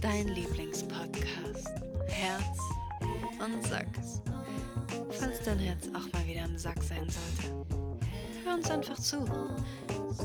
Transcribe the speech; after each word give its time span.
Dein 0.00 0.28
Lieblingspodcast. 0.28 1.68
Herz 2.08 2.58
und 3.44 3.66
Sack. 3.66 3.86
Falls 5.10 5.42
dein 5.44 5.58
Herz 5.58 5.88
auch 5.88 6.12
mal 6.12 6.26
wieder 6.26 6.44
im 6.44 6.58
Sack 6.58 6.82
sein 6.82 7.06
sollte. 7.08 7.66
Hör 8.44 8.54
uns 8.54 8.70
einfach 8.70 8.98
zu. 8.98 9.24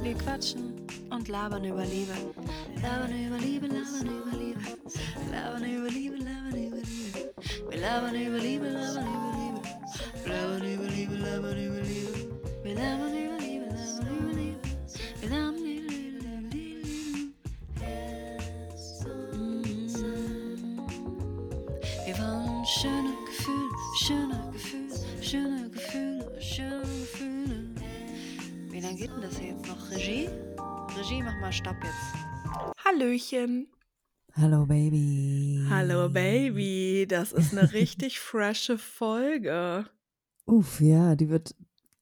Wir 0.01 0.15
quatschen 0.15 0.73
und 1.09 1.27
labern 1.27 1.63
über 1.65 1.85
Liebe. 1.85 2.13
Labern 2.81 3.25
über 3.25 3.37
Liebe, 3.37 3.67
labern 3.67 4.07
über 4.07 4.37
Liebe. 4.37 4.59
Labern 5.31 5.63
über 5.63 5.89
Liebe, 5.89 6.15
labern 6.17 6.63
über 6.63 6.77
Liebe. 6.77 7.33
Wir 7.69 7.79
labern 7.79 8.15
über 8.15 8.37
Liebe, 8.37 8.69
labern 8.69 9.07
über 9.07 9.31
Liebe. 9.37 9.61
Labern 10.27 10.73
über 10.73 10.87
Liebe, 10.87 11.15
labern 11.15 11.57
über 11.57 11.81
Liebe. 11.81 12.29
Wir 12.63 12.75
labern 12.75 13.06
Regie? 29.89 30.29
Regie, 30.97 31.21
mach 31.23 31.39
mal 31.39 31.51
Stopp 31.51 31.77
jetzt. 31.83 32.83
Hallöchen. 32.83 33.67
Hallo 34.33 34.65
Baby. 34.65 35.65
Hallo 35.69 36.09
Baby. 36.09 37.05
Das 37.07 37.31
ist 37.31 37.57
eine 37.57 37.71
richtig 37.73 38.19
frische 38.21 38.77
Folge. 38.77 39.85
Uff, 40.45 40.79
ja, 40.81 41.15
die 41.15 41.29
wird 41.29 41.55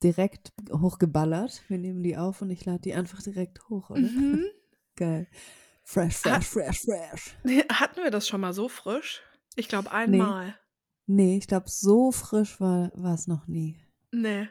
direkt 0.04 0.52
hochgeballert. 0.72 1.64
Wir 1.68 1.78
nehmen 1.78 2.04
die 2.04 2.18
auf 2.18 2.42
und 2.42 2.50
ich 2.50 2.66
lade 2.66 2.80
die 2.80 2.94
einfach 2.94 3.22
direkt 3.22 3.70
hoch, 3.70 3.90
oder? 3.90 4.02
Mhm. 4.02 4.46
Geil. 4.96 5.28
Fresh, 5.84 6.16
fresh, 6.16 6.46
fresh, 6.46 6.82
fresh. 6.82 7.38
Hatten 7.70 8.04
wir 8.04 8.12
das 8.12 8.28
schon 8.28 8.42
mal 8.42 8.54
so 8.54 8.68
frisch? 8.68 9.22
Ich 9.55 9.68
glaube 9.68 9.92
einmal. 9.92 10.55
Nee, 11.05 11.38
ich 11.38 11.48
glaube, 11.48 11.70
so 11.70 12.12
frisch 12.12 12.60
war 12.60 12.92
es 13.14 13.27
noch 13.27 13.48
nie. 13.48 13.80
Nee. 14.12 14.48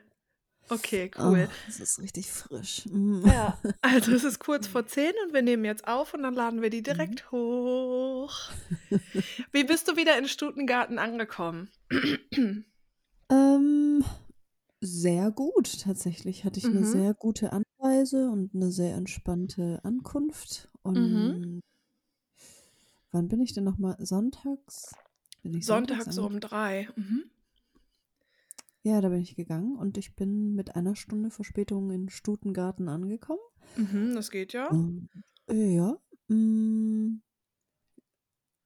Okay, 0.70 1.10
cool. 1.18 1.48
Oh, 1.50 1.68
es 1.68 1.80
ist 1.80 1.98
richtig 2.00 2.30
frisch. 2.30 2.86
Mm. 2.86 3.26
Ja, 3.26 3.58
also 3.82 4.12
es 4.12 4.24
ist 4.24 4.38
kurz 4.38 4.66
vor 4.66 4.86
10 4.86 5.12
und 5.26 5.34
wir 5.34 5.42
nehmen 5.42 5.64
jetzt 5.64 5.86
auf 5.86 6.14
und 6.14 6.22
dann 6.22 6.34
laden 6.34 6.62
wir 6.62 6.70
die 6.70 6.80
Mhm. 6.80 6.84
direkt 6.84 7.30
hoch. 7.30 8.32
Wie 9.52 9.64
bist 9.64 9.88
du 9.88 9.96
wieder 9.96 10.16
in 10.18 10.28
Stutengarten 10.28 10.98
angekommen? 10.98 11.68
Ähm, 13.30 14.04
sehr 14.82 15.30
gut, 15.30 15.80
tatsächlich. 15.80 16.44
Hatte 16.44 16.58
ich 16.60 16.66
eine 16.66 16.80
Mhm. 16.80 16.84
sehr 16.84 17.14
gute 17.14 17.52
Anreise 17.52 18.28
und 18.28 18.54
eine 18.54 18.70
sehr 18.70 18.94
entspannte 18.96 19.80
Ankunft. 19.82 20.68
Und 20.82 20.94
Mhm. 20.96 21.62
wann 23.12 23.28
bin 23.28 23.40
ich 23.40 23.54
denn 23.54 23.64
nochmal? 23.64 23.96
Sonntags? 23.98 24.94
Sonntag 25.42 25.64
sonntags 25.64 26.14
so 26.16 26.26
um 26.26 26.38
drei. 26.40 26.88
Mhm. 26.96 27.24
Ja, 28.86 29.00
da 29.00 29.08
bin 29.08 29.22
ich 29.22 29.34
gegangen 29.34 29.76
und 29.76 29.96
ich 29.96 30.14
bin 30.14 30.54
mit 30.54 30.76
einer 30.76 30.94
Stunde 30.94 31.30
Verspätung 31.30 31.90
in 31.90 32.10
Stutengarten 32.10 32.90
angekommen. 32.90 33.40
Mhm, 33.76 34.14
das 34.14 34.30
geht 34.30 34.52
ja. 34.52 34.68
Und, 34.68 35.08
äh, 35.48 35.74
ja, 35.74 35.98
mm, 36.28 37.22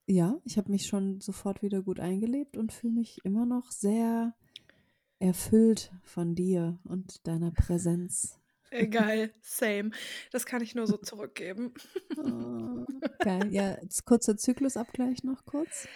ja, 0.07 0.37
ich 0.43 0.57
habe 0.57 0.71
mich 0.71 0.87
schon 0.87 1.21
sofort 1.21 1.63
wieder 1.63 1.81
gut 1.81 2.01
eingelebt 2.01 2.57
und 2.57 2.73
fühle 2.73 2.95
mich 2.95 3.23
immer 3.23 3.45
noch 3.45 3.71
sehr 3.71 4.35
erfüllt 5.19 5.93
von 6.03 6.35
dir 6.35 6.79
und 6.83 7.25
deiner 7.25 7.51
Präsenz. 7.51 8.39
Äh, 8.71 8.87
Geil, 8.87 9.33
same. 9.41 9.91
Das 10.31 10.45
kann 10.45 10.61
ich 10.61 10.75
nur 10.75 10.85
so 10.85 10.97
zurückgeben. 10.97 11.73
Oh, 12.17 12.85
geil. 13.19 13.47
Ja, 13.51 13.81
jetzt 13.81 14.05
kurzer 14.05 14.35
Zyklusabgleich 14.35 15.23
noch 15.23 15.45
kurz. 15.45 15.87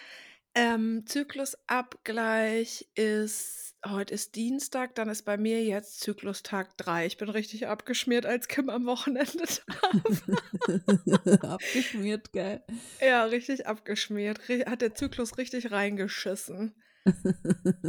Ähm, 0.56 1.04
Zyklusabgleich 1.06 2.88
ist, 2.94 3.74
heute 3.84 4.14
ist 4.14 4.36
Dienstag, 4.36 4.94
dann 4.94 5.08
ist 5.08 5.24
bei 5.24 5.36
mir 5.36 5.64
jetzt 5.64 6.00
Zyklustag 6.00 6.76
3. 6.78 7.06
Ich 7.06 7.16
bin 7.16 7.28
richtig 7.28 7.66
abgeschmiert, 7.66 8.24
als 8.24 8.46
Kim 8.46 8.70
am 8.70 8.86
Wochenende 8.86 9.44
da 9.66 11.42
war. 11.42 11.54
Abgeschmiert, 11.54 12.32
geil. 12.32 12.64
Ja, 13.00 13.24
richtig 13.24 13.66
abgeschmiert. 13.66 14.40
Hat 14.48 14.80
der 14.80 14.94
Zyklus 14.94 15.38
richtig 15.38 15.72
reingeschissen. 15.72 16.74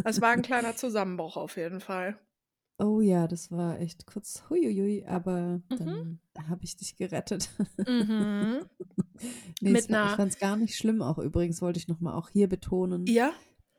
Es 0.03 0.20
war 0.22 0.32
ein 0.32 0.42
kleiner 0.42 0.76
Zusammenbruch 0.76 1.38
auf 1.38 1.58
jeden 1.58 1.82
Fall. 1.82 2.20
Oh 2.78 3.00
ja, 3.00 3.28
das 3.28 3.52
war 3.52 3.80
echt 3.80 4.06
kurz 4.06 4.44
huiuiui, 4.50 5.06
aber 5.06 5.62
Mhm. 5.69 6.19
dann 6.36 6.50
habe 6.50 6.63
ich 6.66 6.75
dich 6.78 6.97
gerettet. 6.97 7.50
Mhm. 7.88 8.66
Nee, 9.62 9.72
Mit 9.72 9.90
war, 9.90 10.09
ich 10.12 10.16
fand 10.18 10.34
es 10.34 10.40
gar 10.40 10.58
nicht 10.58 10.75
schlimm. 10.75 11.02
Auch 11.02 11.18
übrigens 11.18 11.62
wollte 11.62 11.80
ich 11.80 11.88
nochmal 11.88 12.14
auch 12.16 12.30
hier 12.30 12.50
betonen, 12.50 13.06
Ja, 13.08 13.34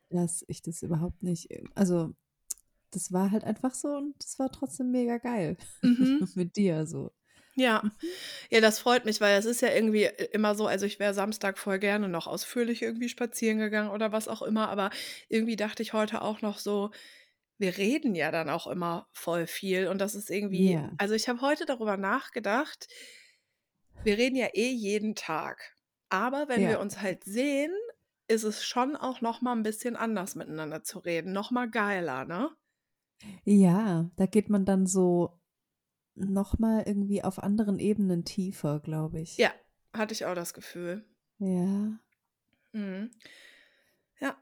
dass 0.09 0.43
ich 0.49 0.63
das 0.63 0.83
überhaupt 0.83 1.23
nicht, 1.23 1.49
also 1.75 2.15
das 2.91 3.13
war 3.13 3.31
halt 3.31 3.45
einfach 3.45 3.75
so 3.75 3.89
und 3.89 4.15
es 4.25 4.39
war 4.39 4.51
trotzdem 4.51 4.91
mega 4.91 5.19
geil 5.19 5.59
mhm. 5.83 6.27
mit 6.35 6.57
dir 6.57 6.87
so. 6.87 7.13
ja. 7.55 7.83
Ja, 8.51 8.61
das 8.61 8.79
freut 8.79 9.05
mich, 9.05 9.21
weil 9.21 9.39
es 9.39 9.45
ist 9.45 9.61
ja 9.61 9.73
irgendwie 9.73 10.05
immer 10.33 10.55
so, 10.55 10.67
also 10.67 10.87
ich 10.87 10.99
wäre 10.99 11.13
Samstag 11.15 11.59
voll 11.59 11.79
gerne 11.79 12.09
noch 12.09 12.27
ausführlich 12.27 12.81
irgendwie 12.83 13.09
spazieren 13.11 13.59
gegangen 13.59 13.91
oder 13.91 14.13
was 14.13 14.29
auch 14.29 14.43
immer, 14.43 14.69
aber 14.71 14.91
irgendwie 15.29 15.57
dachte 15.57 15.83
ich 15.83 15.93
heute 15.93 16.23
auch 16.23 16.41
noch 16.41 16.59
so, 16.59 16.91
wir 17.59 17.77
reden 17.79 18.15
ja 18.15 18.31
dann 18.31 18.49
auch 18.51 18.67
immer 18.67 19.09
voll 19.13 19.47
viel 19.47 19.89
und 19.89 19.99
das 20.01 20.15
ist 20.15 20.31
irgendwie, 20.31 20.73
Ja. 20.73 20.91
also 20.99 21.15
ich 21.15 21.29
habe 21.29 21.41
heute 21.41 21.67
darüber 21.67 21.97
nachgedacht, 21.97 22.89
wir 24.03 24.17
reden 24.19 24.37
ja 24.37 24.49
eh 24.55 24.71
jeden 24.71 25.15
Tag, 25.15 25.75
aber 26.09 26.49
wenn 26.49 26.67
wir 26.69 26.73
Ja. 26.73 26.81
uns 26.81 27.01
halt 27.01 27.25
sehen, 27.25 27.73
ist 28.29 28.45
es 28.45 28.65
schon 28.65 28.97
auch 28.97 29.21
noch 29.21 29.41
mal 29.41 29.53
ein 29.53 29.63
bisschen 29.63 29.97
anders 29.97 30.35
miteinander 30.35 30.83
zu 30.83 30.99
reden, 30.99 31.33
noch 31.33 31.51
mal 31.51 31.71
geiler, 31.71 32.25
ne? 32.25 32.51
Ja, 33.45 34.11
da 34.17 34.27
geht 34.27 34.51
man 34.51 34.65
dann 34.65 34.87
so 34.87 35.41
nochmal 36.15 36.85
irgendwie 36.87 37.25
auf 37.25 37.39
anderen 37.43 37.79
Ebenen 37.79 38.25
tiefer, 38.25 38.81
glaube 38.81 39.21
ich. 39.21 39.37
Ja, 39.39 39.53
hatte 39.93 40.13
ich 40.15 40.25
auch 40.27 40.35
das 40.35 40.55
Gefühl. 40.55 41.05
Ja. 41.39 41.99
Mhm. 42.75 43.11
Ja. 44.21 44.37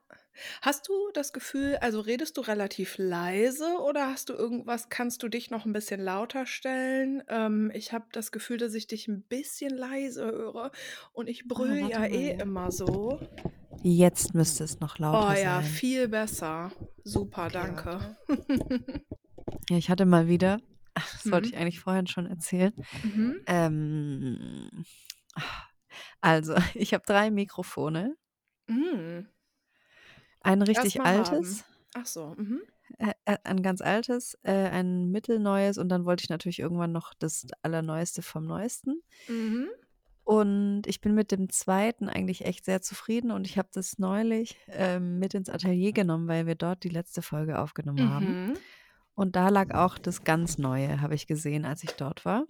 Hast 0.63 0.89
du 0.89 0.93
das 1.13 1.33
Gefühl, 1.33 1.77
also 1.81 2.01
redest 2.01 2.37
du 2.37 2.41
relativ 2.41 2.99
leise 2.99 3.77
oder 3.81 4.09
hast 4.09 4.29
du 4.29 4.33
irgendwas, 4.35 4.89
kannst 4.89 5.23
du 5.23 5.29
dich 5.29 5.51
noch 5.51 5.65
ein 5.65 5.73
bisschen 5.73 6.01
lauter 6.01 6.47
stellen? 6.47 7.23
Ähm, 7.29 7.71
ich 7.75 7.93
habe 7.93 8.07
das 8.13 8.33
Gefühl, 8.33 8.57
dass 8.59 8.75
ich 8.75 8.87
dich 8.87 9.09
ein 9.09 9.23
bisschen 9.23 9.71
leise 9.77 10.25
höre 10.25 10.71
und 11.13 11.29
ich 11.29 11.47
brüll 11.49 11.81
warte 11.81 11.91
ja 11.91 12.05
eh 12.07 12.31
immer 12.41 12.71
so. 12.71 13.21
Jetzt 13.83 14.35
müsste 14.35 14.65
es 14.65 14.81
noch 14.81 14.99
Oh 14.99 15.03
lauter 15.03 15.37
ja, 15.37 15.61
sein. 15.61 15.65
viel 15.65 16.09
besser. 16.09 16.73
Super, 17.05 17.45
Okay, 17.47 17.53
danke. 17.53 18.17
Ja, 19.71 19.77
ich 19.79 19.89
hatte 19.91 20.05
mal 20.07 20.29
wieder, 20.29 20.59
ach, 20.95 21.11
das 21.13 21.31
wollte 21.33 21.49
Mhm. 21.49 21.55
ich 21.55 21.61
eigentlich 21.61 21.81
vorhin 21.81 22.07
schon 22.07 22.27
erzählen. 22.27 22.73
Mhm. 23.03 23.41
Ähm, 23.47 24.85
also, 26.21 26.55
ich 26.75 26.95
habe 26.95 27.05
drei 27.07 27.31
Mikrofone. 27.31 28.17
Mhm. 28.69 29.29
Ein 30.45 30.63
richtig 30.63 30.99
mal 30.99 31.19
haben. 31.19 31.35
altes, 31.35 31.65
Ach 31.95 32.07
so. 32.07 32.35
Mhm. 32.37 32.61
äh, 32.99 33.13
äh, 33.25 33.39
ein 33.45 33.63
ganz 33.63 33.81
altes, 33.81 34.39
äh, 34.43 34.53
ein 34.53 35.11
mittelneues 35.11 35.79
und 35.79 35.89
dann 35.89 36.05
wollte 36.05 36.25
ich 36.25 36.31
natürlich 36.31 36.59
irgendwann 36.61 36.93
noch 36.93 37.15
das 37.15 37.47
Allerneueste 37.63 38.23
vom 38.23 38.45
Neuesten. 38.45 39.03
Mhm. 39.29 39.69
Und 40.25 40.83
ich 40.87 41.03
bin 41.03 41.15
mit 41.15 41.33
dem 41.33 41.51
zweiten 41.51 42.09
eigentlich 42.09 42.47
echt 42.47 42.65
sehr 42.65 42.81
zufrieden 42.81 43.31
und 43.31 43.47
ich 43.47 43.59
habe 43.59 43.69
das 43.73 43.99
neulich 43.99 44.57
ähm, 44.69 45.19
mit 45.19 45.35
ins 45.35 45.51
Atelier 45.51 45.93
genommen, 45.93 46.29
weil 46.29 46.47
wir 46.47 46.55
dort 46.55 46.83
die 46.83 46.89
letzte 46.89 47.21
Folge 47.21 47.59
aufgenommen 47.59 48.11
haben. 48.11 48.47
Mhm. 48.47 48.55
Und 49.15 49.37
da 49.37 49.49
lag 49.49 49.75
auch 49.75 49.99
das 49.99 50.25
ganz 50.25 50.59
Neue, 50.59 51.01
habe 51.01 51.15
ich 51.15 51.27
gesehen, 51.27 51.65
als 51.65 51.85
ich 51.85 51.93
dort 51.93 52.25
war. 52.25 52.47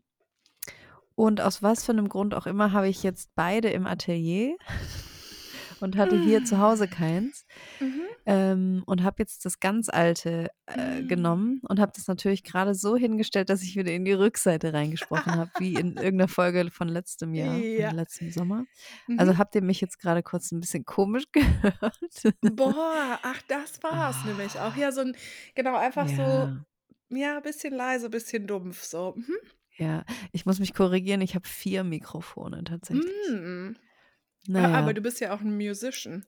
Und 1.16 1.41
aus 1.41 1.62
was 1.62 1.84
für 1.84 1.93
einem 1.93 2.09
Grund 2.09 2.34
auch 2.34 2.47
immer 2.47 2.72
habe 2.72 2.88
ich 2.88 3.03
jetzt 3.03 3.31
beide 3.34 3.70
im 3.70 3.87
Atelier 3.87 4.56
und 5.81 5.97
hatte 5.97 6.21
hier 6.21 6.44
zu 6.44 6.59
Hause 6.59 6.88
keins. 6.88 7.44
Mhm. 7.81 8.00
Ähm, 8.26 8.82
und 8.87 9.03
habe 9.03 9.17
jetzt 9.19 9.44
das 9.44 9.61
ganz 9.61 9.88
alte 9.91 10.49
äh, 10.67 11.03
Mm. 11.03 11.09
genommen 11.09 11.61
und 11.69 11.79
habe 11.79 11.93
das 11.94 12.06
natürlich 12.09 12.43
gerade 12.43 12.75
so 12.75 12.97
hingestellt, 12.97 13.50
dass 13.50 13.62
ich 13.62 13.76
wieder 13.76 13.93
in 13.93 14.06
die 14.06 14.12
Rückseite 14.15 14.73
reingesprochen 14.73 15.37
habe, 15.37 15.50
wie 15.59 15.75
in 15.75 15.97
irgendeiner 15.97 16.29
Folge 16.29 16.71
von 16.71 16.88
letztem 16.88 17.35
Jahr, 17.35 17.56
Ja. 17.59 17.88
von 17.88 17.97
letztem 17.99 18.31
Sommer. 18.31 18.65
Mhm. 19.06 19.19
Also 19.19 19.37
habt 19.37 19.55
ihr 19.55 19.62
mich 19.62 19.81
jetzt 19.82 19.99
gerade 20.00 20.23
kurz 20.23 20.53
ein 20.53 20.61
bisschen 20.61 20.85
komisch 20.87 21.25
gehört? 21.32 21.99
Boah, 22.41 23.19
ach, 23.23 23.43
das 23.49 23.82
war's 23.82 24.17
Ah. 24.23 24.27
nämlich 24.27 24.59
auch. 24.59 24.75
Ja, 24.77 24.91
so 24.91 25.03
ein, 25.03 25.15
genau, 25.55 25.77
einfach 25.77 26.09
so, 26.09 26.23
ja, 26.23 26.65
ja, 27.11 27.41
bisschen 27.41 27.75
leise, 27.75 28.09
bisschen 28.09 28.47
dumpf, 28.47 28.82
so. 28.85 29.15
Mhm. 29.17 29.37
ja, 29.77 30.05
ich 30.32 30.47
muss 30.47 30.61
mich 30.61 30.73
korrigieren, 30.73 31.20
ich 31.20 31.35
habe 31.35 31.47
vier 31.47 31.85
Mikrofone 31.85 32.65
tatsächlich. 32.65 33.05
Mm. 33.31 33.73
Ah, 34.49 34.50
Naja, 34.52 34.75
Aber 34.79 34.94
du 34.94 35.00
bist 35.00 35.20
ja 35.20 35.35
auch 35.35 35.41
ein 35.41 35.56
Musician 35.56 36.25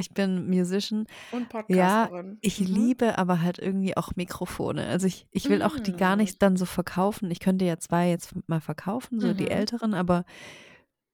ich 0.00 0.10
bin 0.10 0.48
Musician. 0.48 1.06
und 1.32 1.48
Ja, 1.48 2.04
Podcasterin. 2.06 2.38
ich 2.40 2.60
Mhm. 2.60 2.66
liebe 2.66 3.18
aber 3.18 3.42
halt 3.42 3.58
irgendwie 3.58 3.96
auch 3.96 4.14
Mikrofone. 4.14 4.86
Also 4.86 5.08
ich, 5.08 5.26
ich 5.32 5.48
will 5.48 5.60
auch 5.62 5.76
die 5.80 5.92
gar 5.92 6.14
Mm. 6.14 6.18
nicht 6.18 6.40
dann 6.40 6.56
so 6.56 6.66
verkaufen. 6.66 7.28
Ich 7.32 7.40
könnte 7.40 7.64
ja 7.64 7.78
zwei 7.78 8.08
jetzt 8.08 8.32
mal 8.48 8.60
verkaufen, 8.60 9.18
so 9.18 9.34
die 9.34 9.46
Mhm. 9.46 9.50
älteren, 9.50 9.94
aber 9.94 10.24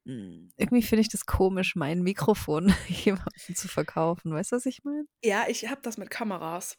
hm, 0.04 0.50
irgendwie 0.58 0.82
finde 0.82 1.00
ich 1.00 1.08
das 1.08 1.24
komisch, 1.24 1.76
mein 1.76 2.02
Mikrofon 2.02 2.74
jemandem 2.88 3.54
zu 3.54 3.68
verkaufen. 3.68 4.32
Weißt 4.34 4.52
du, 4.52 4.56
was 4.56 4.66
ich 4.66 4.84
meine? 4.84 5.06
Ja, 5.24 5.46
ich 5.48 5.66
habe 5.70 5.80
das 5.82 5.96
mit 5.96 6.10
Kameras. 6.10 6.76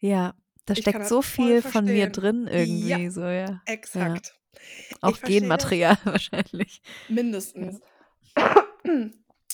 Ja, 0.00 0.34
da 0.66 0.74
steckt 0.76 1.06
so 1.06 1.22
viel 1.22 1.62
von 1.62 1.86
mir 1.86 2.08
drin 2.10 2.46
Ja, 2.46 2.58
irgendwie, 2.58 3.08
so, 3.08 3.22
ja. 3.22 3.30
Ja. 3.46 3.62
exakt. 3.64 4.38
Auch 5.00 5.16
verstehe 5.16 5.40
das 5.40 5.40
Genmaterial 5.40 5.96
wahrscheinlich. 6.04 6.82
Ja. 7.08 7.70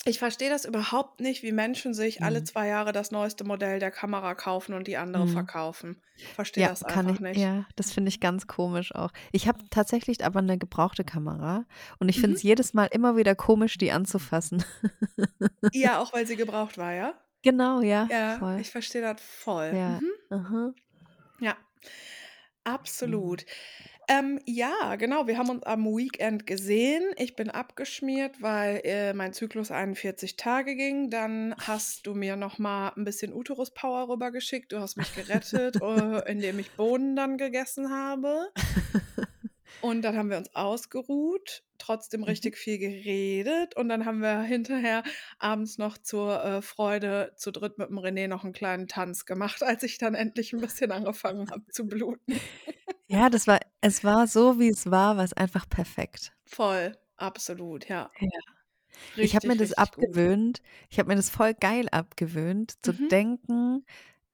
Ich 0.07 0.19
verstehe 0.19 0.51
das 0.51 0.65
überhaupt 0.67 1.21
nicht, 1.21 1.43
wie 1.43 1.53
Menschen 1.53 1.95
sich 1.95 2.23
alle 2.23 2.41
Mhm. 2.41 2.45
zwei 2.45 2.69
Jahre 2.69 2.93
das 2.93 3.11
neueste 3.11 3.45
Modell 3.45 3.79
der 3.79 3.91
Kamera 3.91 4.35
kaufen 4.35 4.75
und 4.75 4.87
die 4.87 4.97
andere 4.99 5.25
Mhm. 5.25 5.29
verkaufen. 5.29 6.03
Verstehe 6.33 6.65
Ja, 6.65 6.69
das 6.69 6.83
einfach 6.83 7.15
ich, 7.15 7.21
nicht. 7.21 7.39
ja, 7.39 7.67
das 7.77 7.93
finde 7.93 8.09
ich 8.11 8.21
ganz 8.21 8.47
komisch 8.47 8.95
auch. 8.95 9.11
Ich 9.33 9.49
habe 9.49 9.59
tatsächlich 9.71 10.25
aber 10.25 10.41
eine 10.41 10.59
gebrauchte 10.59 11.05
Kamera 11.05 11.65
und 11.99 12.09
ich 12.09 12.17
finde 12.21 12.31
Mhm. 12.31 12.37
es 12.37 12.43
jedes 12.43 12.75
Mal 12.75 12.87
immer 12.87 13.17
wieder 13.17 13.35
komisch, 13.35 13.79
die 13.79 13.93
anzufassen. 13.93 14.63
Ja, 15.73 15.99
auch 16.01 16.13
weil 16.13 16.27
sie 16.27 16.37
gebraucht 16.37 16.79
war, 16.79 16.93
ja? 16.93 17.15
Genau, 17.43 17.81
ja, 17.83 18.07
Ja, 18.11 18.39
voll. 18.39 18.61
ich 18.61 18.71
verstehe 18.71 19.03
das 19.03 19.21
voll. 19.21 19.75
Ja, 19.77 20.01
Mhm. 20.31 20.75
Ja, 21.41 21.57
Mhm. 23.01 23.35
Ähm, 24.09 24.41
ja, 24.45 24.97
genau, 24.97 25.27
wir 25.27 25.39
haben 25.39 25.51
uns 25.51 25.63
am 25.65 25.85
Weekend 25.85 26.47
gesehen. 26.47 27.05
Ich 27.17 27.37
bin 27.37 27.51
abgeschmiert, 27.51 28.43
weil 28.43 28.81
äh, 28.85 29.13
mein 29.15 29.33
Zyklus 29.33 29.71
41 29.71 30.37
Tage 30.37 30.75
ging. 30.75 31.11
Dann 31.11 31.55
hast 31.59 32.07
du 32.07 32.15
mir 32.15 32.37
noch 32.37 32.59
mal 32.59 32.93
ein 32.97 33.05
bisschen 33.05 33.33
Uterus-Power 33.33 34.09
rübergeschickt. 34.09 34.73
Du 34.73 34.79
hast 34.81 34.97
mich 34.97 35.15
gerettet, 35.15 35.77
äh, 35.83 36.31
indem 36.31 36.59
ich 36.59 36.71
Bohnen 36.73 37.17
dann 37.17 37.39
gegessen 37.39 37.91
habe. 37.91 38.51
Und 39.85 40.01
dann 40.03 40.17
haben 40.17 40.31
wir 40.31 40.39
uns 40.39 40.55
ausgeruht, 40.55 41.63
trotzdem 41.77 42.23
Mhm. 42.27 42.35
richtig 42.35 42.57
viel 42.57 42.79
geredet. 42.79 43.77
Und 43.77 43.91
dann 43.91 44.07
haben 44.07 44.21
wir 44.21 44.41
hinterher 44.41 45.03
abends 45.39 45.77
noch 45.77 45.99
zur 45.99 46.43
äh, 46.43 46.63
Freude 46.63 47.33
zu 47.37 47.51
dritt 47.53 47.77
mit 47.77 47.91
dem 47.91 47.99
René 47.99 48.27
noch 48.27 48.45
einen 48.45 48.55
kleinen 48.55 48.89
Tanz 48.89 49.27
gemacht, 49.27 49.63
als 49.63 49.83
ich 49.83 49.99
dann 49.99 50.15
endlich 50.15 50.55
ein 50.55 50.61
bisschen 50.61 50.91
angefangen 50.91 51.51
habe 51.51 51.67
zu 51.71 51.87
bluten. 51.87 52.41
Ja, 53.07 53.31
das 53.31 53.47
war, 53.47 53.61
es 53.81 54.05
war 54.05 54.27
so, 54.27 54.59
wie 54.59 54.69
es 54.69 54.91
war, 54.91 55.17
war 55.17 55.25
es 55.25 55.33
einfach 55.33 55.67
perfekt. 55.69 56.35
Voll, 56.47 56.97
absolut, 57.19 57.87
ja. 57.91 58.11
Ja. 58.21 58.29
Ich 59.21 59.37
habe 59.37 59.49
mir 59.49 59.57
Richtig, 59.57 59.59
das 59.59 59.73
richtig 59.73 59.93
gut. 59.93 60.19
abgewöhnt. 60.19 60.63
Ich 60.91 60.99
habe 60.99 61.09
mir 61.09 61.17
das 61.17 61.31
voll 61.31 61.55
geil 61.55 61.89
abgewöhnt, 61.91 62.75
zu 62.85 62.93
Mhm. 62.93 63.09
denken 63.11 63.85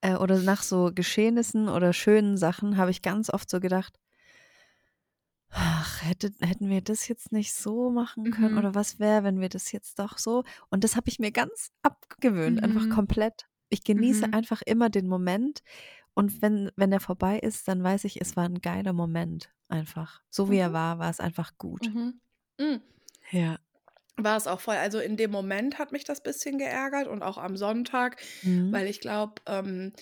äh, 0.03 0.17
oder 0.17 0.41
nach 0.43 0.63
so 0.63 0.93
Geschehnissen 0.95 1.69
oder 1.69 1.93
schönen 1.95 2.37
Sachen 2.39 2.77
habe 2.79 2.91
ich 2.93 3.03
ganz 3.03 3.31
oft 3.31 3.51
so 3.51 3.61
gedacht, 3.61 3.99
ach, 5.51 6.03
hätte, 6.05 6.33
hätten 6.41 6.69
wir 6.69 6.81
das 6.81 7.09
jetzt 7.09 7.33
nicht 7.33 7.53
so 7.55 7.91
machen 7.91 8.31
können 8.31 8.53
Mhm. 8.53 8.59
oder 8.59 8.75
was 8.75 8.99
wäre, 8.99 9.25
wenn 9.25 9.41
wir 9.41 9.49
das 9.49 9.73
jetzt 9.73 9.99
doch 9.99 10.19
so. 10.19 10.45
Und 10.71 10.85
das 10.85 10.97
habe 10.97 11.09
ich 11.09 11.19
mir 11.19 11.33
ganz 11.33 11.71
abgewöhnt, 11.83 12.63
einfach 12.63 12.87
Mhm. 12.87 12.91
komplett. 12.91 13.47
Ich 13.69 13.85
genieße 13.85 14.29
Mhm. 14.29 14.35
einfach 14.35 14.63
immer 14.63 14.91
den 14.91 15.07
Moment 15.09 15.63
und 16.15 16.43
wenn, 16.43 16.71
wenn 16.77 16.93
er 16.93 17.01
vorbei 17.01 17.39
ist, 17.39 17.69
dann 17.69 17.83
weiß 17.83 18.05
ich, 18.05 18.21
es 18.21 18.37
war 18.37 18.45
ein 18.45 18.61
geiler 18.61 18.93
Moment 18.93 19.53
einfach. 19.69 20.23
So 20.31 20.51
wie 20.51 20.57
er 20.59 20.71
Mhm. 20.71 20.73
war, 20.75 20.99
war 20.99 21.11
es 21.11 21.21
einfach 21.21 21.53
gut. 21.59 21.87
Mhm. 21.93 22.21
Mhm. 22.59 22.81
Ja. 23.31 23.59
War 24.17 24.37
es 24.37 24.47
auch 24.47 24.61
voll. 24.61 24.75
Also 24.77 24.99
in 24.99 25.17
dem 25.17 25.31
Moment 25.31 25.79
hat 25.79 25.93
mich 25.93 26.05
das 26.05 26.23
bisschen 26.23 26.59
geärgert 26.59 27.07
und 27.09 27.23
auch 27.23 27.39
am 27.39 27.57
Sonntag, 27.57 28.21
weil 28.43 28.87
ich 28.87 29.01
glaube, 29.01 29.41
ähm, 29.47 29.93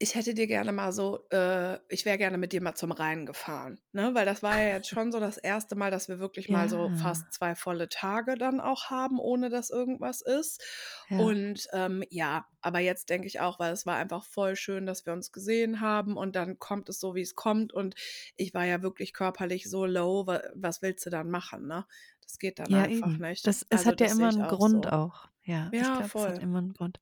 ich 0.00 0.14
hätte 0.14 0.32
dir 0.34 0.46
gerne 0.46 0.72
mal 0.72 0.92
so, 0.92 1.26
äh, 1.30 1.78
ich 1.88 2.04
wäre 2.04 2.18
gerne 2.18 2.38
mit 2.38 2.52
dir 2.52 2.62
mal 2.62 2.74
zum 2.76 2.92
Rhein 2.92 3.26
gefahren, 3.26 3.80
ne? 3.92 4.14
Weil 4.14 4.26
das 4.26 4.42
war 4.44 4.56
ja 4.56 4.74
jetzt 4.76 4.88
schon 4.90 5.10
so 5.12 5.18
das 5.20 5.38
erste 5.38 5.74
Mal, 5.74 5.90
dass 5.90 6.08
wir 6.08 6.20
wirklich 6.20 6.48
mal 6.48 6.68
so 6.68 6.90
Ja. 6.90 6.94
fast 6.94 7.32
zwei 7.32 7.56
volle 7.56 7.88
Tage 7.88 8.36
dann 8.36 8.60
auch 8.60 8.90
haben, 8.90 9.18
ohne 9.18 9.50
dass 9.50 9.70
irgendwas 9.70 10.20
ist. 10.22 10.62
Ja. 11.08 11.32
Und 11.32 11.66
ähm, 11.72 12.04
ja, 12.10 12.46
aber 12.60 12.78
jetzt 12.78 13.10
denke 13.10 13.26
ich 13.26 13.40
auch, 13.40 13.58
weil 13.58 13.72
es 13.72 13.86
war 13.86 13.96
einfach 13.96 14.24
voll 14.24 14.54
schön, 14.56 14.86
dass 14.86 15.04
wir 15.04 15.12
uns 15.12 15.32
gesehen 15.32 15.80
haben 15.80 16.16
und 16.16 16.36
dann 16.36 16.58
kommt 16.60 16.88
es 16.88 17.00
so, 17.00 17.14
wie 17.16 17.22
es 17.22 17.34
kommt. 17.34 17.72
Und 17.72 17.96
ich 18.36 18.54
war 18.54 18.64
ja 18.66 18.82
wirklich 18.82 19.12
körperlich 19.12 19.68
so 19.68 19.84
low, 19.84 20.26
wa- 20.28 20.42
was 20.54 20.80
willst 20.82 21.06
du 21.06 21.10
dann 21.10 21.30
machen, 21.30 21.66
ne? 21.66 21.86
Das 22.22 22.38
geht 22.38 22.58
dann 22.60 22.72
Ja, 22.72 22.84
einfach 22.84 23.18
eben. 23.18 23.18
nicht. 23.18 23.42
Das, 23.42 23.64
es 23.70 23.86
Also 23.86 23.86
hat 23.86 24.00
ja 24.00 24.08
immer 24.08 24.28
einen 24.28 24.46
auch 24.46 24.46
Grund 24.46 24.92
so. 24.92 24.92
auch. 24.92 25.28
Ja, 25.44 25.72
ich 25.78 25.92
Ja, 25.92 25.94
glaube, 25.94 26.12
es 26.16 26.28
hat 26.28 26.38
voll. 26.38 26.38
immer 26.38 26.58
einen 26.58 26.74
Grund, 26.74 27.00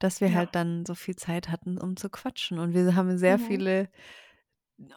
dass 0.00 0.20
wir 0.20 0.32
Ja. 0.32 0.34
halt 0.34 0.54
dann 0.56 0.86
so 0.86 0.94
viel 0.96 1.16
Zeit 1.16 1.50
hatten, 1.50 1.78
um 1.78 1.96
zu 1.96 2.10
quatschen. 2.10 2.58
Und 2.58 2.74
wir 2.74 2.96
haben 2.96 3.18
sehr 3.18 3.38
Mhm. 3.38 3.38
viele, 3.38 3.90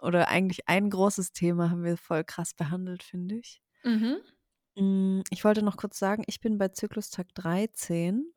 oder 0.02 0.30
eigentlich 0.30 0.68
ein 0.70 0.90
großes 0.90 1.32
Thema 1.34 1.70
haben 1.70 1.84
wir 1.84 1.98
voll 1.98 2.24
krass 2.24 2.54
behandelt, 2.54 3.04
finde 3.04 3.36
ich. 3.36 3.60
Mhm. 3.86 4.24
Mm, 4.78 5.22
Ich 5.32 5.44
wollte 5.44 5.64
noch 5.64 5.78
kurz 5.78 5.98
sagen, 6.00 6.24
ich 6.28 6.40
bin 6.40 6.58
bei 6.60 6.68
Zyklustag 6.70 7.34
13 7.36 8.34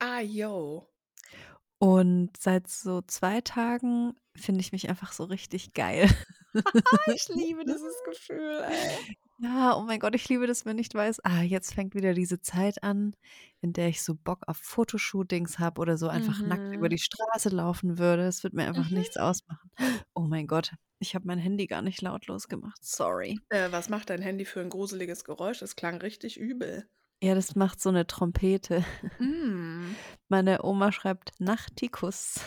Ah, 0.00 0.20
yo. 0.22 0.88
und 1.78 2.36
seit 2.36 2.68
so 2.68 3.02
zwei 3.02 3.40
Tagen 3.40 4.14
finde 4.36 4.60
ich 4.60 4.72
mich 4.72 4.88
einfach 4.88 5.12
so 5.12 5.24
richtig 5.24 5.72
geil. 5.74 6.08
Ich 7.14 7.28
liebe 7.28 7.64
dieses 7.64 8.02
Gefühl, 8.04 8.64
ey. 8.68 9.16
Ja, 9.40 9.76
oh 9.76 9.82
mein 9.82 10.00
Gott, 10.00 10.16
ich 10.16 10.28
liebe 10.28 10.46
das, 10.48 10.66
wenn 10.66 10.78
ich 10.78 10.92
weiß, 10.92 11.20
ah, 11.24 11.42
jetzt 11.42 11.72
fängt 11.74 11.94
wieder 11.94 12.12
diese 12.12 12.40
Zeit 12.40 12.82
an, 12.82 13.14
in 13.60 13.72
der 13.72 13.88
ich 13.88 14.02
so 14.02 14.14
Bock 14.16 14.42
auf 14.48 14.56
Fotoshootings 14.56 15.60
habe 15.60 15.80
oder 15.80 15.96
so 15.96 16.08
einfach 16.08 16.40
nackt 16.42 16.74
über 16.74 16.86
Mhm. 16.86 16.90
die 16.90 16.98
Straße 16.98 17.50
laufen 17.50 17.98
würde. 17.98 18.26
Es 18.26 18.42
wird 18.42 18.54
mir 18.54 18.66
einfach 18.66 18.90
Mhm. 18.90 18.98
nichts 18.98 19.16
ausmachen. 19.16 19.70
Oh 20.14 20.22
mein 20.22 20.48
Gott, 20.48 20.72
ich 20.98 21.14
habe 21.14 21.26
mein 21.26 21.38
Handy 21.38 21.68
gar 21.68 21.82
nicht 21.82 22.02
lautlos 22.02 22.48
gemacht. 22.48 22.78
Sorry. 22.82 23.38
Äh, 23.50 23.70
was 23.70 23.88
macht 23.88 24.10
dein 24.10 24.22
Handy 24.22 24.44
für 24.44 24.60
ein 24.60 24.70
gruseliges 24.70 25.22
Geräusch? 25.24 25.60
Das 25.60 25.76
klang 25.76 25.98
richtig 26.00 26.36
übel. 26.36 26.88
Ja, 27.22 27.34
das 27.36 27.54
macht 27.54 27.80
so 27.80 27.88
eine 27.90 28.06
Trompete. 28.08 28.84
Mm. 29.20 29.94
Meine 30.28 30.62
Oma 30.64 30.90
schreibt 30.92 31.32
Nachtikus. 31.40 32.40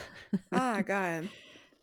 Ah, 0.50 0.81
geil. 0.81 1.30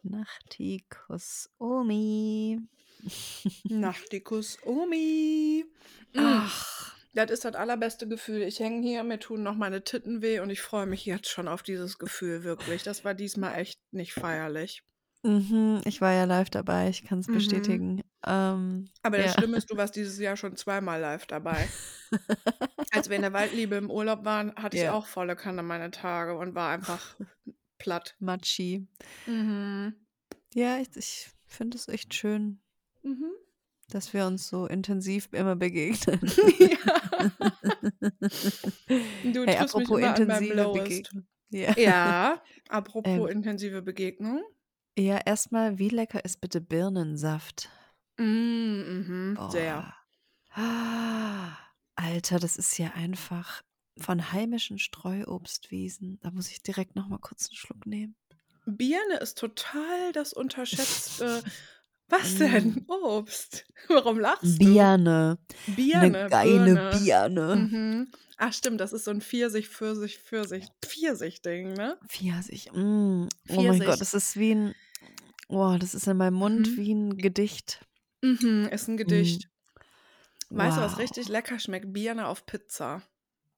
Nachtikus. 0.04 1.48
Omi. 1.58 2.58
Nachtikus 3.68 4.58
Omi. 4.62 5.64
Mm. 6.14 6.40
Ach. 6.40 6.98
Das 7.14 7.30
ist 7.30 7.44
das 7.44 7.54
allerbeste 7.54 8.08
Gefühl. 8.08 8.42
Ich 8.42 8.60
hänge 8.60 8.86
hier, 8.86 9.02
mir 9.04 9.18
tun 9.18 9.42
noch 9.42 9.54
meine 9.56 9.84
Titten 9.84 10.22
weh 10.22 10.40
und 10.40 10.50
ich 10.50 10.60
freue 10.62 10.86
mich 10.86 11.04
jetzt 11.06 11.28
schon 11.28 11.48
auf 11.48 11.62
dieses 11.62 11.98
Gefühl, 11.98 12.44
wirklich. 12.44 12.82
Das 12.82 13.04
war 13.04 13.14
diesmal 13.14 13.56
echt 13.58 13.80
nicht 13.92 14.14
feierlich. 14.14 14.82
Mhm, 15.24 15.80
ich 15.84 16.00
war 16.00 16.12
ja 16.12 16.24
live 16.24 16.50
dabei, 16.50 16.88
ich 16.88 17.04
kann 17.04 17.18
es 17.18 17.28
Mhm. 17.28 17.32
bestätigen. 17.32 18.02
Ähm, 18.24 18.90
Aber 19.02 19.18
das 19.18 19.32
ja. 19.32 19.32
Schlimme 19.32 19.56
ist, 19.56 19.70
du 19.70 19.76
warst 19.76 19.96
dieses 19.96 20.18
Jahr 20.18 20.36
schon 20.36 20.56
zweimal 20.56 21.00
live 21.00 21.26
dabei. 21.26 21.72
Als 22.90 23.08
wir 23.08 23.16
in 23.16 23.22
der 23.22 23.32
Waldliebe 23.32 23.76
im 23.76 23.90
Urlaub 23.90 24.24
waren, 24.24 24.54
hatte 24.56 24.76
ich 24.76 24.84
Ja. 24.84 24.92
auch 24.92 25.06
volle 25.06 25.36
Kanne 25.36 25.62
meine 25.62 25.90
Tage 25.90 26.36
und 26.36 26.54
war 26.54 26.70
einfach 26.70 27.16
platt. 27.78 28.16
Matschi. 28.18 28.86
Mhm. 29.26 29.94
Ja, 30.54 30.78
ich, 30.78 30.88
ich 30.96 31.30
finde 31.46 31.76
es 31.76 31.88
echt 31.88 32.14
schön, 32.14 32.60
Mhm. 33.02 33.30
dass 33.90 34.12
wir 34.12 34.26
uns 34.26 34.48
so 34.48 34.66
intensiv 34.66 35.28
immer 35.32 35.56
begegnen. 35.56 36.20
ja. 36.58 37.30
Du 39.22 39.44
Hey, 39.44 39.56
apropos 39.56 40.00
intensive. 40.00 40.68
Begegnung. 40.72 41.26
Ja. 41.50 41.74
Ja, 41.78 42.42
apropos 42.68 43.30
Ähm, 43.30 43.36
intensive 43.38 43.82
Begegnung. 43.82 44.42
ja, 44.98 45.18
erstmal, 45.24 45.78
wie 45.78 45.88
lecker 45.88 46.24
ist 46.24 46.40
bitte 46.40 46.60
Birnensaft? 46.60 47.70
Mm, 48.18 48.24
mhm, 49.34 49.38
sehr. 49.50 49.94
Ah, 50.50 51.56
Alter, 51.94 52.38
das 52.38 52.56
ist 52.56 52.78
ja 52.78 52.92
einfach 52.94 53.62
von 53.98 54.32
heimischen 54.32 54.78
Streuobstwiesen. 54.78 56.18
Da 56.22 56.30
muss 56.30 56.50
ich 56.50 56.62
direkt 56.62 56.96
noch 56.96 57.08
mal 57.08 57.18
kurz 57.18 57.48
einen 57.48 57.56
Schluck 57.56 57.86
nehmen. 57.86 58.16
Birne 58.66 59.16
ist 59.20 59.38
total 59.38 60.12
das 60.12 60.32
unterschätzte. 60.32 61.42
Was 62.10 62.34
Mm. 62.34 62.38
denn? 62.38 62.84
Obst. 62.88 63.66
Warum 63.88 64.18
lachst 64.18 64.42
du? 64.44 64.64
Birne. 64.64 65.38
Eine 65.66 65.76
Birne, 65.76 66.26
geile 66.30 66.74
Birne. 66.74 66.90
Birne. 66.98 67.56
Mhm. 67.56 68.12
Ach 68.38 68.52
stimmt, 68.52 68.80
das 68.80 68.92
ist 68.94 69.04
so 69.04 69.10
ein 69.10 69.20
Pfirsich, 69.20 69.68
Pfirsich, 69.68 70.18
Pfirsich, 70.18 70.64
Pfirsich-Ding, 70.82 71.74
ne? 71.74 71.98
Pfirsich. 72.08 72.70
Mm. 72.72 73.26
Oh 73.50 73.62
mein 73.62 73.80
Gott, 73.80 74.00
das 74.00 74.14
ist 74.14 74.36
wie 74.38 74.54
ein. 74.54 74.74
Oh, 75.48 75.76
das 75.78 75.94
ist 75.94 76.06
in 76.06 76.16
meinem 76.16 76.34
Mund 76.34 76.68
Mhm. 76.68 76.76
wie 76.76 76.92
ein 76.94 77.16
Gedicht. 77.18 77.84
Mhm, 78.22 78.68
ist 78.72 78.88
ein 78.88 78.94
Mm. 78.94 78.98
Gedicht. 78.98 79.48
Weißt 80.50 80.78
du, 80.78 80.80
was 80.80 80.92
Wow. 80.92 80.98
richtig 81.00 81.28
lecker 81.28 81.58
schmeckt? 81.58 81.92
Birne 81.92 82.26
auf 82.26 82.46
Pizza. 82.46 83.02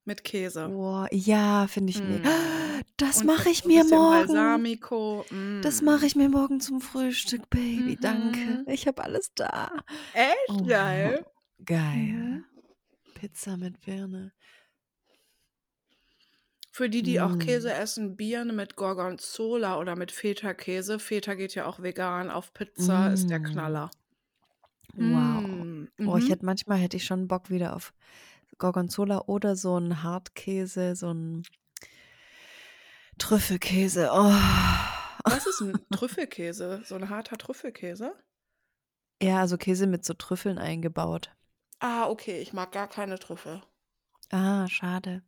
Mit 0.05 0.25
Käse. 0.25 0.69
Boah, 0.69 1.07
ja, 1.13 1.67
finde 1.69 1.91
ich 1.91 2.03
mega. 2.03 2.29
Mm. 2.31 2.83
Das 2.97 3.21
Und 3.21 3.27
mache 3.27 3.51
ich 3.51 3.65
mir 3.65 3.85
morgen. 3.85 4.27
Balsamico. 4.29 5.25
Das 5.63 5.83
mache 5.83 6.03
Mm. 6.05 6.07
ich 6.07 6.17
mir 6.17 6.29
morgen 6.29 6.61
zum 6.61 6.81
Frühstück, 6.81 7.49
Baby. 7.51 7.97
Danke. 8.01 8.39
Mhm. 8.39 8.65
Ich 8.67 8.87
habe 8.87 9.05
alles 9.05 9.33
da. 9.35 9.71
Echt 10.15 10.49
Oh, 10.49 10.65
geil. 10.65 11.25
geil. 11.65 12.45
Pizza 13.15 13.57
mit 13.59 13.81
Birne. 13.83 14.33
Für 16.73 16.89
die, 16.89 17.03
die 17.03 17.21
auch 17.21 17.35
Mm. 17.35 17.39
Käse 17.41 17.73
essen, 17.73 18.17
Birne 18.17 18.53
mit 18.53 18.77
Gorgonzola 18.77 19.79
oder 19.79 19.97
mit 19.97 20.13
Feta-Käse. 20.13 20.99
Feta 20.99 21.35
geht 21.35 21.55
ja 21.55 21.67
auch 21.67 21.83
vegan. 21.83 22.31
Auf 22.31 22.55
Pizza 22.55 23.13
ist 23.13 23.29
der 23.29 23.41
Mm. 23.41 23.45
Knaller. 23.45 23.91
Wow. 24.95 25.43
Mm. 25.45 25.89
Oh, 26.07 26.17
ich 26.17 26.25
Mhm. 26.25 26.29
hätte 26.29 26.47
manchmal 26.47 26.79
hätte 26.79 26.97
ich 26.97 27.05
schon 27.05 27.29
Bock 27.29 27.51
wieder 27.51 27.77
auf 27.77 27.93
Gorgonzola 28.61 29.23
oder 29.27 29.57
so 29.57 29.77
ein 29.77 30.05
Hartkäse, 30.05 30.95
so 30.95 31.13
ein 31.13 31.43
Trüffelkäse. 33.19 34.11
Oh. 34.13 34.33
Was 35.25 35.47
ist 35.47 35.61
ein 35.61 35.79
Trüffelkäse? 35.91 36.83
So 36.85 36.95
ein 36.95 37.09
harter 37.11 37.37
Trüffelkäse? 37.37 38.15
Ja, 39.21 39.41
also 39.41 39.59
Käse 39.59 39.87
mit 39.87 40.05
so 40.05 40.15
Trüffeln 40.15 40.59
eingebaut. 40.59 41.35
Ah, 41.81 42.09
okay, 42.09 42.41
ich 42.41 42.53
mag 42.53 42.73
gar 42.73 42.89
keine 42.89 43.19
Trüffel. 43.19 43.63
Ah, 44.31 44.69
schade. 44.69 45.23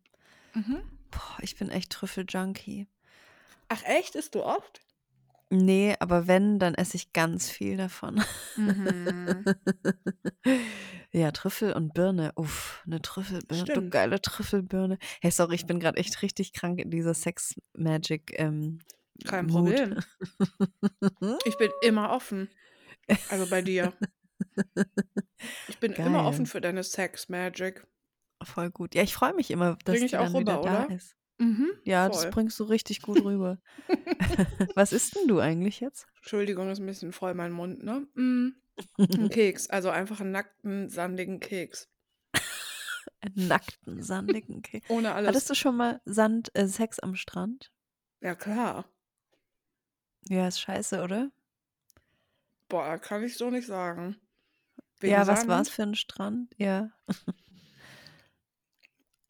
Mhm. 0.55 0.83
Boah, 1.11 1.39
ich 1.41 1.57
bin 1.57 1.71
echt 1.71 1.91
Trüffel-Junkie. 1.91 2.87
Ach 3.69 3.83
echt, 3.85 4.15
isst 4.15 4.35
du 4.35 4.43
oft? 4.45 4.81
Nee, 5.55 5.95
aber 6.01 6.27
wenn, 6.27 6.59
dann 6.59 6.75
esse 6.75 6.97
ich 6.97 7.13
ganz 7.13 7.51
viel 7.51 7.77
davon. 7.77 8.23
Mhm. 8.57 9.45
Ja, 11.15 11.31
Trüffel 11.31 11.75
und 11.75 11.93
Birne. 11.93 12.33
Uff, 12.37 12.83
eine 12.87 13.03
Trüffelbirne. 13.03 13.65
Du 13.65 13.71
Stimmt. 13.73 13.91
geile 13.91 14.23
Trüffelbirne. 14.23 14.97
Hey, 15.21 15.31
sorry, 15.31 15.57
ich 15.57 15.67
bin 15.67 15.79
gerade 15.79 15.99
echt 15.99 16.23
richtig 16.23 16.55
krank 16.55 16.79
in 16.81 16.91
dieser 16.91 17.13
Sex-Magic 17.13 18.33
ähm, 18.41 18.79
Kein 19.27 19.45
Mut. 19.45 19.77
Problem. 19.77 19.99
Ich 21.45 21.59
bin 21.59 21.71
immer 21.83 22.13
offen. 22.13 22.49
Also 23.29 23.47
bei 23.47 23.61
dir. 23.61 23.93
Ich 25.69 25.79
bin 25.81 25.93
immer 25.93 26.21
Geil. 26.21 26.27
offen 26.27 26.47
für 26.47 26.63
deine 26.63 26.83
Sex 26.83 27.29
Magic. 27.29 27.87
Voll 28.43 28.71
gut. 28.71 28.95
Ja, 28.95 29.03
ich 29.03 29.13
freue 29.13 29.35
mich 29.35 29.51
immer, 29.51 29.77
dass 29.85 29.97
Bring 29.97 30.07
ich 30.07 30.17
auch 30.17 30.33
rüber, 30.33 30.63
da 30.65 30.85
oder? 30.85 30.91
ist. 30.97 31.15
Mhm, 31.43 31.73
Ja, 31.85 32.09
das 32.09 32.23
voll. 32.23 32.31
bringst 32.31 32.61
du 32.61 32.65
richtig 32.65 33.03
gut 33.03 33.21
rüber. 33.25 33.59
Was 34.77 34.93
isst 34.93 35.17
denn 35.17 35.27
du 35.29 35.41
eigentlich 35.41 35.81
jetzt? 35.81 36.07
Entschuldigung, 36.19 36.71
ist 36.71 36.79
ein 36.79 36.87
bisschen 36.87 37.13
voll 37.13 37.35
mein 37.35 37.51
Mund, 37.53 37.83
ne? 37.83 38.07
Mm. 38.15 38.55
Ein 38.99 39.29
Keks, 39.31 39.69
also 39.69 39.91
einfach 39.91 40.21
einen 40.21 40.31
nackten, 40.31 40.89
sandigen 40.89 41.41
Keks. 41.41 41.89
Einen 43.21 43.49
nackten, 43.49 44.03
sandigen 44.03 44.63
Keks. 44.63 44.89
Ohne 44.89 45.15
alles. 45.15 45.29
Hattest 45.29 45.51
du 45.51 45.55
schon 45.55 45.77
mal 45.77 46.01
Sand, 46.05 46.51
äh, 46.55 46.67
Sex 46.69 46.99
am 47.01 47.17
Strand? 47.17 47.73
Ja, 48.21 48.35
klar. 48.37 48.85
Ja, 50.29 50.47
ist 50.47 50.61
scheiße, 50.61 51.03
oder? 51.03 51.31
Boah, 52.69 52.99
kann 52.99 53.25
ich 53.25 53.37
so 53.37 53.51
nicht 53.51 53.67
sagen. 53.67 54.17
Wegen 55.01 55.13
ja, 55.13 55.27
was 55.27 55.41
Sand. 55.41 55.51
war's 55.51 55.69
für 55.69 55.83
ein 55.83 55.95
Strand? 55.97 56.55
Ja. 56.57 56.91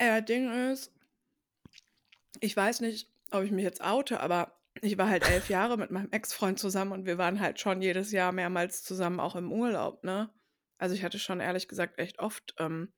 Ja, 0.00 0.20
Ding 0.20 0.50
ist, 0.70 0.92
ich 2.42 2.56
weiß 2.56 2.80
nicht, 2.80 3.08
ob 3.30 3.44
ich 3.44 3.52
mich 3.52 3.64
jetzt 3.64 3.82
oute, 3.82 4.20
aber 4.20 4.58
ich 4.80 4.98
war 4.98 5.08
halt 5.08 5.28
elf 5.28 5.48
Jahre 5.48 5.76
mit 5.76 5.90
meinem 5.90 6.10
Ex-Freund 6.10 6.58
zusammen 6.58 6.92
und 6.92 7.06
wir 7.06 7.16
waren 7.16 7.40
halt 7.40 7.60
schon 7.60 7.80
jedes 7.80 8.10
Jahr 8.10 8.32
mehrmals 8.32 8.82
zusammen, 8.82 9.20
auch 9.20 9.36
im 9.36 9.52
Urlaub, 9.52 10.02
ne? 10.02 10.30
Also 10.78 10.94
ich 10.94 11.04
hatte 11.04 11.18
schon 11.18 11.40
ehrlich 11.40 11.68
gesagt 11.68 11.98
echt 11.98 12.18
oft 12.18 12.54
ähm, 12.58 12.92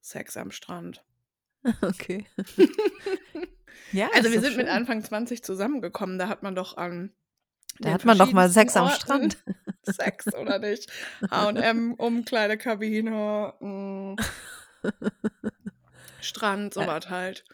Sex 0.00 0.36
am 0.36 0.50
Strand. 0.50 1.04
Okay. 1.82 2.26
ja, 3.92 4.08
Also 4.14 4.32
wir 4.32 4.40
sind 4.40 4.56
mit 4.56 4.66
schön. 4.66 4.74
Anfang 4.74 5.04
20 5.04 5.44
zusammengekommen, 5.44 6.18
da 6.18 6.26
hat 6.26 6.42
man 6.42 6.56
doch 6.56 6.76
an 6.76 7.12
Da 7.78 7.92
hat 7.92 8.04
man 8.04 8.18
doch 8.18 8.32
mal 8.32 8.48
Sex 8.48 8.76
am 8.76 8.88
verschiedensten 8.88 9.30
Strand. 9.30 9.44
Orten 9.46 9.82
Sex, 9.92 10.34
oder 10.34 10.58
nicht? 10.58 10.90
H&M, 11.30 11.94
Umkleidekabine, 11.94 13.54
mm, 13.60 14.16
Strand, 16.20 16.74
sowas 16.74 17.10
halt. 17.10 17.44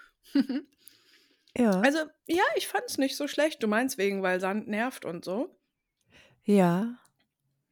Ja. 1.56 1.80
Also, 1.80 1.98
ja, 2.26 2.42
ich 2.56 2.68
fand's 2.68 2.98
nicht 2.98 3.16
so 3.16 3.26
schlecht. 3.28 3.62
Du 3.62 3.68
meinst 3.68 3.98
wegen, 3.98 4.22
weil 4.22 4.40
Sand 4.40 4.68
nervt 4.68 5.04
und 5.04 5.24
so? 5.24 5.54
ja. 6.44 6.98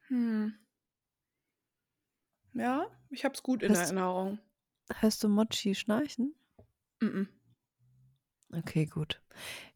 Hm. 0.08 0.54
Ja, 2.54 2.86
ich 3.10 3.24
hab's 3.24 3.42
gut 3.42 3.62
in 3.62 3.70
Hörst, 3.70 3.82
Erinnerung. 3.90 4.38
hörst 5.00 5.22
du 5.24 5.28
Mochi 5.28 5.74
schnarchen? 5.74 6.34
Mhm. 7.00 7.28
Okay, 8.52 8.86
gut. 8.86 9.20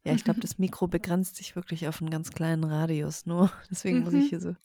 Ja, 0.03 0.13
ich 0.13 0.23
glaube, 0.23 0.39
das 0.41 0.57
Mikro 0.57 0.87
begrenzt 0.87 1.35
sich 1.35 1.55
wirklich 1.55 1.87
auf 1.87 2.01
einen 2.01 2.09
ganz 2.09 2.31
kleinen 2.31 2.63
Radius 2.63 3.25
nur. 3.25 3.51
Deswegen 3.71 3.99
muss 4.03 4.13
ich 4.13 4.25
Mhm. 4.25 4.29
hier 4.29 4.39
so 4.39 4.55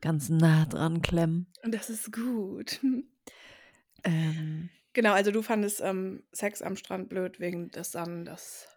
ganz 0.00 0.28
nah 0.28 0.66
dran 0.66 1.02
klemmen. 1.02 1.46
Und 1.62 1.74
das 1.74 1.90
ist 1.90 2.12
gut. 2.12 2.80
Ähm, 4.04 4.70
Genau, 4.92 5.12
also 5.12 5.32
du 5.32 5.42
fandest 5.42 5.80
ähm, 5.80 6.22
Sex 6.32 6.62
am 6.62 6.76
Strand 6.76 7.08
blöd 7.08 7.40
wegen 7.40 7.70
des 7.70 7.90
Sandes. 7.92 8.68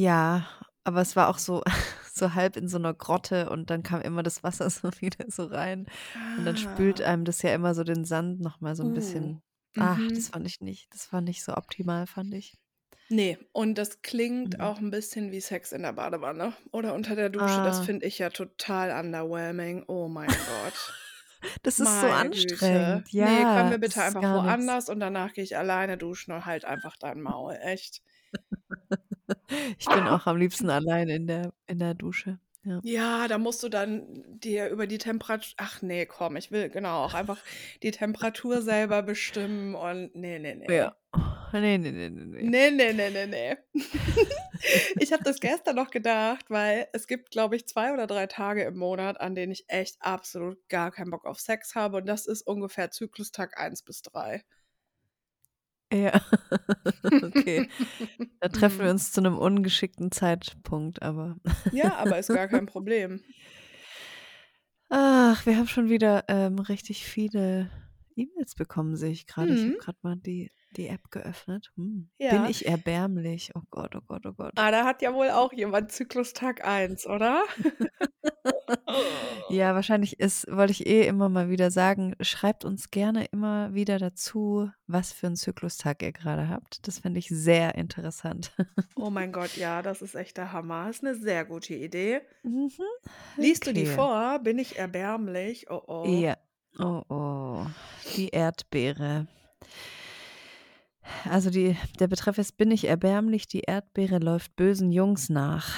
Ja, 0.00 0.46
aber 0.84 1.00
es 1.00 1.16
war 1.16 1.28
auch 1.28 1.38
so, 1.38 1.62
so 2.12 2.34
halb 2.34 2.56
in 2.56 2.68
so 2.68 2.76
einer 2.78 2.94
Grotte 2.94 3.50
und 3.50 3.70
dann 3.70 3.82
kam 3.82 4.00
immer 4.02 4.22
das 4.22 4.42
Wasser 4.42 4.68
so 4.70 4.90
wieder 5.00 5.24
so 5.28 5.44
rein. 5.46 5.86
Und 6.38 6.44
dann 6.44 6.56
spült 6.56 7.00
Ah. 7.02 7.06
einem 7.12 7.24
das 7.24 7.42
ja 7.42 7.54
immer 7.54 7.74
so 7.74 7.82
den 7.84 8.04
Sand 8.04 8.40
nochmal 8.40 8.76
so 8.76 8.82
ein 8.82 8.90
Uh. 8.90 8.94
bisschen. 8.94 9.42
Ach, 9.78 9.96
Mhm. 9.98 10.14
das 10.14 10.28
fand 10.28 10.46
ich 10.46 10.60
nicht. 10.60 10.88
Das 10.92 11.12
war 11.12 11.20
nicht 11.20 11.42
so 11.44 11.54
optimal, 11.54 12.06
fand 12.06 12.32
ich. 12.34 12.56
Nee, 13.08 13.38
und 13.52 13.76
das 13.78 14.02
klingt 14.02 14.54
Mhm. 14.58 14.60
auch 14.60 14.78
ein 14.78 14.90
bisschen 14.90 15.30
wie 15.32 15.40
Sex 15.40 15.72
in 15.72 15.82
der 15.82 15.92
Badewanne 15.92 16.52
oder 16.72 16.94
unter 16.94 17.14
der 17.14 17.28
Dusche. 17.30 17.62
Das 17.62 17.80
Ah. 17.80 17.82
finde 17.84 18.06
ich 18.06 18.18
ja 18.18 18.30
total 18.30 18.90
underwhelming. 19.04 19.84
Oh 19.88 20.08
mein 20.08 20.28
Gott. 20.28 20.36
Das 21.62 21.78
ist 21.78 21.86
so 22.00 22.06
Meine 22.08 22.30
Güte. 22.30 22.48
anstrengend. 22.54 23.12
Ja, 23.12 23.26
nee, 23.26 23.42
können 23.42 23.70
wir 23.70 23.78
das 23.78 23.80
bitte 23.80 23.86
ist 24.00 24.06
einfach 24.06 24.22
gar 24.22 24.34
nix. 24.36 24.44
woanders 24.46 24.88
und 24.88 24.98
danach 25.00 25.32
gehe 25.34 25.44
ich 25.44 25.56
alleine 25.56 25.96
duschen 25.98 26.32
und 26.32 26.46
halt 26.46 26.64
einfach 26.64 26.96
dein 26.96 27.20
Maul. 27.20 27.56
Echt. 27.62 28.02
Ich 29.78 29.86
bin 29.86 30.06
auch 30.06 30.26
am 30.26 30.36
liebsten 30.36 30.70
allein 30.70 31.08
in 31.08 31.26
der, 31.26 31.52
in 31.66 31.78
der 31.78 31.94
Dusche. 31.94 32.38
Ja. 32.66 32.80
Ja, 32.82 33.28
da 33.28 33.38
musst 33.38 33.62
du 33.62 33.68
dann 33.68 34.24
dir 34.40 34.68
über 34.70 34.88
die 34.88 34.98
Temperatur. 34.98 35.54
Ach 35.56 35.82
nee, 35.82 36.04
komm, 36.04 36.36
ich 36.36 36.50
will 36.50 36.68
genau 36.68 37.04
auch 37.04 37.14
einfach 37.14 37.38
die 37.84 37.92
Temperatur 37.92 38.60
selber 38.60 39.02
bestimmen 39.02 39.76
und 39.76 40.10
nee, 40.16 40.40
nee, 40.40 40.56
nee. 40.56 40.76
ja. 40.76 40.96
Nee, 41.52 41.78
nee, 41.78 41.90
nee, 41.92 42.10
nee, 42.10 42.24
nee. 42.24 42.42
Nee, 42.42 42.70
nee, 42.72 42.92
nee, 42.92 43.10
nee, 43.10 43.26
nee. 43.26 43.56
ich 44.98 45.12
habe 45.12 45.22
das 45.22 45.38
gestern 45.38 45.76
noch 45.76 45.90
gedacht, 45.90 46.46
weil 46.48 46.88
es 46.92 47.06
gibt, 47.06 47.30
glaube 47.30 47.54
ich, 47.54 47.66
zwei 47.66 47.92
oder 47.92 48.08
drei 48.08 48.26
Tage 48.26 48.64
im 48.64 48.76
Monat, 48.76 49.20
an 49.20 49.36
denen 49.36 49.52
ich 49.52 49.64
echt 49.68 49.96
absolut 50.00 50.58
gar 50.68 50.90
keinen 50.90 51.10
Bock 51.10 51.24
auf 51.24 51.38
Sex 51.38 51.76
habe. 51.76 51.98
Und 51.98 52.06
das 52.06 52.26
ist 52.26 52.42
ungefähr 52.42 52.90
Zyklustag 52.90 53.58
1 53.58 53.82
bis 53.82 54.02
3. 54.02 54.42
Ja. 55.92 56.20
okay. 57.22 57.68
Da 58.40 58.48
treffen 58.48 58.78
wir 58.78 58.84
Mhm. 58.86 58.90
uns 58.92 59.12
zu 59.12 59.20
einem 59.20 59.38
ungeschickten 59.38 60.10
Zeitpunkt, 60.12 61.02
aber. 61.02 61.36
Ja, 61.72 61.94
aber 61.96 62.18
ist 62.18 62.28
gar 62.28 62.48
kein 62.48 62.66
Problem. 62.66 63.20
Ach, 64.88 65.44
wir 65.46 65.56
haben 65.56 65.66
schon 65.68 65.88
wieder 65.88 66.24
ähm, 66.28 66.58
richtig 66.60 67.04
viele 67.04 67.70
E-Mails 68.14 68.54
bekommen, 68.54 68.96
sehe 68.96 69.10
ich 69.10 69.26
gerade. 69.26 69.52
Ich 69.52 69.60
habe 69.66 69.72
Mhm. 69.72 69.78
gerade 69.78 69.98
mal 70.02 70.16
die, 70.16 70.50
die 70.76 70.88
App 70.88 71.10
geöffnet. 71.10 71.72
Hm. 71.76 72.08
Bin 72.18 72.26
Ja. 72.28 72.48
ich 72.48 72.66
erbärmlich? 72.66 73.52
Oh 73.54 73.62
Gott, 73.70 73.94
oh 73.96 74.00
Gott, 74.06 74.26
oh 74.26 74.32
Gott. 74.32 74.52
Ah, 74.56 74.70
da 74.70 74.84
hat 74.84 75.02
ja 75.02 75.12
wohl 75.14 75.30
auch 75.30 75.52
jemand 75.52 75.92
Zyklustag 75.92 76.64
1, 76.66 77.06
oder? 77.06 77.42
Ja, 79.48 79.74
wahrscheinlich 79.74 80.18
ist, 80.18 80.46
wollte 80.50 80.72
ich 80.72 80.86
eh 80.86 81.06
immer 81.06 81.28
mal 81.28 81.48
wieder 81.50 81.70
sagen, 81.70 82.14
schreibt 82.20 82.64
uns 82.64 82.90
gerne 82.90 83.24
immer 83.26 83.72
wieder 83.74 83.98
dazu, 83.98 84.70
was 84.86 85.12
für 85.12 85.28
einen 85.28 85.36
Zyklustag 85.36 86.02
ihr 86.02 86.10
gerade 86.12 86.48
habt. 86.48 86.86
Das 86.86 86.98
fände 86.98 87.18
ich 87.18 87.28
sehr 87.28 87.74
interessant. 87.76 88.52
Oh 88.96 89.10
mein 89.10 89.30
Gott, 89.30 89.56
ja, 89.56 89.82
das 89.82 90.02
ist 90.02 90.14
echt 90.16 90.36
der 90.36 90.52
Hammer. 90.52 90.86
Das 90.86 90.96
ist 90.96 91.04
eine 91.04 91.14
sehr 91.14 91.44
gute 91.44 91.74
Idee. 91.74 92.22
Mhm. 92.42 92.70
Liest 93.36 93.66
du 93.66 93.72
die 93.72 93.82
Okay. 93.82 93.94
vor? 93.94 94.38
Bin 94.40 94.58
ich 94.58 94.78
erbärmlich? 94.78 95.70
Oh 95.70 95.82
oh. 95.86 96.04
Ja. 96.06 96.36
Oh, 96.78 97.02
oh. 97.08 97.66
Die 98.16 98.30
Erdbeere. 98.30 99.26
Also 101.28 101.50
die, 101.50 101.76
der 101.98 102.08
Betreff 102.08 102.38
ist, 102.38 102.56
bin 102.56 102.70
ich 102.70 102.84
erbärmlich, 102.84 103.48
die 103.48 103.60
Erdbeere 103.60 104.18
läuft 104.18 104.56
bösen 104.56 104.92
Jungs 104.92 105.28
nach. 105.28 105.74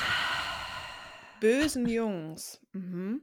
Bösen 1.40 1.88
Jungs. 1.88 2.60
Mhm. 2.72 3.22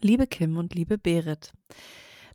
Liebe 0.00 0.26
Kim 0.26 0.56
und 0.56 0.74
liebe 0.74 0.98
Berit, 0.98 1.52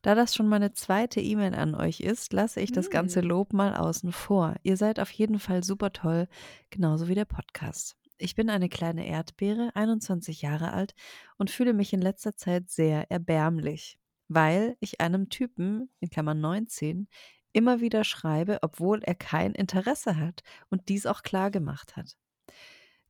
da 0.01 0.15
das 0.15 0.35
schon 0.35 0.47
meine 0.47 0.73
zweite 0.73 1.21
E-Mail 1.21 1.55
an 1.55 1.75
euch 1.75 2.01
ist, 2.01 2.33
lasse 2.33 2.59
ich 2.59 2.71
das 2.71 2.89
ganze 2.89 3.21
Hm. 3.21 3.29
Lob 3.29 3.53
mal 3.53 3.75
außen 3.75 4.11
vor. 4.11 4.55
Ihr 4.63 4.75
seid 4.75 4.99
auf 4.99 5.09
jeden 5.11 5.39
Fall 5.39 5.63
super 5.63 5.93
toll, 5.93 6.27
genauso 6.69 7.07
wie 7.07 7.15
der 7.15 7.25
Podcast. 7.25 7.95
Ich 8.17 8.35
bin 8.35 8.49
eine 8.49 8.69
kleine 8.69 9.07
Erdbeere, 9.07 9.71
21 9.75 10.41
Jahre 10.41 10.73
alt 10.73 10.93
und 11.37 11.49
fühle 11.49 11.73
mich 11.73 11.93
in 11.93 12.01
letzter 12.01 12.35
Zeit 12.35 12.69
sehr 12.69 13.09
erbärmlich, 13.09 13.97
weil 14.27 14.75
ich 14.79 15.01
einem 15.01 15.29
Typen, 15.29 15.89
in 15.99 16.09
Klammern 16.09 16.41
19, 16.41 17.07
immer 17.53 17.79
wieder 17.79 18.03
schreibe, 18.03 18.59
obwohl 18.61 19.01
er 19.03 19.15
kein 19.15 19.53
Interesse 19.53 20.17
hat 20.17 20.41
und 20.69 20.89
dies 20.89 21.05
auch 21.05 21.21
klar 21.21 21.51
gemacht 21.51 21.95
hat. 21.95 22.17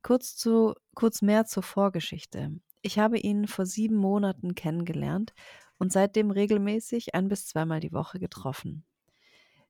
Kurz, 0.02 0.36
zu, 0.36 0.74
kurz 0.94 1.22
mehr 1.22 1.46
zur 1.46 1.62
Vorgeschichte. 1.62 2.52
Ich 2.82 2.98
habe 2.98 3.18
ihn 3.18 3.48
vor 3.48 3.64
sieben 3.64 3.96
Monaten 3.96 4.54
kennengelernt 4.54 5.32
und 5.78 5.92
seitdem 5.92 6.30
regelmäßig 6.30 7.14
ein 7.14 7.28
bis 7.28 7.46
zweimal 7.46 7.80
die 7.80 7.92
Woche 7.92 8.20
getroffen. 8.20 8.84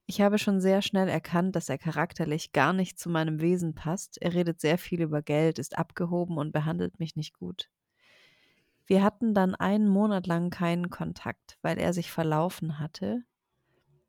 Ich 0.06 0.20
habe 0.20 0.38
schon 0.38 0.60
sehr 0.60 0.82
schnell 0.82 1.08
erkannt, 1.08 1.56
dass 1.56 1.68
er 1.68 1.78
charakterlich 1.78 2.52
gar 2.52 2.72
nicht 2.72 2.98
zu 2.98 3.08
meinem 3.08 3.40
Wesen 3.40 3.74
passt. 3.74 4.20
Er 4.20 4.34
redet 4.34 4.60
sehr 4.60 4.76
viel 4.76 5.00
über 5.00 5.22
Geld, 5.22 5.58
ist 5.58 5.78
abgehoben 5.78 6.36
und 6.36 6.52
behandelt 6.52 6.98
mich 6.98 7.16
nicht 7.16 7.32
gut. 7.32 7.70
Wir 8.86 9.02
hatten 9.02 9.32
dann 9.32 9.54
einen 9.54 9.88
Monat 9.88 10.26
lang 10.26 10.50
keinen 10.50 10.90
Kontakt, 10.90 11.56
weil 11.62 11.78
er 11.78 11.94
sich 11.94 12.10
verlaufen 12.10 12.78
hatte 12.78 13.24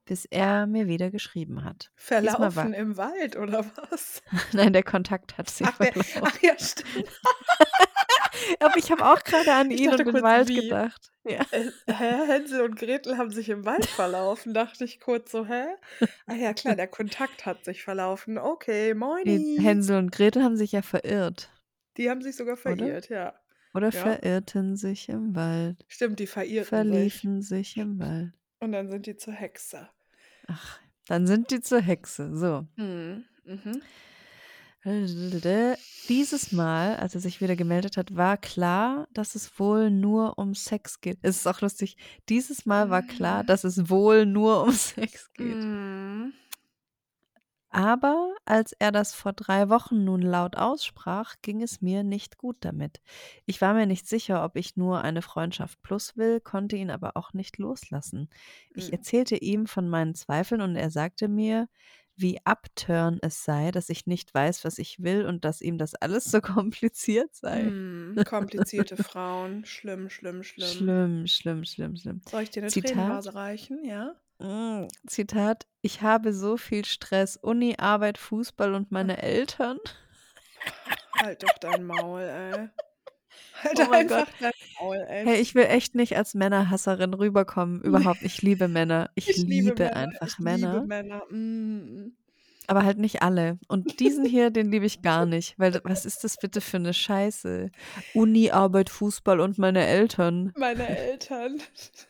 bis 0.06 0.26
er 0.26 0.68
mir 0.68 0.88
wieder 0.88 1.10
geschrieben 1.12 1.64
hat. 1.64 1.92
Verlaufen 1.96 2.74
im 2.74 2.96
Wald 2.98 3.36
oder 3.36 3.66
was? 3.90 4.22
Nein, 4.54 4.74
der 4.74 4.84
Kontakt 4.84 5.38
hat 5.38 5.50
sich 5.50 5.68
Ach, 5.68 5.78
der, 5.78 5.94
verlaufen. 5.94 6.22
ach 6.26 6.42
ja, 6.42 6.58
stimmt. 6.60 7.10
Aber 8.60 8.78
ich 8.78 8.92
habe 8.92 9.06
auch 9.06 9.24
gerade 9.24 9.54
an 9.54 9.72
Ich 9.72 9.82
ihn 9.82 9.92
und 9.92 10.00
den 10.00 10.22
Wald 10.22 10.50
wie? 10.50 10.56
gedacht. 10.62 11.12
Ja. 11.24 11.40
Äh, 11.52 11.72
hä? 11.88 12.28
Hänsel 12.28 12.62
und 12.62 12.76
Gretel 12.76 13.18
haben 13.18 13.32
sich 13.32 13.50
im 13.50 13.66
Wald 13.66 13.86
verlaufen, 13.86 14.54
dachte 14.54 14.84
ich 14.86 15.00
kurz 15.00 15.32
so, 15.32 15.46
hä? 15.48 15.66
Ah 16.28 16.36
ja, 16.36 16.54
klar, 16.54 16.76
der 16.76 16.88
Kontakt 16.88 17.46
hat 17.46 17.64
sich 17.66 17.84
verlaufen. 17.84 18.38
Okay, 18.38 18.94
moini. 18.94 19.58
Hänsel 19.60 19.98
und 19.98 20.12
Gretel 20.12 20.44
haben 20.44 20.58
sich 20.58 20.74
ja 20.74 20.82
verirrt. 20.82 21.50
Die 21.98 22.10
haben 22.10 22.22
sich 22.22 22.36
sogar 22.36 22.58
verirrt, 22.58 23.10
ja. 23.10 23.34
Oder 23.74 23.90
Ja. 23.90 24.02
verirrten 24.02 24.76
sich 24.76 25.10
im 25.10 25.36
Wald. 25.36 25.84
Stimmt, 25.88 26.20
die 26.20 26.28
verirrten 26.28 26.60
sich. 26.64 26.68
Verliefen 26.68 27.42
sich 27.42 27.78
im 27.78 28.00
Wald. 28.00 28.34
Und 28.60 28.74
dann 28.74 28.90
sind 28.90 29.06
die 29.06 29.16
zur 29.18 29.34
Hexe. 29.34 29.90
Ach, 30.48 30.80
dann 31.08 31.28
sind 31.28 31.52
die 31.52 31.62
zur 31.62 31.82
Hexe. 31.82 32.36
So. 32.36 32.66
Hm. 32.76 33.24
Mhm. 33.46 33.82
Dieses 36.08 36.52
Mal, 36.52 36.96
als 36.98 37.16
er 37.16 37.22
sich 37.22 37.42
wieder 37.42 37.56
gemeldet 37.56 37.98
hat, 37.98 38.16
war 38.16 38.38
klar, 38.38 39.08
dass 39.14 39.34
es 39.34 39.60
wohl 39.60 39.90
nur 39.90 40.38
um 40.38 40.54
Sex 40.54 41.02
geht. 41.02 41.18
Es 41.24 41.38
ist 41.38 41.48
auch 41.48 41.62
lustig. 41.62 41.98
Dieses 42.30 42.68
Mal 42.68 42.92
war 42.92 43.02
klar, 43.02 43.42
Mhm. 43.42 43.48
dass 43.48 43.64
es 43.64 43.90
wohl 43.90 44.28
nur 44.28 44.64
um 44.64 44.72
Sex 45.10 45.32
geht. 45.34 45.56
Mhm. 45.56 46.34
Aber 47.78 48.34
als 48.46 48.72
er 48.72 48.92
das 48.94 49.14
vor 49.14 49.34
drei 49.34 49.68
Wochen 49.70 50.06
nun 50.06 50.22
laut 50.22 50.56
aussprach, 50.56 51.36
ging 51.42 51.62
es 51.62 51.82
mir 51.82 52.04
nicht 52.04 52.38
gut 52.38 52.56
damit. 52.62 53.02
Ich 53.46 53.60
war 53.60 53.74
mir 53.74 53.86
nicht 53.86 54.08
sicher, 54.08 54.46
ob 54.46 54.56
ich 54.56 54.78
nur 54.78 55.02
eine 55.02 55.22
Freundschaft 55.22 55.82
plus 55.82 56.16
will, 56.16 56.40
konnte 56.40 56.78
ihn 56.78 56.90
aber 56.90 57.18
auch 57.18 57.34
nicht 57.34 57.58
loslassen. 57.58 58.30
Ich 58.74 58.94
Mhm. 58.94 58.94
erzählte 58.94 59.36
ihm 59.36 59.68
von 59.68 59.90
meinen 59.90 60.16
Zweifeln 60.16 60.62
und 60.62 60.78
er 60.78 60.90
sagte 60.90 61.28
mir, 61.28 61.68
wie 62.16 62.40
abturn 62.46 63.20
es 63.22 63.44
sei, 63.44 63.72
dass 63.72 63.90
ich 63.90 64.08
nicht 64.08 64.34
weiß, 64.34 64.64
was 64.64 64.78
ich 64.80 65.04
will 65.04 65.26
und 65.26 65.44
dass 65.44 65.60
ihm 65.62 65.78
das 65.78 65.96
alles 65.96 66.32
so 66.32 66.40
kompliziert 66.42 67.36
sei. 67.36 67.74
Hm, 68.14 68.22
komplizierte 68.24 68.98
Frauen. 68.98 69.66
Schlimm, 69.66 70.10
schlimm, 70.12 70.44
schlimm. 70.44 70.94
Schlimm, 70.98 71.28
schlimm, 71.28 71.64
schlimm, 71.66 71.96
schlimm. 71.96 72.22
Soll 72.26 72.44
ich 72.44 72.50
dir 72.52 72.62
eine 72.62 72.72
Zitat? 72.72 73.22
Tränenvase 73.30 73.34
reichen? 73.36 73.84
Ja. 73.86 74.16
Mm, 74.40 74.88
Zitat, 75.08 75.66
ich 75.82 76.02
habe 76.02 76.34
so 76.34 76.58
viel 76.58 76.86
Stress, 76.86 77.38
Uni, 77.38 77.76
Arbeit, 77.78 78.18
Fußball 78.18 78.74
und 78.74 78.92
meine 78.92 79.18
Eltern. 79.22 79.80
Halt 81.22 81.44
doch 81.44 81.58
dein 81.60 81.86
Maul, 81.86 82.22
ey. 82.22 82.70
Halt 83.64 83.80
Oh 83.80 83.86
mein 83.90 84.12
einfach 84.12 84.28
dein 84.40 84.52
Maul, 84.80 84.98
ey. 85.08 85.26
Hey, 85.26 85.42
ich 85.42 85.56
will 85.56 85.66
echt 85.66 85.96
nicht 85.96 86.18
als 86.18 86.34
Männerhasserin 86.34 87.14
rüberkommen. 87.14 87.82
Überhaupt. 87.84 88.22
Ich 88.22 88.42
liebe 88.42 88.68
Männer. 88.68 89.10
Ich, 89.16 89.38
liebe, 89.38 89.94
einfach 89.94 90.28
ich 90.28 90.40
Männer. 90.40 90.74
Liebe 90.74 90.88
Männer. 90.88 91.24
Mm. 91.30 92.16
Aber 92.68 92.84
halt 92.84 92.98
nicht 92.98 93.22
alle. 93.22 93.60
Und 93.68 94.00
diesen 94.00 94.26
hier, 94.26 94.50
den 94.50 94.72
liebe 94.72 94.86
ich 94.86 95.02
gar 95.02 95.26
nicht. 95.26 95.54
Weil 95.58 95.80
was 95.84 96.06
ist 96.06 96.24
das 96.24 96.38
bitte 96.38 96.62
für 96.62 96.78
eine 96.78 96.94
Scheiße? 96.94 97.70
Uni, 98.14 98.52
Arbeit, 98.52 98.90
Fußball 98.90 99.40
und 99.40 99.58
meine 99.58 99.86
Eltern. 99.86 100.52
Meine 100.58 100.88
Eltern. 100.88 101.60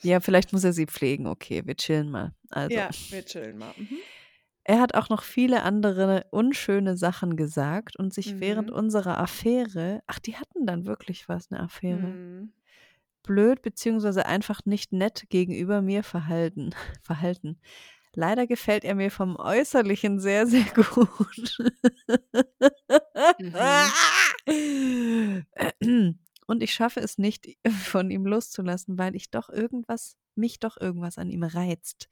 Ja, 0.02 0.20
vielleicht 0.20 0.54
muss 0.54 0.64
er 0.64 0.74
sie 0.74 0.86
pflegen. 0.86 1.28
Okay, 1.28 1.64
wir 1.66 1.76
chillen 1.76 2.10
mal. 2.10 2.34
Also. 2.50 2.76
Ja, 2.76 2.90
wir 3.10 3.26
chillen 3.26 3.58
mal. 3.58 3.74
Mhm. 3.78 3.98
Er 4.68 4.80
hat 4.80 4.96
auch 4.96 5.10
noch 5.10 5.22
viele 5.22 5.62
andere 5.62 6.26
unschöne 6.32 6.98
Sachen 6.98 7.36
gesagt 7.36 7.98
und 7.98 8.14
sich 8.14 8.40
während 8.40 8.70
Mhm. 8.72 8.76
unserer 8.76 9.20
Affäre, 9.20 10.02
ach, 10.08 10.18
die 10.18 10.38
hatten 10.38 10.66
dann 10.66 10.86
wirklich 10.88 11.30
was, 11.30 11.52
eine 11.52 11.62
Affäre, 11.62 12.08
Mhm. 12.08 12.52
blöd 13.22 13.62
beziehungsweise 13.62 14.26
einfach 14.26 14.62
nicht 14.66 14.92
nett 14.92 15.26
gegenüber 15.30 15.82
mir 15.84 16.04
verhalten. 16.04 16.72
verhalten. 17.04 17.60
Leider 18.16 18.48
gefällt 18.48 18.86
er 18.86 18.96
mir 18.96 19.12
vom 19.12 19.36
Äußerlichen 19.36 20.20
sehr, 20.20 20.48
sehr 20.48 20.64
gut. 20.74 21.58
Und 26.48 26.64
ich 26.64 26.74
schaffe 26.74 27.02
es 27.02 27.18
nicht, 27.18 27.48
von 27.68 28.10
ihm 28.10 28.26
loszulassen, 28.26 28.98
weil 28.98 29.16
ich 29.16 29.32
doch 29.32 29.50
irgendwas, 29.50 30.16
mich 30.36 30.60
doch 30.60 30.78
irgendwas 30.78 31.18
an 31.18 31.30
ihm 31.30 31.44
reizt. 31.44 32.10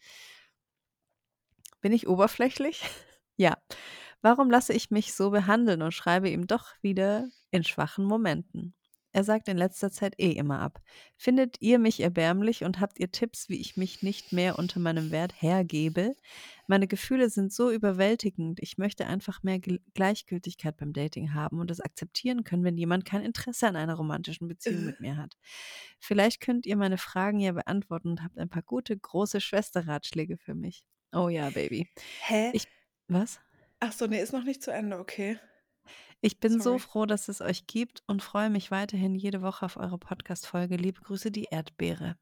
Bin 1.82 1.92
ich 1.92 2.08
oberflächlich? 2.08 2.84
Ja. 3.36 3.58
Warum 4.22 4.52
lasse 4.52 4.74
ich 4.74 4.92
mich 4.92 5.16
so 5.16 5.32
behandeln 5.32 5.82
und 5.82 5.92
schreibe 5.92 6.30
ihm 6.30 6.46
doch 6.46 6.68
wieder 6.84 7.28
in 7.50 7.64
schwachen 7.64 8.06
Momenten? 8.06 8.76
Er 9.14 9.24
sagt 9.24 9.48
in 9.48 9.58
letzter 9.58 9.92
Zeit 9.92 10.16
eh 10.20 10.32
immer 10.32 10.60
ab. 10.60 10.82
Findet 11.18 11.62
ihr 11.62 11.78
mich 11.78 12.00
erbärmlich 12.00 12.64
und 12.64 12.80
habt 12.80 13.00
ihr 13.00 13.12
Tipps, 13.12 13.48
wie 13.48 13.62
ich 13.62 13.78
mich 13.78 14.02
nicht 14.02 14.34
mehr 14.34 14.58
unter 14.58 14.80
meinem 14.80 15.12
Wert 15.12 15.34
hergebe? 15.40 16.16
Meine 16.68 16.88
Gefühle 16.88 17.30
sind 17.30 17.54
so 17.54 17.70
überwältigend. 17.72 18.60
Ich 18.62 18.78
möchte 18.80 19.06
einfach 19.06 19.44
mehr 19.44 19.60
Gel- 19.60 19.82
Gleichgültigkeit 19.94 20.76
beim 20.78 20.94
Dating 20.94 21.34
haben 21.36 21.60
und 21.60 21.70
es 21.70 21.80
akzeptieren 21.80 22.44
können, 22.44 22.64
wenn 22.64 22.76
jemand 22.78 23.06
kein 23.06 23.22
Interesse 23.22 23.68
an 23.68 23.76
einer 23.76 23.94
romantischen 23.96 24.48
Beziehung 24.48 24.80
Äh. 24.82 24.86
mit 24.88 25.00
mir 25.00 25.16
hat. 25.18 25.38
Vielleicht 26.00 26.42
könnt 26.42 26.66
ihr 26.66 26.76
meine 26.76 26.98
Fragen 26.98 27.40
ja 27.40 27.52
beantworten 27.52 28.10
und 28.10 28.24
habt 28.24 28.38
ein 28.40 28.50
paar 28.50 28.64
gute, 28.64 28.98
große 28.98 29.40
Schwesterratschläge 29.42 30.38
für 30.38 30.56
mich. 30.56 30.84
Oh 31.12 31.30
ja, 31.30 31.52
Baby. 31.52 31.88
Hä? 32.22 32.50
Ich- 32.54 32.68
Was? 33.08 33.40
Ach 33.80 33.92
so, 33.92 34.08
nee, 34.08 34.22
ist 34.22 34.34
noch 34.34 34.44
nicht 34.44 34.64
zu 34.64 34.72
Ende, 34.72 34.98
okay. 34.98 35.38
Ich 36.26 36.40
bin 36.40 36.54
so 36.54 36.64
Sorry. 36.78 36.80
froh, 36.80 37.06
dass 37.06 37.28
es 37.28 37.42
euch 37.42 37.68
gibt 37.68 38.02
und 38.08 38.24
freue 38.24 38.50
mich 38.50 38.72
weiterhin 38.72 39.14
jede 39.14 39.42
Woche 39.42 39.66
auf 39.66 39.76
eure 39.76 39.98
Podcast-Folge. 39.98 40.78
Liebe 40.78 41.02
Grüße, 41.02 41.32
die 41.32 41.48
Erdbeere. 41.52 42.16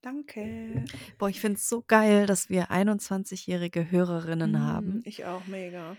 Danke. 0.00 0.84
Boah, 1.18 1.28
ich 1.28 1.38
finde 1.38 1.58
es 1.58 1.68
so 1.68 1.82
geil, 1.86 2.24
dass 2.24 2.48
wir 2.48 2.70
21-jährige 2.70 3.90
Hörerinnen 3.90 4.52
Mhm, 4.52 4.58
haben. 4.58 5.00
Ich 5.04 5.26
auch, 5.26 5.44
mega. 5.46 5.98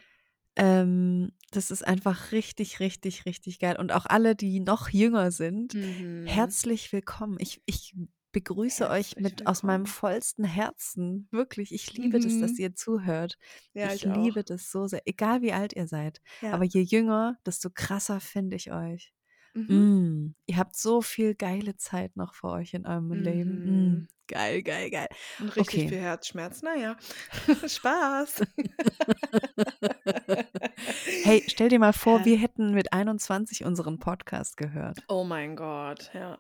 Ähm, 0.56 1.32
das 1.52 1.70
ist 1.70 1.86
einfach 1.86 2.32
richtig, 2.32 2.80
richtig, 2.80 3.28
richtig 3.28 3.60
geil. 3.60 3.78
Und 3.78 3.92
auch 3.92 4.08
alle, 4.08 4.36
die 4.36 4.60
noch 4.60 4.90
jünger 4.90 5.30
sind, 5.30 5.76
Mhm. 5.76 6.26
herzlich 6.26 6.92
willkommen. 6.92 7.38
Ich, 7.40 7.62
ich 7.68 7.94
begrüße 8.36 8.90
euch 8.90 9.12
Herzlich 9.12 9.24
mit 9.24 9.48
aus 9.48 9.64
meinem 9.64 9.82
willkommen. 9.86 9.94
vollsten 9.94 10.44
Herzen. 10.44 11.28
Wirklich, 11.32 11.74
ich 11.74 11.94
liebe 11.94 12.20
das, 12.20 12.38
dass 12.40 12.52
Mhm. 12.52 12.58
ihr 12.60 12.76
zuhört. 12.76 13.38
Ja, 13.74 13.94
ich 13.94 14.06
ich, 14.06 14.14
liebe 14.14 14.44
das 14.44 14.70
so 14.70 14.88
sehr, 14.88 15.02
egal 15.06 15.42
wie 15.42 15.54
alt 15.54 15.72
ihr 15.74 15.88
seid. 15.88 16.22
Ja. 16.42 16.52
Aber 16.52 16.66
je 16.66 16.82
jünger, 16.82 17.38
desto 17.46 17.70
krasser 17.74 18.20
finde 18.20 18.58
ich 18.58 18.74
euch. 18.74 19.14
Mhm. 19.54 19.76
Mm, 19.76 20.36
ihr 20.48 20.58
habt 20.58 20.76
so 20.76 21.02
viel 21.02 21.34
geile 21.34 21.78
Zeit 21.78 22.18
noch 22.18 22.34
vor 22.34 22.52
euch 22.56 22.74
in 22.74 22.86
eurem 22.86 23.14
Leben. 23.14 23.64
Mm, 23.64 23.70
Mhm. 24.00 24.08
geil, 24.28 24.62
geil, 24.64 24.90
geil. 24.92 25.08
Und 25.40 25.56
richtig 25.56 25.80
okay. 25.84 25.88
viel 25.88 26.00
Herzschmerz. 26.00 26.62
Naja, 26.62 26.98
Spaß. 27.66 28.42
Hey, 31.24 31.44
stell 31.48 31.70
dir 31.70 31.80
mal 31.80 31.94
vor, 31.94 32.20
Hä? 32.20 32.26
wir 32.26 32.38
hätten 32.38 32.74
mit 32.74 32.92
21 32.92 33.64
unseren 33.64 33.98
Podcast 34.00 34.58
gehört. 34.58 35.00
Oh 35.08 35.24
mein 35.24 35.56
Gott, 35.56 36.12
ja. 36.14 36.38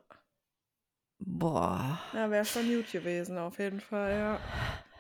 Boah. 1.26 2.00
Ja, 2.14 2.30
wäre 2.30 2.46
schon 2.46 2.68
gut 2.68 2.92
gewesen, 2.92 3.38
auf 3.38 3.58
jeden 3.60 3.80
Fall, 3.82 4.12
ja. 4.12 4.40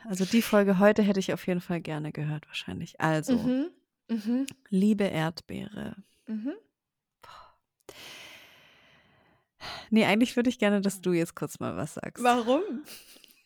Also 0.05 0.25
die 0.25 0.41
Folge 0.41 0.79
heute 0.79 1.01
hätte 1.01 1.19
ich 1.19 1.33
auf 1.33 1.45
jeden 1.47 1.61
Fall 1.61 1.81
gerne 1.81 2.11
gehört, 2.11 2.47
wahrscheinlich. 2.47 2.99
Also, 2.99 3.37
Mhm. 3.37 3.69
Mhm. 4.07 4.47
liebe 4.69 5.03
Erdbeere. 5.05 5.95
Mhm. 6.27 6.53
Nee, 9.89 10.05
eigentlich 10.05 10.35
würde 10.35 10.49
ich 10.49 10.59
gerne, 10.59 10.81
dass 10.81 11.01
du 11.01 11.13
jetzt 11.13 11.35
kurz 11.35 11.59
mal 11.59 11.75
was 11.75 11.95
sagst. 11.95 12.23
Warum? 12.23 12.61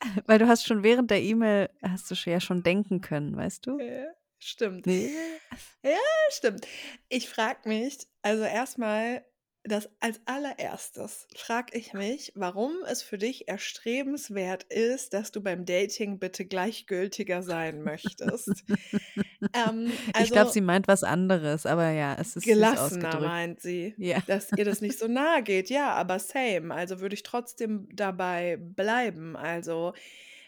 Weil 0.25 0.39
du 0.39 0.47
hast 0.47 0.65
schon 0.65 0.83
während 0.83 1.11
der 1.11 1.21
E-Mail, 1.21 1.69
hast 1.81 2.09
du 2.09 2.15
schon- 2.15 2.33
ja 2.33 2.39
schon 2.39 2.63
denken 2.63 3.01
können, 3.01 3.35
weißt 3.35 3.67
du? 3.67 3.79
Ja, 3.79 4.05
stimmt. 4.37 4.85
Nee. 4.85 5.11
Stimmt. 6.31 6.65
Ich 7.09 7.29
frage 7.29 7.67
mich, 7.67 8.07
also 8.21 8.43
erstmal, 8.43 9.23
das 9.63 9.89
als 9.99 10.21
allererstes 10.25 11.27
frage 11.35 11.77
ich 11.77 11.93
mich, 11.93 12.31
warum 12.35 12.73
es 12.87 13.01
für 13.03 13.17
dich 13.17 13.47
erstrebenswert 13.47 14.63
ist, 14.63 15.13
dass 15.13 15.31
du 15.31 15.41
beim 15.41 15.65
Dating 15.65 16.17
bitte 16.17 16.45
gleichgültiger 16.45 17.43
sein 17.43 17.81
möchtest. 17.83 18.63
ähm, 19.53 19.91
also 20.13 20.25
ich 20.25 20.31
glaube, 20.31 20.51
sie 20.51 20.61
meint 20.61 20.87
was 20.87 21.03
anderes, 21.03 21.65
aber 21.65 21.89
ja, 21.91 22.15
es 22.19 22.35
ist 22.35 22.45
gelassener 22.45 23.19
meint 23.19 23.59
sie. 23.61 23.93
Ja. 23.97 24.19
dass 24.27 24.51
ihr 24.55 24.65
das 24.65 24.81
nicht 24.81 24.97
so 24.97 25.07
nahe 25.07 25.43
geht. 25.43 25.69
Ja, 25.69 25.91
aber 25.93 26.19
same. 26.19 26.73
Also 26.73 26.99
würde 27.01 27.15
ich 27.15 27.23
trotzdem 27.23 27.87
dabei 27.93 28.57
bleiben. 28.57 29.35
Also, 29.35 29.93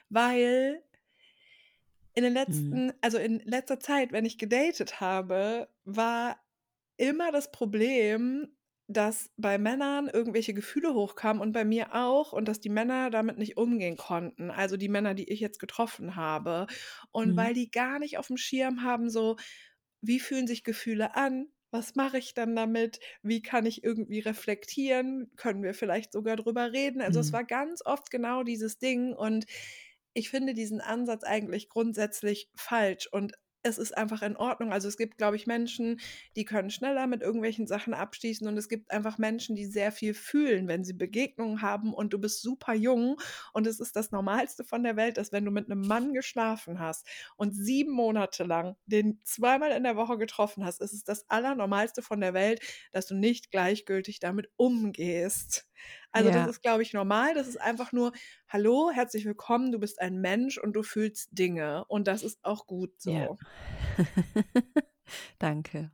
weil 0.10 0.82
in 2.13 2.24
den 2.24 2.32
Mhm. 2.34 2.38
letzten, 2.39 2.93
also 3.02 3.17
in 3.17 3.39
letzter 3.39 3.80
Zeit, 3.80 4.12
wenn 4.12 4.26
ich 4.26 4.38
gedatet 4.38 5.00
habe, 5.00 5.67
war 5.86 6.38
immer 6.97 7.32
das 7.32 7.52
Problem, 7.52 8.50
dass 8.93 9.32
bei 9.38 9.58
Männern 9.58 10.08
irgendwelche 10.10 10.54
Gefühle 10.54 10.93
hochkamen 10.93 11.41
und 11.41 11.51
bei 11.54 11.65
mir 11.65 11.93
auch 11.95 12.34
und 12.34 12.47
dass 12.47 12.60
die 12.60 12.69
Männer 12.69 13.10
damit 13.10 13.38
nicht 13.38 13.58
umgehen 13.58 13.97
konnten. 13.97 14.51
Also 14.51 14.77
die 14.77 14.89
Männer, 14.89 15.13
die 15.13 15.32
ich 15.32 15.39
jetzt 15.39 15.60
getroffen 15.60 16.15
habe. 16.15 16.67
Und 17.12 17.36
Mhm. 17.36 17.38
weil 17.38 17.54
die 17.54 17.71
gar 17.71 17.99
nicht 17.99 18.17
auf 18.17 18.27
dem 18.27 18.38
Schirm 18.38 18.84
haben, 18.84 19.10
so, 19.10 19.38
wie 20.01 20.19
fühlen 20.19 20.47
sich 20.47 20.63
Gefühle 20.63 21.15
an? 21.15 21.47
Was 21.71 21.95
mache 21.95 22.17
ich 22.17 22.34
dann 22.34 22.56
damit? 22.56 22.99
Wie 23.23 23.41
kann 23.41 23.65
ich 23.65 23.84
irgendwie 23.84 24.19
reflektieren? 24.19 25.32
Können 25.38 25.63
wir 25.63 25.73
vielleicht 25.73 26.12
sogar 26.12 26.36
drüber 26.36 26.73
reden? 26.73 27.01
Also 27.01 27.19
es 27.19 27.32
Mhm. 27.32 27.34
war 27.34 27.45
ganz 27.45 27.82
oft 27.86 28.12
genau 28.12 28.43
dieses 28.43 28.77
Ding 28.77 29.13
und 29.13 29.45
ich 30.13 30.30
finde 30.30 30.54
diesen 30.54 30.82
Ansatz 30.82 31.23
eigentlich 31.23 31.69
grundsätzlich 31.69 32.49
falsch 32.56 33.08
und 33.12 33.34
es 33.63 33.78
ist 33.78 33.97
einfach 33.97 34.21
in 34.21 34.36
Ordnung. 34.36 34.71
Also 34.74 34.88
es 34.88 34.97
gibt, 34.97 35.17
glaube 35.17 35.36
ich, 35.36 35.47
Menschen, 35.47 36.00
die 36.36 36.45
können 36.45 36.69
schneller 36.69 37.08
mit 37.08 37.21
irgendwelchen 37.21 37.67
Sachen 37.67 37.93
abschließen 37.93 38.47
und 38.47 38.58
es 38.58 38.69
gibt 38.69 38.91
einfach 38.91 39.17
Menschen, 39.17 39.56
die 39.56 39.65
sehr 39.65 39.91
viel 39.91 40.13
fühlen, 40.13 40.67
wenn 40.67 40.84
sie 40.84 40.93
Begegnungen 40.93 41.62
haben 41.62 41.93
und 41.93 42.13
du 42.13 42.19
bist 42.19 42.41
super 42.41 42.74
jung 42.74 43.19
und 43.54 43.67
es 43.67 43.80
ist 43.80 43.95
das 43.95 44.12
Normalste 44.12 44.63
von 44.63 44.84
der 44.84 44.95
Welt, 44.95 45.17
dass 45.17 45.32
wenn 45.32 45.45
du 45.45 45.52
mit 45.52 45.69
einem 45.69 45.82
Mann 45.82 46.13
geschlafen 46.13 46.80
hast 46.80 47.08
und 47.38 47.54
sieben 47.54 47.91
Monate 47.91 48.43
lang 48.43 48.76
den 48.86 49.19
zweimal 49.24 49.71
in 49.71 49.84
der 49.84 49.95
Woche 49.95 50.17
getroffen 50.17 50.65
hast, 50.65 50.82
ist 50.82 50.93
es 50.93 51.04
das 51.04 51.30
Allernormalste 51.30 52.02
von 52.02 52.21
der 52.21 52.34
Welt, 52.34 52.62
dass 52.91 53.08
du 53.08 53.15
nicht 53.15 53.52
gleichgültig 53.52 54.19
damit 54.19 54.50
umgehst. 54.58 55.70
Also 56.12 56.30
das 56.32 56.46
Ja. 56.46 56.48
ist, 56.48 56.62
glaube 56.62 56.84
ich, 56.84 56.94
normal. 56.94 57.34
Das 57.34 57.48
ist 57.48 57.60
einfach 57.60 57.91
nur, 57.91 58.12
hallo, 58.50 58.91
herzlich 58.94 59.26
willkommen, 59.26 59.72
du 59.72 59.80
bist 59.80 60.02
ein 60.02 60.20
Mensch 60.22 60.58
und 60.58 60.74
du 60.74 60.84
fühlst 60.84 61.30
Dinge. 61.38 61.86
Und 61.88 62.08
das 62.08 62.24
ist 62.24 62.39
auch 62.44 62.67
gut 62.67 63.02
Ja. 63.06 63.28
so. 63.28 63.39
Danke. 65.39 65.91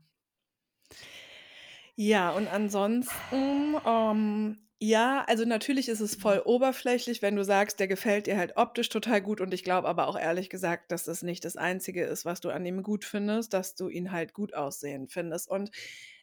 Ja, 1.95 2.31
und 2.31 2.47
ansonsten, 2.47 3.75
ähm, 3.85 4.57
ja, 4.79 5.23
also 5.27 5.45
natürlich 5.45 5.89
ist 5.89 5.99
es 6.01 6.13
voll 6.15 6.41
oberflächlich, 6.45 7.23
wenn 7.23 7.35
du 7.35 7.43
sagst, 7.43 7.79
der 7.79 7.87
gefällt 7.87 8.27
dir 8.27 8.37
halt 8.37 8.55
optisch 8.57 8.89
total 8.89 9.21
gut. 9.21 9.41
Und 9.41 9.51
ich 9.53 9.63
glaube 9.63 9.87
aber 9.87 10.07
auch 10.07 10.17
ehrlich 10.19 10.49
gesagt, 10.51 10.91
dass 10.91 11.03
das 11.05 11.23
nicht 11.23 11.43
das 11.45 11.57
Einzige 11.57 12.03
ist, 12.05 12.25
was 12.25 12.39
du 12.41 12.49
an 12.51 12.65
ihm 12.65 12.83
gut 12.83 13.03
findest, 13.03 13.53
dass 13.53 13.73
du 13.75 13.89
ihn 13.89 14.11
halt 14.11 14.33
gut 14.33 14.53
aussehen 14.53 15.07
findest. 15.07 15.49
Und 15.49 15.71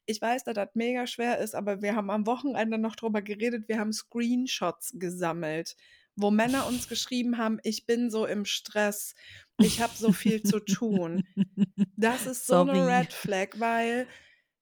ich 0.07 0.21
weiß, 0.21 0.45
dass 0.45 0.55
das 0.55 0.69
mega 0.75 1.07
schwer 1.07 1.39
ist, 1.39 1.55
aber 1.55 1.83
wir 1.83 1.95
haben 1.97 2.11
am 2.11 2.27
Wochenende 2.27 2.79
noch 2.79 2.97
drüber 2.97 3.23
geredet. 3.23 3.69
Wir 3.69 3.79
haben 3.79 3.93
Screenshots 3.93 4.93
gesammelt, 4.95 5.77
wo 6.17 6.31
Männer 6.31 6.67
uns 6.67 6.89
geschrieben 6.89 7.39
haben, 7.39 7.59
ich 7.63 7.87
bin 7.87 8.11
so 8.11 8.27
im 8.27 8.45
Stress, 8.45 9.15
ich 9.59 9.81
habe 9.81 9.93
so 9.97 10.13
viel 10.13 10.43
zu 10.43 10.61
tun. 10.61 11.23
Das 11.97 12.27
ist 12.27 12.47
so 12.47 12.61
eine 12.63 12.75
Sorry. 12.75 12.93
Red 12.97 13.13
Flag, 13.13 13.49
weil 13.59 14.07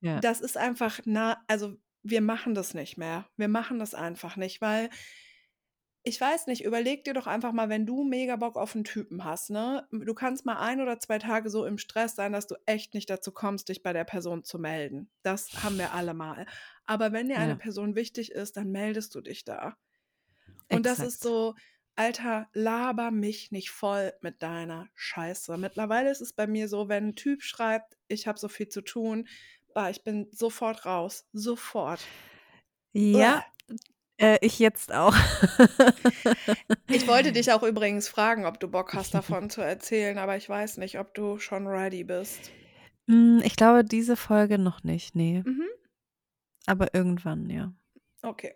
Ja. 0.01 0.21
das 0.21 0.41
ist 0.41 0.57
einfach 0.57 1.01
na, 1.05 1.43
also 1.49 1.77
wir 2.05 2.21
machen 2.21 2.55
das 2.55 2.75
nicht 2.75 2.99
mehr. 2.99 3.27
Wir 3.37 3.49
machen 3.49 3.79
das 3.79 3.95
einfach 3.95 4.37
nicht, 4.37 4.61
weil 4.61 4.91
ich 6.05 6.21
weiß 6.21 6.49
nicht, 6.49 6.65
überleg 6.65 7.05
dir 7.05 7.15
doch 7.15 7.27
einfach 7.29 7.53
mal, 7.53 7.69
wenn 7.69 7.87
du 7.87 8.03
mega 8.05 8.37
Bock 8.37 8.57
auf 8.57 8.75
einen 8.75 8.85
Typen 8.85 9.25
hast, 9.25 9.51
ne? 9.51 9.87
Du 9.93 10.15
kannst 10.15 10.45
mal 10.45 10.59
ein 10.59 10.81
oder 10.81 10.99
zwei 10.99 11.19
Tage 11.19 11.49
so 11.49 11.65
im 11.65 11.79
Stress 11.79 12.17
sein, 12.17 12.33
dass 12.33 12.49
du 12.49 12.57
echt 12.67 12.95
nicht 12.95 13.09
dazu 13.09 13.31
kommst, 13.33 13.69
dich 13.69 13.83
bei 13.85 13.93
der 13.93 14.05
Person 14.05 14.43
zu 14.45 14.59
melden. 14.59 15.11
Das 15.23 15.63
haben 15.63 15.79
wir 15.79 15.93
alle 15.95 16.15
mal. 16.15 16.47
Aber 16.87 17.13
wenn 17.13 17.29
dir 17.29 17.39
eine 17.39 17.55
Ja. 17.55 17.57
Person 17.57 17.95
wichtig 17.95 18.33
ist, 18.33 18.57
dann 18.57 18.73
meldest 18.73 19.15
du 19.15 19.21
dich 19.21 19.45
da. 19.45 19.77
Und 20.71 20.87
das 20.87 21.03
ist 21.03 21.21
Exakt. 21.21 21.23
so, 21.23 21.55
Alter, 21.97 22.49
laber 22.55 23.11
mich 23.11 23.53
nicht 23.53 23.71
voll 23.71 24.13
mit 24.23 24.43
deiner 24.43 24.89
Scheiße. 24.95 25.57
Mittlerweile 25.59 26.11
ist 26.11 26.21
es 26.23 26.33
bei 26.33 26.47
mir 26.47 26.69
so, 26.69 26.89
wenn 26.89 27.09
ein 27.09 27.17
Typ 27.17 27.43
schreibt, 27.43 27.99
ich 28.09 28.27
habe 28.27 28.39
so 28.39 28.49
viel 28.49 28.69
zu 28.69 28.83
tun, 28.83 29.29
bah, 29.75 29.91
ich 29.91 30.03
bin 30.05 30.29
sofort 30.33 30.87
raus. 30.87 31.29
Sofort. 31.33 32.13
Ja, 32.95 33.45
äh, 34.19 34.39
ich 34.41 34.59
jetzt 34.59 34.93
auch. 34.93 35.15
Ich 36.89 37.09
wollte 37.09 37.33
dich 37.33 37.53
auch 37.53 37.63
übrigens 37.63 38.09
fragen, 38.09 38.47
ob 38.47 38.61
du 38.61 38.69
Bock 38.69 38.93
hast, 38.95 39.15
davon 39.15 39.51
zu 39.51 39.61
erzählen, 39.61 40.19
aber 40.19 40.37
ich 40.37 40.49
weiß 40.49 40.77
nicht, 40.79 40.99
ob 40.99 41.15
du 41.15 41.39
schon 41.39 41.67
ready 41.67 42.05
bist. 42.05 42.51
Hm, 43.09 43.41
ich 43.45 43.57
glaube, 43.57 43.85
diese 43.85 44.17
Folge 44.17 44.59
noch 44.59 44.85
nicht, 44.85 45.15
ne. 45.15 45.43
Mhm. 45.45 45.69
Aber 46.67 46.95
irgendwann, 46.95 47.51
ja. 47.51 47.73
Okay. 48.23 48.55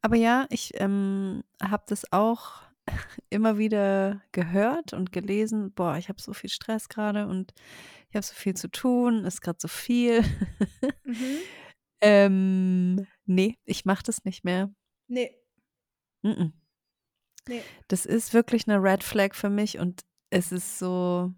Aber 0.00 0.16
ja, 0.16 0.46
ich, 0.50 0.72
ähm, 0.80 1.44
habe 1.62 1.84
das 1.86 2.12
auch 2.12 2.62
immer 3.30 3.58
wieder 3.58 4.22
gehört 4.32 4.92
und 4.92 5.12
gelesen. 5.12 5.72
Boah, 5.72 5.96
ich 5.96 6.08
habe 6.08 6.20
so 6.20 6.32
viel 6.32 6.50
Stress 6.50 6.88
grade 6.88 7.26
und 7.26 7.52
ich 8.08 8.16
habe 8.16 8.24
so 8.24 8.34
viel 8.34 8.54
zu 8.54 8.68
tun, 8.70 9.24
ist 9.24 9.42
grad 9.42 9.60
so 9.60 9.68
viel. 9.68 10.22
Mhm. 11.04 11.14
Ähm, 12.02 13.06
ne, 13.24 13.54
ich 13.64 13.84
mache 13.84 14.02
das 14.02 14.24
nicht 14.24 14.44
mehr. 14.44 14.70
Ne. 15.08 15.36
Mm-mm. 16.24 16.52
Ne. 17.48 17.70
Das 17.90 18.04
ist 18.04 18.34
wirklich 18.34 18.66
'ne 18.66 18.82
Red 18.82 19.04
Flag 19.04 19.34
für 19.34 19.50
mich 19.50 19.78
und 19.78 20.02
es 20.30 20.50
ist 20.52 20.78
so 20.78 21.32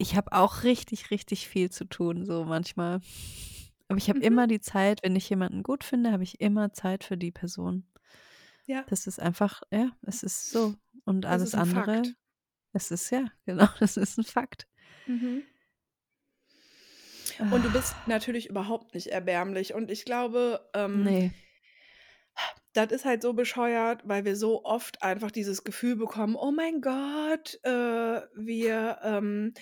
ich 0.00 0.14
habe 0.16 0.32
auch 0.32 0.62
richtig, 0.62 1.10
richtig 1.10 1.48
viel 1.48 1.70
zu 1.70 1.84
tun, 1.86 2.26
so 2.26 2.44
manchmal. 2.44 3.00
Aber 3.88 3.98
ich 3.98 4.08
habe 4.10 4.18
Mhm. 4.18 4.22
immer 4.22 4.46
die 4.46 4.60
Zeit, 4.60 5.00
wenn 5.02 5.16
ich 5.16 5.28
jemanden 5.30 5.62
gut 5.62 5.84
finde, 5.84 6.12
habe 6.12 6.22
ich 6.22 6.40
immer 6.40 6.72
Zeit 6.72 7.04
für 7.04 7.16
die 7.16 7.30
Person. 7.32 7.86
Ja. 8.68 8.86
Das 8.88 9.06
ist 9.08 9.20
einfach 9.20 9.62
ja, 9.72 9.90
es 10.02 10.22
ist 10.22 10.52
so. 10.52 10.76
Und 11.04 11.26
alles 11.26 11.54
andere 11.54 11.64
Fakt. 11.64 12.16
es 12.74 12.90
ist 12.92 13.10
ja, 13.10 13.26
genau, 13.46 13.66
das 13.80 13.96
ist 13.98 14.18
'n 14.18 14.24
Fakt. 14.24 14.66
Mhm. 15.06 15.46
Und 17.48 17.64
du 17.64 17.70
bist 17.70 18.06
natürlich 18.06 18.48
überhaupt 18.48 18.94
nicht 18.94 19.08
erbärmlich 19.08 19.74
und 19.74 19.90
ich 19.90 20.04
glaube, 20.04 20.68
ähm 20.74 21.18
Ne. 21.18 21.32
das 22.72 22.92
ist 22.92 23.04
halt 23.04 23.22
so 23.22 23.32
bescheuert, 23.32 24.02
weil 24.06 24.24
wir 24.24 24.36
so 24.36 24.64
oft 24.64 25.02
einfach 25.02 25.30
dieses 25.30 25.64
Gefühl 25.64 25.96
bekommen: 25.96 26.36
„Oh 26.36 26.50
mein 26.52 26.80
Gott, 26.80 27.58
äh, 27.62 27.70
wir, 28.34 28.98
ähm 29.02 29.54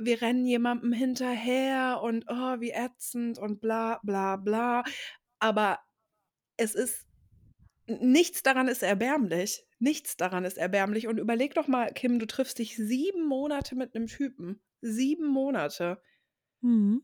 wir 0.00 0.20
rennen 0.22 0.46
jemandem 0.46 0.92
hinterher 0.92 2.00
und, 2.02 2.26
oh, 2.28 2.60
wie 2.60 2.70
ätzend 2.70 3.38
und 3.38 3.60
bla 3.60 3.98
bla 4.04 4.36
bla.“ 4.36 4.84
Aber 5.40 5.80
es 6.58 6.74
ist 6.76 7.06
nichts 7.88 8.42
daran 8.44 8.68
ist 8.68 8.82
erbärmlich. 8.84 9.66
Nichts 9.80 10.16
daran 10.18 10.44
ist 10.46 10.58
erbärmlich 10.58 11.08
und 11.08 11.18
überleg 11.18 11.54
doch 11.54 11.68
mal, 11.68 11.92
Kim, 11.94 12.18
du 12.20 12.26
triffst 12.26 12.58
dich 12.60 12.76
7 12.76 13.26
Monate 13.26 13.76
mit 13.76 13.94
'nem 13.94 14.06
Typen. 14.08 14.62
7 14.82 15.26
Monate. 15.28 16.02
Mhm. 16.62 16.98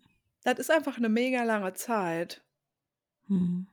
Das 0.46 0.58
ist 0.58 0.70
einfach 0.70 0.98
'ne 0.98 1.08
mega 1.08 1.42
lange 1.42 1.72
Zeit. 1.72 2.42
Mhm. 3.28 3.66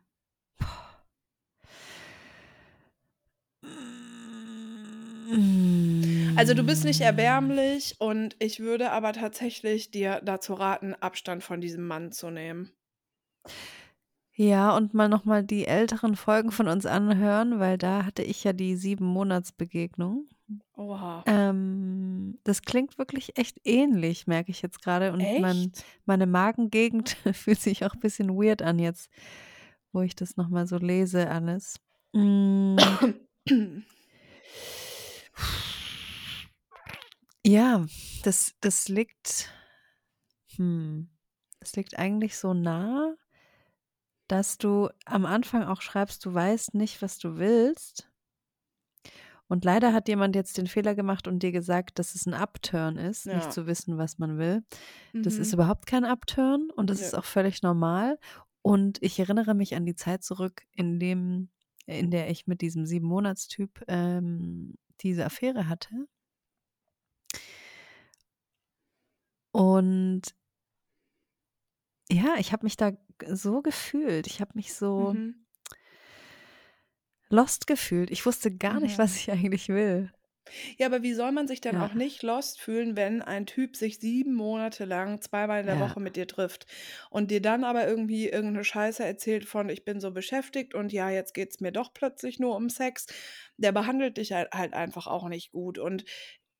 Also, 6.36 6.54
du 6.54 6.64
bist 6.64 6.84
nicht 6.86 7.00
Hm. 7.00 7.06
erbärmlich 7.08 7.96
und 8.00 8.36
ich 8.40 8.60
würde 8.60 8.92
aber 8.92 9.14
tatsächlich 9.14 9.92
dir 9.92 10.22
dazu 10.24 10.54
raten, 10.54 10.94
Abstand 10.96 11.44
von 11.44 11.62
diesem 11.62 11.86
Mann 11.88 12.12
zu 12.12 12.30
nehmen. 12.32 12.72
Ja, 14.34 14.76
und 14.78 14.94
mal 14.94 15.10
noch 15.10 15.26
mal 15.26 15.44
die 15.44 15.68
älteren 15.68 16.16
Folgen 16.16 16.52
von 16.52 16.68
uns 16.70 16.86
anhören, 16.86 17.60
weil 17.60 17.78
da 17.78 18.06
hatte 18.06 18.24
ich 18.24 18.44
ja 18.46 18.54
die 18.54 18.76
7-Monats-Begegnung. 18.78 20.30
Oha. 20.76 21.24
Ähm, 21.26 22.40
das 22.44 22.62
klingt 22.62 22.98
wirklich 22.98 23.38
echt 23.38 23.60
ähnlich, 23.66 24.28
merke 24.28 24.52
ich 24.52 24.62
jetzt 24.62 24.82
grade 24.82 25.14
und 25.14 25.22
mein 25.40 25.72
meine 26.06 26.26
Magengegend 26.26 27.10
fühlt 27.34 27.60
sich 27.60 27.86
auch 27.86 27.96
bisschen 27.96 28.30
weird 28.30 28.62
an 28.62 28.80
jetzt, 28.80 29.10
wo 29.92 30.02
ich 30.02 30.16
das 30.16 30.38
noch 30.38 30.50
mal 30.50 30.68
so 30.68 30.78
lese 30.78 31.30
alles. 31.30 31.76
Hm. 32.16 32.78
Ja, 37.46 37.86
das 38.24 38.54
das 38.62 38.88
liegt 38.88 39.50
hm, 40.56 41.10
das 41.60 41.76
liegt 41.76 41.98
eigentlich 41.98 42.38
so 42.38 42.54
nah, 42.54 43.16
dass 44.28 44.58
du 44.58 44.90
am 45.06 45.26
Anfang 45.26 45.64
auch 45.64 45.82
schreibst, 45.82 46.26
du 46.26 46.34
weißt 46.34 46.74
nicht, 46.74 47.02
was 47.02 47.18
du 47.18 47.38
willst. 47.38 48.11
Und 49.52 49.66
leider 49.66 49.92
hat 49.94 50.08
jemand 50.08 50.34
jetzt 50.38 50.58
den 50.58 50.68
Fehler 50.68 50.96
gemacht 50.96 51.28
und 51.28 51.44
dir 51.44 51.52
gesagt, 51.52 52.00
dass 52.00 52.16
es 52.16 52.26
'n 52.26 52.34
Upturn 52.34 52.96
ist, 52.98 53.34
nicht 53.34 53.52
Ja. 53.52 53.52
zu 53.52 53.68
wissen, 53.68 53.98
was 53.98 54.18
man 54.18 54.38
will. 54.38 54.64
Das 55.22 55.40
ist 55.40 55.52
Mhm. 55.52 55.54
überhaupt 55.54 55.88
kein 55.88 56.06
Upturn 56.06 56.70
und 56.76 56.90
das 56.90 57.02
ist 57.02 57.14
Nö. 57.14 57.18
auch 57.18 57.26
völlig 57.26 57.62
normal. 57.62 58.18
Und 58.62 59.00
ich 59.04 59.20
erinnere 59.20 59.54
mich 59.56 59.76
an 59.76 59.86
die 59.86 59.96
Zeit 59.96 60.24
zurück, 60.24 60.64
in 60.74 61.00
dem 61.00 61.50
in 61.88 62.12
der 62.12 62.30
ich 62.30 62.48
mit 62.48 62.62
diesem 62.62 62.86
7-Monats-Typ, 62.86 63.84
ähm, 63.90 64.76
diese 65.02 65.26
Affäre 65.26 65.68
hatte. 65.68 66.08
Und 69.54 70.36
ja, 72.10 72.36
ich 72.40 72.52
habe 72.54 72.66
mich 72.66 72.78
da 72.78 72.92
so 73.28 73.62
gefühlt. 73.62 74.28
Ich 74.28 74.42
habe 74.42 74.52
mich 74.56 74.74
so 74.74 75.14
Mhm. 75.14 75.41
Lost 77.32 77.68
gefühlt. 77.68 78.12
Ich 78.12 78.26
wusste 78.26 78.56
gar 78.56 78.80
nicht, 78.80 78.98
was 79.00 79.16
ich 79.16 79.32
eigentlich 79.32 79.70
will. 79.70 80.12
Ja, 80.78 80.88
aber 80.88 81.04
wie 81.04 81.14
soll 81.14 81.32
man 81.32 81.48
sich 81.48 81.62
denn 81.62 81.76
Ja. 81.76 81.78
auch 81.78 81.94
nicht 81.94 82.24
lost 82.24 82.60
fühlen, 82.62 82.96
wenn 82.96 83.22
ein 83.22 83.46
Typ 83.46 83.76
sich 83.76 84.00
7 84.00 84.34
Monate 84.34 84.86
lang 84.86 85.22
zweimal 85.22 85.62
in 85.62 85.66
der 85.68 85.80
Ja. 85.80 85.80
Woche 85.80 86.00
mit 86.00 86.16
dir 86.16 86.28
trifft 86.28 86.66
und 87.10 87.32
dir 87.32 87.42
dann 87.42 87.64
aber 87.64 87.88
irgendwie 87.88 88.28
irgend 88.30 88.54
'ne 88.54 88.64
Scheiße 88.64 89.04
erzählt 89.04 89.46
von: 89.46 89.70
„Ich 89.70 89.86
bin 89.86 90.00
so 90.00 90.12
beschäftigt 90.12 90.74
und 90.74 90.92
ja, 90.94 91.10
jetzt 91.10 91.34
geht's 91.34 91.60
mir 91.60 91.72
doch 91.72 91.94
plötzlich 91.94 92.40
nur 92.40 92.56
um 92.56 92.70
Sex.“ 92.70 93.08
Der 93.58 93.72
behandelt 93.72 94.18
dich 94.18 94.32
halt 94.34 94.50
halt 94.54 94.74
einfach 94.74 95.08
auch 95.08 95.28
nicht 95.30 95.52
gut 95.52 95.78
und 95.78 96.06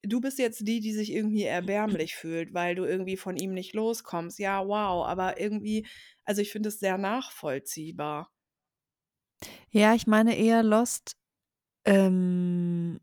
du 0.04 0.20
bist 0.22 0.40
jetzt 0.40 0.68
die, 0.68 0.80
die 0.80 0.94
sich 0.94 1.12
irgendwie 1.14 1.44
erbärmlich 1.44 2.16
fühlt, 2.16 2.54
weil 2.54 2.76
du 2.76 2.86
irgendwie 2.86 3.18
von 3.18 3.38
ihm 3.38 3.54
nicht 3.54 3.74
loskommst. 3.76 4.40
Ja, 4.40 4.66
wow, 4.68 5.06
aber 5.08 5.40
irgendwie 5.40 5.88
also, 6.26 6.42
ich 6.42 6.52
finde 6.52 6.70
es 6.70 6.80
sehr 6.80 6.98
nachvollziehbar. 6.98 8.31
Ja, 9.70 9.94
ich 9.94 10.08
meine 10.08 10.38
eher 10.38 10.64
lost 10.64 11.18
ähm, 11.86 13.00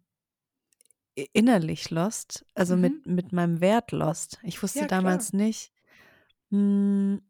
innerlich 1.33 1.91
lost, 1.91 2.45
also 2.55 2.77
mhm. 2.77 2.81
mit, 2.81 3.07
mit 3.07 3.33
meinem 3.33 3.61
Wert 3.61 3.93
lost. 3.93 4.39
Ich 4.43 4.63
wusste 4.63 4.81
ja, 4.81 4.87
damals 4.87 5.33
nicht, 5.33 5.73
hm, 6.51 7.23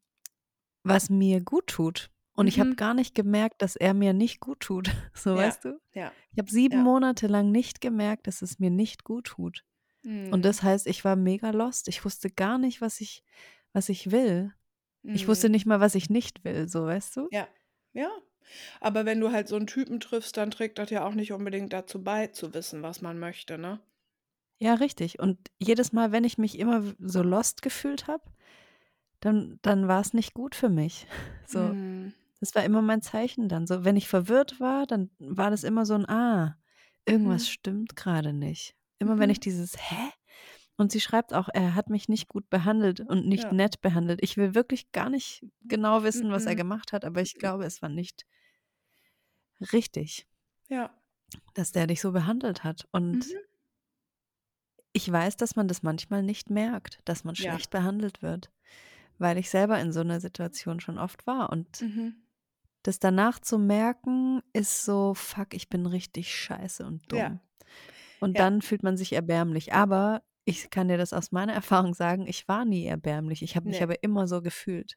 was 0.82 1.10
mir 1.10 1.40
gut 1.40 1.68
tut. 1.68 2.10
Und 2.34 2.44
mhm. 2.44 2.48
ich 2.48 2.60
habe 2.60 2.74
gar 2.76 2.94
nicht 2.94 3.14
gemerkt, 3.14 3.62
dass 3.62 3.76
er 3.76 3.94
mir 3.94 4.12
nicht 4.12 4.40
gut 4.40 4.60
tut. 4.60 4.90
So, 5.14 5.30
ja. 5.30 5.36
weißt 5.36 5.64
du? 5.64 5.80
Ja. 5.94 6.12
Ich 6.30 6.38
habe 6.38 6.50
sieben 6.50 6.78
ja. 6.78 6.82
Monate 6.82 7.26
lang 7.26 7.50
nicht 7.50 7.80
gemerkt, 7.80 8.28
dass 8.28 8.42
es 8.42 8.60
mir 8.60 8.70
nicht 8.70 9.02
gut 9.02 9.26
tut. 9.26 9.64
Mhm. 10.02 10.32
Und 10.32 10.44
das 10.44 10.62
heißt, 10.62 10.86
ich 10.86 11.04
war 11.04 11.16
mega 11.16 11.50
lost. 11.50 11.88
Ich 11.88 12.04
wusste 12.04 12.30
gar 12.30 12.58
nicht, 12.58 12.80
was 12.80 13.00
ich, 13.00 13.24
was 13.72 13.88
ich 13.88 14.12
will. 14.12 14.54
Ich 15.02 15.26
wusste 15.26 15.48
mhm. 15.48 15.52
nicht 15.52 15.66
mal, 15.66 15.80
was 15.80 15.94
ich 15.94 16.10
nicht 16.10 16.44
will, 16.44 16.68
so, 16.68 16.84
weißt 16.84 17.16
du? 17.16 17.28
Ja. 17.30 17.48
Ja. 17.92 18.10
Aber 18.80 19.04
wenn 19.06 19.20
du 19.20 19.32
halt 19.32 19.48
so 19.48 19.56
einen 19.56 19.66
Typen 19.66 20.00
triffst, 20.00 20.36
dann 20.36 20.50
trägt 20.50 20.78
das 20.78 20.90
ja 20.90 21.04
auch 21.04 21.14
nicht 21.14 21.32
unbedingt 21.32 21.72
dazu 21.72 22.02
bei, 22.02 22.28
zu 22.28 22.54
wissen, 22.54 22.82
was 22.82 23.00
man 23.00 23.18
möchte, 23.18 23.58
ne? 23.58 23.80
Ja, 24.58 24.74
richtig. 24.74 25.20
Und 25.20 25.38
jedes 25.58 25.92
Mal, 25.92 26.10
wenn 26.10 26.24
ich 26.24 26.38
mich 26.38 26.58
immer 26.58 26.82
so 26.98 27.22
lost 27.22 27.62
gefühlt 27.62 28.08
habe, 28.08 28.24
dann, 29.20 29.58
dann 29.62 29.88
war 29.88 30.00
es 30.00 30.14
nicht 30.14 30.34
gut 30.34 30.54
für 30.54 30.68
mich. 30.68 31.06
So. 31.50 31.60
Mhm. 31.60 32.12
Das 32.40 32.54
war 32.54 32.62
immer 32.62 32.82
mein 32.82 33.00
Zeichen 33.00 33.48
dann. 33.48 33.66
So, 33.66 33.82
wenn 33.82 33.96
ich 33.96 34.06
verwirrt 34.06 34.60
war, 34.60 34.86
dann 34.86 35.10
war 35.18 35.50
das 35.50 35.64
immer 35.64 35.86
so 35.86 35.94
ein 35.94 36.06
Ah, 36.06 36.58
irgendwas 37.06 37.44
mhm. 37.44 37.46
stimmt 37.46 37.96
gerade 37.96 38.34
nicht. 38.34 38.76
Immer 38.98 39.14
mhm. 39.14 39.20
wenn 39.20 39.30
ich 39.30 39.40
dieses 39.40 39.74
Hä? 39.78 40.10
Und 40.76 40.92
sie 40.92 41.00
schreibt 41.00 41.32
auch, 41.32 41.48
er 41.52 41.74
hat 41.74 41.88
mich 41.88 42.08
nicht 42.08 42.28
gut 42.28 42.48
behandelt 42.50 43.00
und 43.00 43.26
nicht 43.26 43.44
ja. 43.44 43.52
nett 43.52 43.80
behandelt. 43.80 44.20
Ich 44.22 44.36
will 44.36 44.54
wirklich 44.54 44.92
gar 44.92 45.10
nicht 45.10 45.44
genau 45.64 46.04
wissen, 46.04 46.30
was 46.30 46.44
er 46.44 46.52
mhm. 46.52 46.58
gemacht 46.58 46.92
hat, 46.92 47.04
aber 47.04 47.20
ich 47.22 47.34
glaube, 47.34 47.64
es 47.64 47.80
war 47.80 47.88
nicht 47.88 48.26
richtig. 49.72 50.26
Ja. 50.68 50.90
Dass 51.54 51.72
der 51.72 51.86
dich 51.86 52.00
so 52.00 52.12
behandelt 52.12 52.64
hat. 52.64 52.88
Und 52.92 53.28
mhm. 53.28 53.38
ich 54.92 55.10
weiß, 55.10 55.36
dass 55.36 55.56
man 55.56 55.68
das 55.68 55.82
manchmal 55.82 56.22
nicht 56.22 56.50
merkt, 56.50 57.00
dass 57.04 57.24
man 57.24 57.36
schlecht 57.36 57.72
ja. 57.72 57.80
behandelt 57.80 58.22
wird, 58.22 58.50
weil 59.18 59.38
ich 59.38 59.50
selber 59.50 59.78
in 59.80 59.92
so 59.92 60.00
einer 60.00 60.20
Situation 60.20 60.80
schon 60.80 60.98
oft 60.98 61.26
war. 61.26 61.50
Und 61.50 61.82
mhm. 61.82 62.14
das 62.82 62.98
danach 62.98 63.38
zu 63.38 63.58
merken, 63.58 64.42
ist 64.52 64.84
so, 64.84 65.14
fuck, 65.14 65.54
ich 65.54 65.68
bin 65.68 65.86
richtig 65.86 66.34
scheiße 66.34 66.86
und 66.86 67.10
dumm. 67.10 67.18
Ja. 67.18 67.40
Und 68.20 68.36
ja. 68.36 68.44
dann 68.44 68.62
fühlt 68.62 68.82
man 68.82 68.96
sich 68.96 69.12
erbärmlich. 69.12 69.72
Aber 69.72 70.22
ich 70.44 70.70
kann 70.70 70.88
dir 70.88 70.96
das 70.96 71.12
aus 71.12 71.30
meiner 71.30 71.52
Erfahrung 71.54 71.94
sagen, 71.94 72.26
ich 72.26 72.48
war 72.48 72.64
nie 72.64 72.86
erbärmlich. 72.86 73.42
Ich 73.42 73.56
habe 73.56 73.68
mich 73.68 73.78
nee. 73.78 73.84
aber 73.84 74.02
immer 74.02 74.26
so 74.26 74.42
gefühlt. 74.42 74.96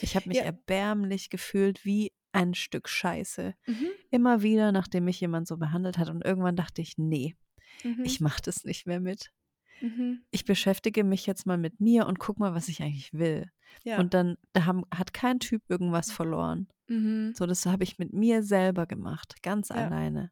Ich 0.00 0.16
habe 0.16 0.28
mich 0.28 0.38
ja. 0.38 0.44
erbärmlich 0.44 1.28
gefühlt 1.28 1.84
wie 1.84 2.12
ein 2.32 2.54
Stück 2.54 2.88
Scheiße. 2.88 3.54
Mhm. 3.66 3.88
Immer 4.10 4.42
wieder, 4.42 4.72
nachdem 4.72 5.04
mich 5.04 5.20
jemand 5.20 5.46
so 5.46 5.56
behandelt 5.56 5.98
hat. 5.98 6.08
Und 6.08 6.24
irgendwann 6.24 6.56
dachte 6.56 6.82
ich, 6.82 6.98
nee, 6.98 7.36
mhm. 7.84 8.04
ich 8.04 8.20
mache 8.20 8.42
das 8.42 8.64
nicht 8.64 8.86
mehr 8.86 9.00
mit. 9.00 9.32
Mhm. 9.80 10.22
Ich 10.30 10.44
beschäftige 10.44 11.04
mich 11.04 11.26
jetzt 11.26 11.46
mal 11.46 11.58
mit 11.58 11.80
mir 11.80 12.06
und 12.06 12.18
guck 12.18 12.38
mal, 12.38 12.54
was 12.54 12.68
ich 12.68 12.82
eigentlich 12.82 13.12
will. 13.12 13.50
Ja. 13.84 13.98
Und 13.98 14.14
dann 14.14 14.36
da 14.52 14.64
haben, 14.64 14.84
hat 14.94 15.12
kein 15.12 15.40
Typ 15.40 15.62
irgendwas 15.68 16.12
verloren. 16.12 16.68
Mhm. 16.88 17.32
So, 17.34 17.46
das 17.46 17.66
habe 17.66 17.84
ich 17.84 17.98
mit 17.98 18.12
mir 18.12 18.42
selber 18.42 18.86
gemacht, 18.86 19.42
ganz 19.42 19.70
ja. 19.70 19.76
alleine. 19.76 20.30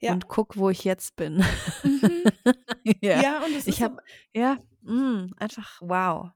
Ja. 0.00 0.12
Und 0.12 0.28
guck, 0.28 0.56
wo 0.56 0.68
ich 0.68 0.84
jetzt 0.84 1.16
bin. 1.16 1.42
Mhm. 1.82 2.24
ja. 3.00 3.22
ja. 3.22 3.44
und 3.44 3.54
es 3.56 3.66
ich 3.66 3.82
habe, 3.82 4.02
ja, 4.34 4.58
mh, 4.82 4.92
mm, 4.92 5.34
einfach 5.38 5.80
wow. 5.80 6.30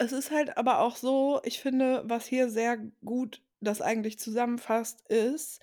Es 0.00 0.12
ist 0.12 0.30
halt 0.30 0.56
aber 0.56 0.80
auch 0.80 0.96
so, 0.96 1.42
ich 1.44 1.60
finde, 1.60 2.02
was 2.06 2.24
hier 2.24 2.48
sehr 2.48 2.78
gut 3.04 3.42
das 3.60 3.82
eigentlich 3.82 4.18
zusammenfasst, 4.18 5.06
ist, 5.10 5.60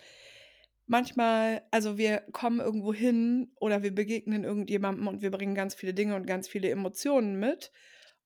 manchmal, 0.86 1.63
also 1.71 1.97
wir 1.97 2.19
kommen 2.32 2.60
irgendwo 2.60 2.93
hin 2.93 3.52
oder 3.60 3.82
wir 3.82 3.95
begegnen 3.95 4.43
irgendjemandem 4.43 5.08
und 5.08 5.23
wir 5.23 5.32
bringen 5.32 5.56
ganz 5.56 5.73
viele 5.73 5.95
Dinge 5.95 6.15
und 6.15 6.28
ganz 6.28 6.47
viele 6.47 6.69
Emotionen 6.69 7.39
mit. 7.39 7.71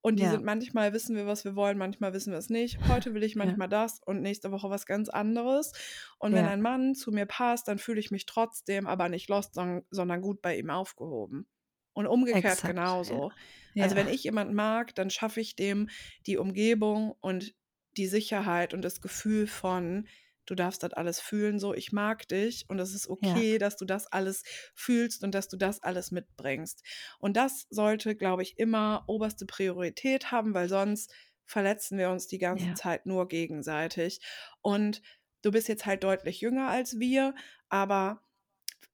Und 0.02 0.20
die 0.20 0.24
ja. 0.24 0.32
sind 0.32 0.44
manchmal 0.44 0.92
wissen 0.92 1.16
wir, 1.16 1.28
was 1.28 1.46
wir 1.46 1.56
wollen, 1.56 1.78
manchmal 1.78 2.12
wissen 2.12 2.32
wir 2.32 2.40
es 2.40 2.50
nicht. 2.50 2.78
Heute 2.90 3.14
will 3.14 3.24
ich 3.24 3.38
manchmal 3.38 3.68
ja. 3.72 3.82
das 3.82 4.02
und 4.04 4.22
nächste 4.22 4.52
Woche 4.52 4.70
was 4.70 4.86
ganz 4.86 5.08
anderes. 5.08 5.72
Und 6.20 6.34
ja. 6.34 6.40
wenn 6.40 6.46
ein 6.46 6.62
Mann 6.62 6.94
zu 6.94 7.12
mir 7.12 7.26
passt, 7.26 7.70
dann 7.70 7.80
fühle 7.80 8.02
ich 8.02 8.12
mich 8.12 8.26
trotzdem 8.26 8.86
aber 8.86 9.08
nicht 9.08 9.30
lost, 9.30 9.54
sondern 9.54 10.22
gut 10.22 10.42
bei 10.42 10.58
ihm 10.58 10.72
aufgehoben. 10.72 11.48
Und 11.94 12.08
umgekehrt 12.08 12.46
Exakt, 12.46 12.68
genauso. 12.68 13.32
Also 13.78 13.96
wenn 13.96 14.08
ich 14.08 14.24
jemanden 14.24 14.54
mag, 14.54 14.96
dann 14.96 15.10
schaffe 15.10 15.40
ich 15.40 15.56
dem 15.56 15.90
die 16.26 16.38
Umgebung 16.38 17.16
und 17.22 17.54
die 17.98 18.08
Sicherheit 18.08 18.74
und 18.74 18.82
das 18.82 19.02
Gefühl 19.02 19.48
von, 19.48 20.08
du 20.46 20.56
darfst 20.56 20.84
das 20.84 20.94
alles 20.94 21.20
fühlen, 21.20 21.60
so 21.60 21.74
ich 21.74 21.92
mag 21.92 22.28
dich 22.28 22.66
und 22.68 22.80
es 22.80 22.94
ist 22.94 23.08
okay, 23.08 23.54
ja. 23.54 23.58
dass 23.60 23.78
du 23.78 23.86
das 23.86 24.08
alles 24.08 24.44
fühlst 24.74 25.24
und 25.24 25.36
dass 25.36 25.48
du 25.48 25.58
das 25.58 25.82
alles 25.84 26.12
mitbringst. 26.12 26.84
Und 27.20 27.38
das 27.38 27.68
sollte, 27.70 28.16
glaube 28.16 28.44
ich, 28.44 28.58
immer 28.58 29.04
oberste 29.08 29.46
Priorität 29.46 30.32
haben, 30.32 30.54
weil 30.54 30.70
sonst 30.70 31.14
verletzen 31.46 31.98
wir 31.98 32.10
uns 32.10 32.28
die 32.28 32.38
ganze 32.38 32.68
ja. 32.68 32.76
Zeit 32.76 33.06
nur 33.06 33.28
gegenseitig. 33.28 34.22
Und 34.62 35.02
du 35.42 35.52
bist 35.52 35.68
jetzt 35.68 35.86
halt 35.86 36.04
deutlich 36.04 36.42
jünger 36.42 36.70
als 36.70 37.00
wir, 37.00 37.36
aber 37.70 38.22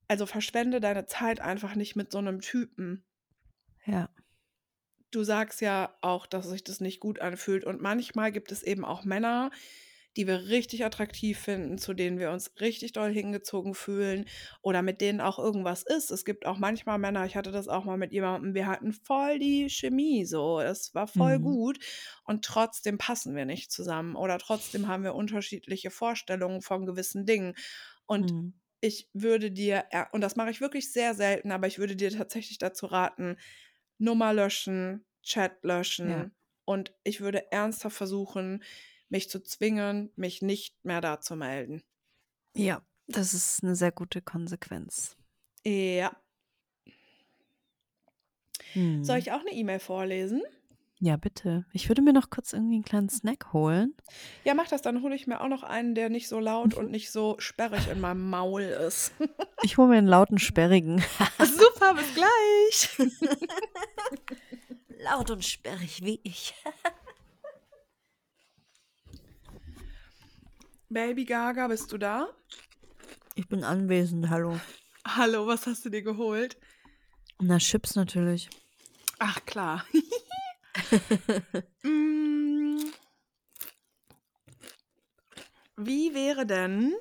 also 0.08 0.26
verschwende 0.26 0.80
deine 0.80 1.06
Zeit 1.06 1.40
einfach 1.40 1.76
nicht 1.76 1.96
mit 1.96 2.12
so 2.12 2.18
einem 2.18 2.42
Typen. 2.42 3.04
Ja. 3.86 4.10
Du 5.12 5.24
sagst 5.24 5.62
ja 5.62 5.98
auch, 6.02 6.28
dass 6.28 6.48
sich 6.48 6.64
das 6.64 6.82
nicht 6.82 7.00
gut 7.00 7.20
anfühlt. 7.20 7.64
Und 7.64 7.82
manchmal 7.82 8.32
gibt 8.32 8.52
es 8.52 8.64
eben 8.64 8.84
auch 8.84 9.06
Männer, 9.06 9.52
die 10.18 10.26
wir 10.26 10.48
richtig 10.50 10.84
attraktiv 10.84 11.38
finden, 11.38 11.78
zu 11.78 11.94
denen 11.94 12.18
wir 12.18 12.32
uns 12.32 12.52
richtig 12.60 12.92
doll 12.92 13.12
hingezogen 13.14 13.76
fühlen 13.76 14.26
oder 14.64 14.82
mit 14.82 15.00
denen 15.00 15.22
auch 15.22 15.38
irgendwas 15.38 15.84
ist. 15.84 16.10
Es 16.10 16.26
gibt 16.26 16.48
auch 16.48 16.58
manchmal 16.58 16.98
Männer, 16.98 17.26
ich 17.26 17.36
hatte 17.36 17.52
das 17.52 17.68
auch 17.68 17.86
mal 17.86 17.98
mit 17.98 18.12
jemandem, 18.12 18.56
wir 18.56 18.66
hatten 18.66 18.94
voll 18.94 19.38
die 19.38 19.70
Chemie 19.70 20.26
so, 20.26 20.60
es 20.60 20.96
war 20.96 21.08
voll 21.08 21.38
mhm. 21.38 21.44
gut 21.44 21.80
und 22.24 22.44
trotzdem 22.44 22.98
passen 22.98 23.36
wir 23.36 23.46
nicht 23.46 23.72
zusammen 23.72 24.16
oder 24.16 24.40
trotzdem 24.40 24.88
haben 24.88 25.04
wir 25.04 25.14
unterschiedliche 25.14 25.92
Vorstellungen 25.92 26.64
von 26.64 26.88
gewissen 26.88 27.28
Dingen. 27.28 27.54
Und 28.08 28.32
mhm. 28.32 28.54
Ich 28.82 29.10
würde 29.14 29.52
dir, 29.52 29.86
und 30.12 30.22
das 30.22 30.36
mache 30.36 30.52
ich 30.52 30.62
wirklich 30.62 30.92
sehr 30.92 31.14
selten, 31.14 31.52
aber 31.52 31.68
ich 31.68 31.80
würde 31.80 31.96
dir 31.96 32.12
tatsächlich 32.12 32.58
dazu 32.58 32.86
raten, 32.86 33.38
Nummer 33.98 34.34
löschen, 34.34 35.06
Chat 35.24 35.64
löschen. 35.64 36.10
Ja. 36.10 36.32
Und 36.66 36.94
ich 37.04 37.22
würde 37.22 37.52
ernsthaft 37.52 37.96
versuchen, 37.98 38.64
mich 39.10 39.30
zu 39.30 39.42
zwingen, 39.42 40.12
mich 40.16 40.42
nicht 40.42 40.84
mehr 40.84 41.02
da 41.02 41.20
zu 41.22 41.36
melden. 41.36 41.84
Ja, 42.56 42.86
das 43.08 43.34
ist 43.34 43.64
eine 43.64 43.76
sehr 43.76 43.92
gute 43.92 44.22
Konsequenz. 44.22 45.16
Ja. 45.66 46.16
Hm. 48.74 49.04
Soll 49.04 49.18
ich 49.18 49.32
auch 49.32 49.42
eine 49.42 49.52
E-Mail 49.52 49.80
vorlesen? 49.80 50.44
Ja, 51.00 51.16
bitte. 51.16 51.64
Ich 51.74 51.90
würde 51.90 52.02
mir 52.02 52.12
noch 52.12 52.32
kurz 52.32 52.54
irgendwie 52.54 52.76
einen 52.76 52.84
kleinen 52.84 53.10
Snack 53.10 53.54
holen. 53.54 53.96
Ja, 54.44 54.56
mach 54.56 54.68
das, 54.68 54.82
dann 54.82 55.04
hole 55.04 55.14
ich 55.14 55.28
mir 55.28 55.42
auch 55.42 55.48
noch 55.48 55.62
einen, 55.62 55.94
der 55.94 56.10
nicht 56.10 56.28
so 56.28 56.40
laut 56.40 56.74
und 56.74 56.90
nicht 56.90 57.12
so 57.12 57.36
sperrig 57.38 57.88
in 57.88 58.00
meinem 58.00 58.28
Maul 58.28 58.64
ist. 58.64 59.12
ich 59.62 59.78
hole 59.78 59.90
mir 59.90 59.98
einen 59.98 60.08
lauten, 60.08 60.40
sperrigen. 60.40 61.04
Super, 61.38 61.94
bis 61.94 62.16
gleich. 62.16 63.10
Laut 65.04 65.30
und 65.30 65.46
sperrig 65.46 66.04
wie 66.04 66.20
ich. 66.24 66.56
Baby 70.90 71.26
Gaga, 71.26 71.68
bist 71.68 71.92
du 71.92 72.00
da? 72.00 72.30
Ich 73.36 73.48
bin 73.48 73.64
anwesend, 73.64 74.32
hallo. 74.32 74.60
Hallo, 75.06 75.46
was 75.46 75.68
hast 75.68 75.86
du 75.86 75.90
dir 75.92 76.02
geholt? 76.02 76.58
Na, 77.40 77.60
Chips 77.60 77.96
natürlich. 77.96 78.50
Ach, 79.20 79.46
klar. 79.46 79.86
mm, 81.84 82.80
wie 85.78 86.14
wäre 86.14 86.46
denn. 86.46 86.94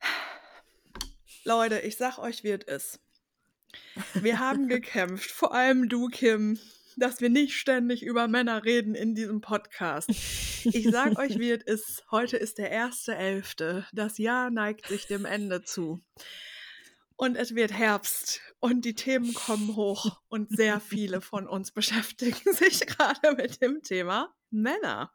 Leute, 1.44 1.80
ich 1.80 1.96
sag 1.96 2.18
euch, 2.18 2.44
wie 2.44 2.50
es 2.50 2.64
ist. 2.64 3.00
Wir 4.14 4.38
haben 4.38 4.68
gekämpft, 4.68 5.30
vor 5.30 5.54
allem 5.54 5.88
du, 5.88 6.08
Kim, 6.08 6.58
dass 6.96 7.20
wir 7.20 7.28
nicht 7.28 7.54
ständig 7.54 8.02
über 8.02 8.28
Männer 8.28 8.64
reden 8.64 8.94
in 8.94 9.14
diesem 9.14 9.40
Podcast. 9.40 10.10
Ich 10.10 10.88
sag 10.90 11.18
euch, 11.18 11.38
wie 11.38 11.52
es 11.52 11.62
ist. 11.62 12.04
Heute 12.10 12.36
ist 12.36 12.58
der 12.58 12.72
1.11. 12.72 13.84
Das 13.92 14.18
Jahr 14.18 14.50
neigt 14.50 14.86
sich 14.88 15.06
dem 15.06 15.24
Ende 15.24 15.62
zu. 15.62 16.00
Und 17.16 17.36
es 17.36 17.54
wird 17.54 17.72
Herbst 17.72 18.40
und 18.60 18.84
die 18.84 18.94
Themen 18.94 19.34
kommen 19.34 19.76
hoch 19.76 20.20
und 20.28 20.50
sehr 20.50 20.80
viele 20.80 21.20
von 21.20 21.46
uns 21.46 21.70
beschäftigen 21.70 22.52
sich 22.52 22.86
gerade 22.86 23.34
mit 23.36 23.62
dem 23.62 23.82
Thema 23.82 24.34
Männer. 24.50 25.12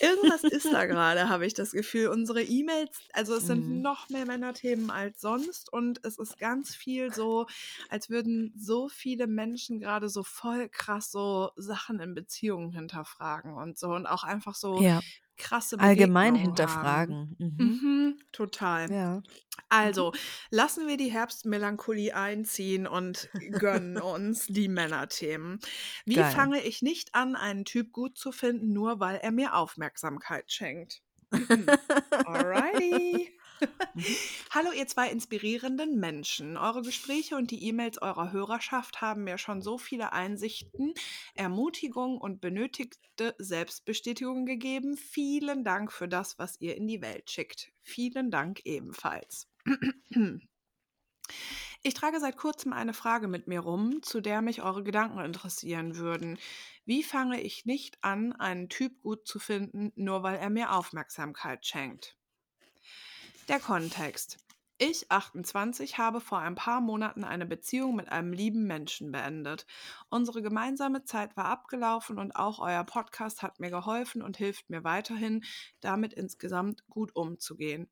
Irgendwas 0.00 0.42
ist 0.44 0.72
da 0.72 0.84
gerade, 0.86 1.28
habe 1.28 1.46
ich 1.46 1.54
das 1.54 1.70
Gefühl. 1.70 2.08
Unsere 2.08 2.42
E-Mails, 2.42 2.90
also 3.12 3.36
es 3.36 3.46
sind 3.46 3.68
mhm. 3.68 3.82
noch 3.82 4.08
mehr 4.08 4.26
Männerthemen 4.26 4.90
als 4.90 5.20
sonst 5.20 5.72
und 5.72 6.04
es 6.04 6.18
ist 6.18 6.38
ganz 6.38 6.74
viel 6.74 7.12
so, 7.12 7.46
als 7.88 8.10
würden 8.10 8.52
so 8.56 8.88
viele 8.88 9.26
Menschen 9.26 9.80
gerade 9.80 10.08
so 10.08 10.22
voll 10.22 10.68
krass 10.68 11.10
so 11.10 11.50
Sachen 11.56 12.00
in 12.00 12.14
Beziehungen 12.14 12.72
hinterfragen 12.72 13.54
und 13.54 13.78
so 13.78 13.88
und 13.90 14.06
auch 14.06 14.24
einfach 14.24 14.54
so 14.54 14.80
ja. 14.82 15.00
Krasse 15.38 15.78
Allgemein 15.78 16.34
Begegnungen 16.34 16.66
haben. 16.66 16.66
hinterfragen. 16.66 17.36
Mhm. 17.38 17.80
Mhm, 17.82 18.18
total. 18.32 18.90
Ja. 18.90 19.22
Also, 19.68 20.12
lassen 20.50 20.86
wir 20.88 20.96
die 20.96 21.10
Herbstmelancholie 21.12 22.14
einziehen 22.14 22.86
und 22.86 23.30
gönnen 23.50 23.98
uns 24.00 24.46
die 24.46 24.68
Männerthemen. 24.68 25.60
Wie 26.06 26.14
Geil. 26.14 26.24
fange 26.24 26.62
ich 26.62 26.82
nicht 26.82 27.14
an, 27.14 27.36
einen 27.36 27.64
Typ 27.64 27.92
gut 27.92 28.18
zu 28.18 28.32
finden, 28.32 28.72
nur 28.72 29.00
weil 29.00 29.16
er 29.18 29.32
mir 29.32 29.54
Aufmerksamkeit 29.54 30.50
schenkt? 30.52 31.02
Alrighty. 32.24 33.37
Mhm. 33.94 34.04
Hallo, 34.50 34.72
ihr 34.72 34.86
zwei 34.86 35.10
inspirierenden 35.10 35.98
Menschen. 35.98 36.56
Eure 36.56 36.82
Gespräche 36.82 37.36
und 37.36 37.50
die 37.50 37.64
E-Mails 37.64 38.00
eurer 38.00 38.32
Hörerschaft 38.32 39.00
haben 39.00 39.24
mir 39.24 39.38
schon 39.38 39.62
so 39.62 39.78
viele 39.78 40.12
Einsichten, 40.12 40.94
Ermutigung 41.34 42.18
und 42.18 42.40
benötigte 42.40 43.34
Selbstbestätigung 43.38 44.46
gegeben. 44.46 44.96
Vielen 44.96 45.64
Dank 45.64 45.92
für 45.92 46.08
das, 46.08 46.38
was 46.38 46.60
ihr 46.60 46.76
in 46.76 46.86
die 46.86 47.02
Welt 47.02 47.30
schickt. 47.30 47.72
Vielen 47.82 48.30
Dank 48.30 48.60
ebenfalls. 48.64 49.48
Ich 51.82 51.94
trage 51.94 52.18
seit 52.18 52.36
kurzem 52.36 52.72
eine 52.72 52.92
Frage 52.92 53.28
mit 53.28 53.46
mir 53.46 53.60
rum, 53.60 54.02
zu 54.02 54.20
der 54.20 54.42
mich 54.42 54.62
eure 54.62 54.82
Gedanken 54.82 55.20
interessieren 55.20 55.96
würden. 55.96 56.38
Wie 56.84 57.04
fange 57.04 57.40
ich 57.40 57.66
nicht 57.66 58.02
an, 58.02 58.32
einen 58.32 58.68
Typ 58.68 59.00
gut 59.00 59.28
zu 59.28 59.38
finden, 59.38 59.92
nur 59.94 60.22
weil 60.22 60.38
er 60.38 60.50
mir 60.50 60.72
Aufmerksamkeit 60.72 61.64
schenkt? 61.66 62.17
Der 63.48 63.60
Kontext. 63.60 64.36
Ich, 64.76 65.10
28, 65.10 65.96
habe 65.96 66.20
vor 66.20 66.38
ein 66.38 66.54
paar 66.54 66.82
Monaten 66.82 67.24
eine 67.24 67.46
Beziehung 67.46 67.96
mit 67.96 68.10
einem 68.10 68.34
lieben 68.34 68.66
Menschen 68.66 69.10
beendet. 69.10 69.64
Unsere 70.10 70.42
gemeinsame 70.42 71.04
Zeit 71.04 71.34
war 71.34 71.46
abgelaufen 71.46 72.18
und 72.18 72.36
auch 72.36 72.58
euer 72.58 72.84
Podcast 72.84 73.40
hat 73.40 73.58
mir 73.58 73.70
geholfen 73.70 74.20
und 74.20 74.36
hilft 74.36 74.68
mir 74.68 74.84
weiterhin, 74.84 75.44
damit 75.80 76.12
insgesamt 76.12 76.86
gut 76.90 77.16
umzugehen. 77.16 77.88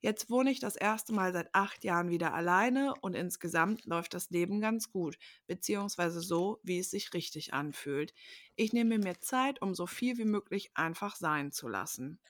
Jetzt 0.00 0.30
wohne 0.30 0.52
ich 0.52 0.60
das 0.60 0.76
erste 0.76 1.12
Mal 1.12 1.32
seit 1.32 1.52
acht 1.56 1.82
Jahren 1.82 2.10
wieder 2.10 2.32
alleine 2.32 2.94
und 3.00 3.16
insgesamt 3.16 3.86
läuft 3.86 4.14
das 4.14 4.30
Leben 4.30 4.60
ganz 4.60 4.92
gut, 4.92 5.18
beziehungsweise 5.48 6.20
so, 6.20 6.60
wie 6.62 6.78
es 6.78 6.92
sich 6.92 7.12
richtig 7.14 7.52
anfühlt. 7.52 8.14
Ich 8.54 8.72
nehme 8.72 8.98
mir 8.98 9.18
Zeit, 9.18 9.60
um 9.60 9.74
so 9.74 9.88
viel 9.88 10.18
wie 10.18 10.24
möglich 10.24 10.70
einfach 10.74 11.16
sein 11.16 11.50
zu 11.50 11.66
lassen 11.66 12.20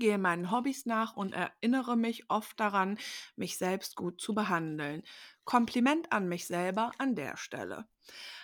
gehe 0.00 0.18
meinen 0.18 0.50
Hobbys 0.50 0.86
nach 0.86 1.16
und 1.16 1.32
erinnere 1.32 1.96
mich 1.96 2.28
oft 2.28 2.58
daran, 2.58 2.98
mich 3.36 3.56
selbst 3.56 3.94
gut 3.94 4.20
zu 4.20 4.34
behandeln. 4.34 5.04
Kompliment 5.44 6.10
an 6.10 6.28
mich 6.28 6.46
selber 6.46 6.90
an 6.98 7.14
der 7.14 7.36
Stelle. 7.36 7.86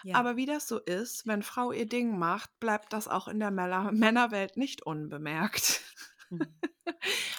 Ja. 0.04 0.16
Aber 0.16 0.36
wie 0.36 0.46
das 0.46 0.68
so 0.68 0.78
ist, 0.78 1.26
wenn 1.26 1.42
Frau 1.42 1.72
ihr 1.72 1.88
Ding 1.88 2.18
macht, 2.18 2.50
bleibt 2.60 2.92
das 2.92 3.08
auch 3.08 3.26
in 3.26 3.40
der 3.40 3.50
Männer 3.50 3.90
Männerwelt 3.92 4.56
nicht 4.56 4.82
unbemerkt. 4.82 5.82
Mhm. 6.30 6.46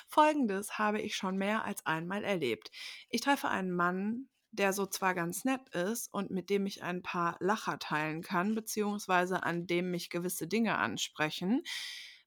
Folgendes 0.07 0.77
habe 0.77 0.99
ich 0.99 1.15
schon 1.15 1.37
mehr 1.37 1.63
als 1.63 1.85
einmal 1.85 2.23
erlebt. 2.23 2.71
Ich 3.09 3.21
treffe 3.21 3.47
einen 3.47 3.71
Mann, 3.71 4.27
der 4.51 4.73
so 4.73 4.85
zwar 4.85 5.13
ganz 5.13 5.45
nett 5.45 5.69
ist 5.69 6.11
und 6.13 6.31
mit 6.31 6.49
dem 6.49 6.65
ich 6.65 6.83
ein 6.83 7.03
paar 7.03 7.37
Lacher 7.39 7.79
teilen 7.79 8.21
kann, 8.21 8.55
beziehungsweise 8.55 9.43
an 9.43 9.67
dem 9.67 9.91
mich 9.91 10.09
gewisse 10.09 10.47
Dinge 10.47 10.77
ansprechen, 10.77 11.63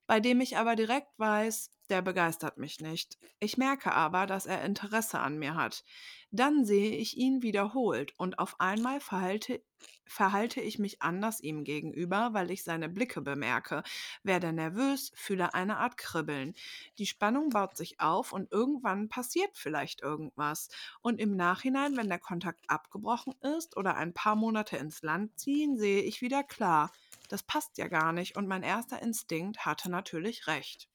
bei 0.07 0.20
dem 0.20 0.40
ich 0.40 0.57
aber 0.57 0.76
direkt 0.76 1.18
weiß, 1.18 1.70
der 1.90 2.03
begeistert 2.03 2.57
mich 2.57 2.81
nicht. 2.81 3.18
Ich 3.40 3.59
merke 3.59 3.92
aber, 3.92 4.26
dass 4.26 4.46
er 4.46 4.64
Interesse 4.64 5.18
an 5.18 5.38
mir 5.38 5.55
hat. 5.55 5.85
Dann 6.31 6.64
sehe 6.64 6.96
ich 6.96 7.16
ihn 7.16 7.42
wiederholt 7.42 8.14
und 8.16 8.38
auf 8.38 8.61
einmal 8.61 9.00
verhalte, 9.00 9.61
verhalte 10.07 10.61
ich 10.61 10.79
mich 10.79 11.03
anders 11.03 11.40
ihm 11.40 11.64
gegenüber, 11.64 12.31
weil 12.33 12.53
ich 12.53 12.62
seine 12.62 12.88
Blicke 12.88 13.20
bemerke, 13.20 13.83
werde 14.22 14.53
nervös, 14.53 15.11
fühle 15.14 15.55
eine 15.55 15.79
Art 15.79 15.96
Kribbeln. 15.96 16.55
Die 16.98 17.07
Spannung 17.07 17.50
baut 17.50 17.76
sich 17.76 18.00
auf 18.00 18.33
und 18.33 18.53
irgendwann 18.53 19.09
passiert 19.09 19.50
vielleicht 19.55 20.03
irgendwas. 20.03 20.68
Und 21.03 21.20
im 21.20 21.35
Nachhinein, 21.35 21.96
wenn 21.96 22.09
der 22.09 22.20
Kontakt 22.20 22.70
abgebrochen 22.70 23.35
ist 23.57 23.76
oder 23.76 23.96
ein 23.96 24.14
paar 24.14 24.37
Monate 24.37 24.76
ins 24.76 25.03
Land 25.03 25.38
ziehen, 25.38 25.76
sehe 25.76 26.03
ich 26.03 26.22
wieder 26.22 26.44
klar, 26.44 26.92
das 27.29 27.42
passt 27.42 27.76
ja 27.79 27.88
gar 27.88 28.12
nicht 28.12 28.37
und 28.37 28.46
mein 28.46 28.62
erster 28.62 29.03
Instinkt 29.03 29.64
hatte 29.64 29.90
natürlich 29.90 30.46
recht. 30.46 30.88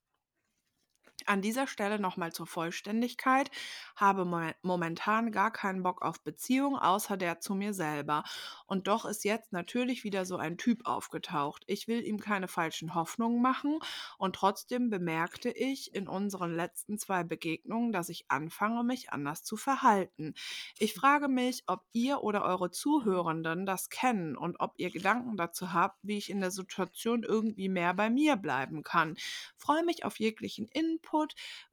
An 1.26 1.42
dieser 1.42 1.66
Stelle 1.66 1.98
nochmal 1.98 2.34
zur 2.34 2.46
Vollständigkeit, 2.46 3.50
habe 3.96 4.26
mo 4.26 4.52
momentan 4.62 5.32
gar 5.32 5.52
keinen 5.52 5.82
Bock 5.82 6.02
auf 6.02 6.22
Beziehung, 6.22 6.78
außer 6.78 7.18
der 7.18 7.40
zu 7.40 7.56
mir 7.56 7.74
selber. 7.74 8.24
Und 8.68 8.88
doch 8.88 9.06
ist 9.06 9.24
jetzt 9.24 9.54
natürlich 9.54 10.04
wieder 10.04 10.26
so 10.26 10.38
ein 10.38 10.58
Typ 10.58 10.86
aufgetaucht. 10.86 11.64
Ich 11.68 11.88
will 11.88 12.04
ihm 12.06 12.20
keine 12.20 12.48
falschen 12.48 12.94
Hoffnungen 12.94 13.42
machen 13.42 13.80
und 14.18 14.36
trotzdem 14.36 14.90
bemerkte 14.90 15.50
ich 15.50 15.96
in 15.96 16.08
unseren 16.08 16.54
letzten 16.54 17.00
zwei 17.00 17.24
Begegnungen, 17.24 17.92
dass 17.92 18.10
ich 18.10 18.26
anfange, 18.30 18.84
mich 18.84 19.12
anders 19.12 19.44
zu 19.44 19.56
verhalten. 19.56 20.34
Ich 20.78 20.94
frage 20.94 21.28
mich, 21.28 21.64
ob 21.68 21.86
ihr 21.94 22.24
oder 22.24 22.44
eure 22.44 22.72
Zuhörenden 22.72 23.66
das 23.66 23.90
kennen 23.90 24.36
und 24.36 24.60
ob 24.60 24.74
ihr 24.78 24.92
Gedanken 24.92 25.38
dazu 25.38 25.74
habt, 25.74 25.98
wie 26.04 26.18
ich 26.18 26.30
in 26.30 26.42
der 26.42 26.52
Situation 26.52 27.24
irgendwie 27.24 27.70
mehr 27.70 27.94
bei 27.94 28.10
mir 28.10 28.36
bleiben 28.36 28.84
kann. 28.84 29.16
Freue 29.58 29.84
mich 29.86 30.04
auf 30.04 30.20
jeglichen 30.20 30.68
Input. 30.68 31.05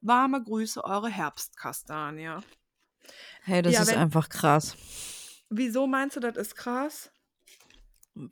Warme 0.01 0.41
Grüße, 0.43 0.83
eure 0.83 1.09
Herbstkastanie. 1.09 2.37
Hey, 3.43 3.61
das 3.61 3.73
Ja, 3.73 3.81
ist 3.81 3.89
wenn- 3.89 3.97
einfach 3.99 4.29
krass. 4.29 4.75
Wieso 5.49 5.87
meinst 5.87 6.15
du, 6.15 6.19
das 6.19 6.35
ist 6.37 6.55
krass? 6.55 7.11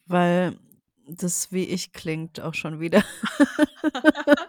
Weil 0.05 0.57
das 1.07 1.51
wie 1.51 1.65
ich 1.65 1.91
klingt 1.93 2.39
auch 2.39 2.53
schon 2.53 2.79
wieder. 2.79 3.03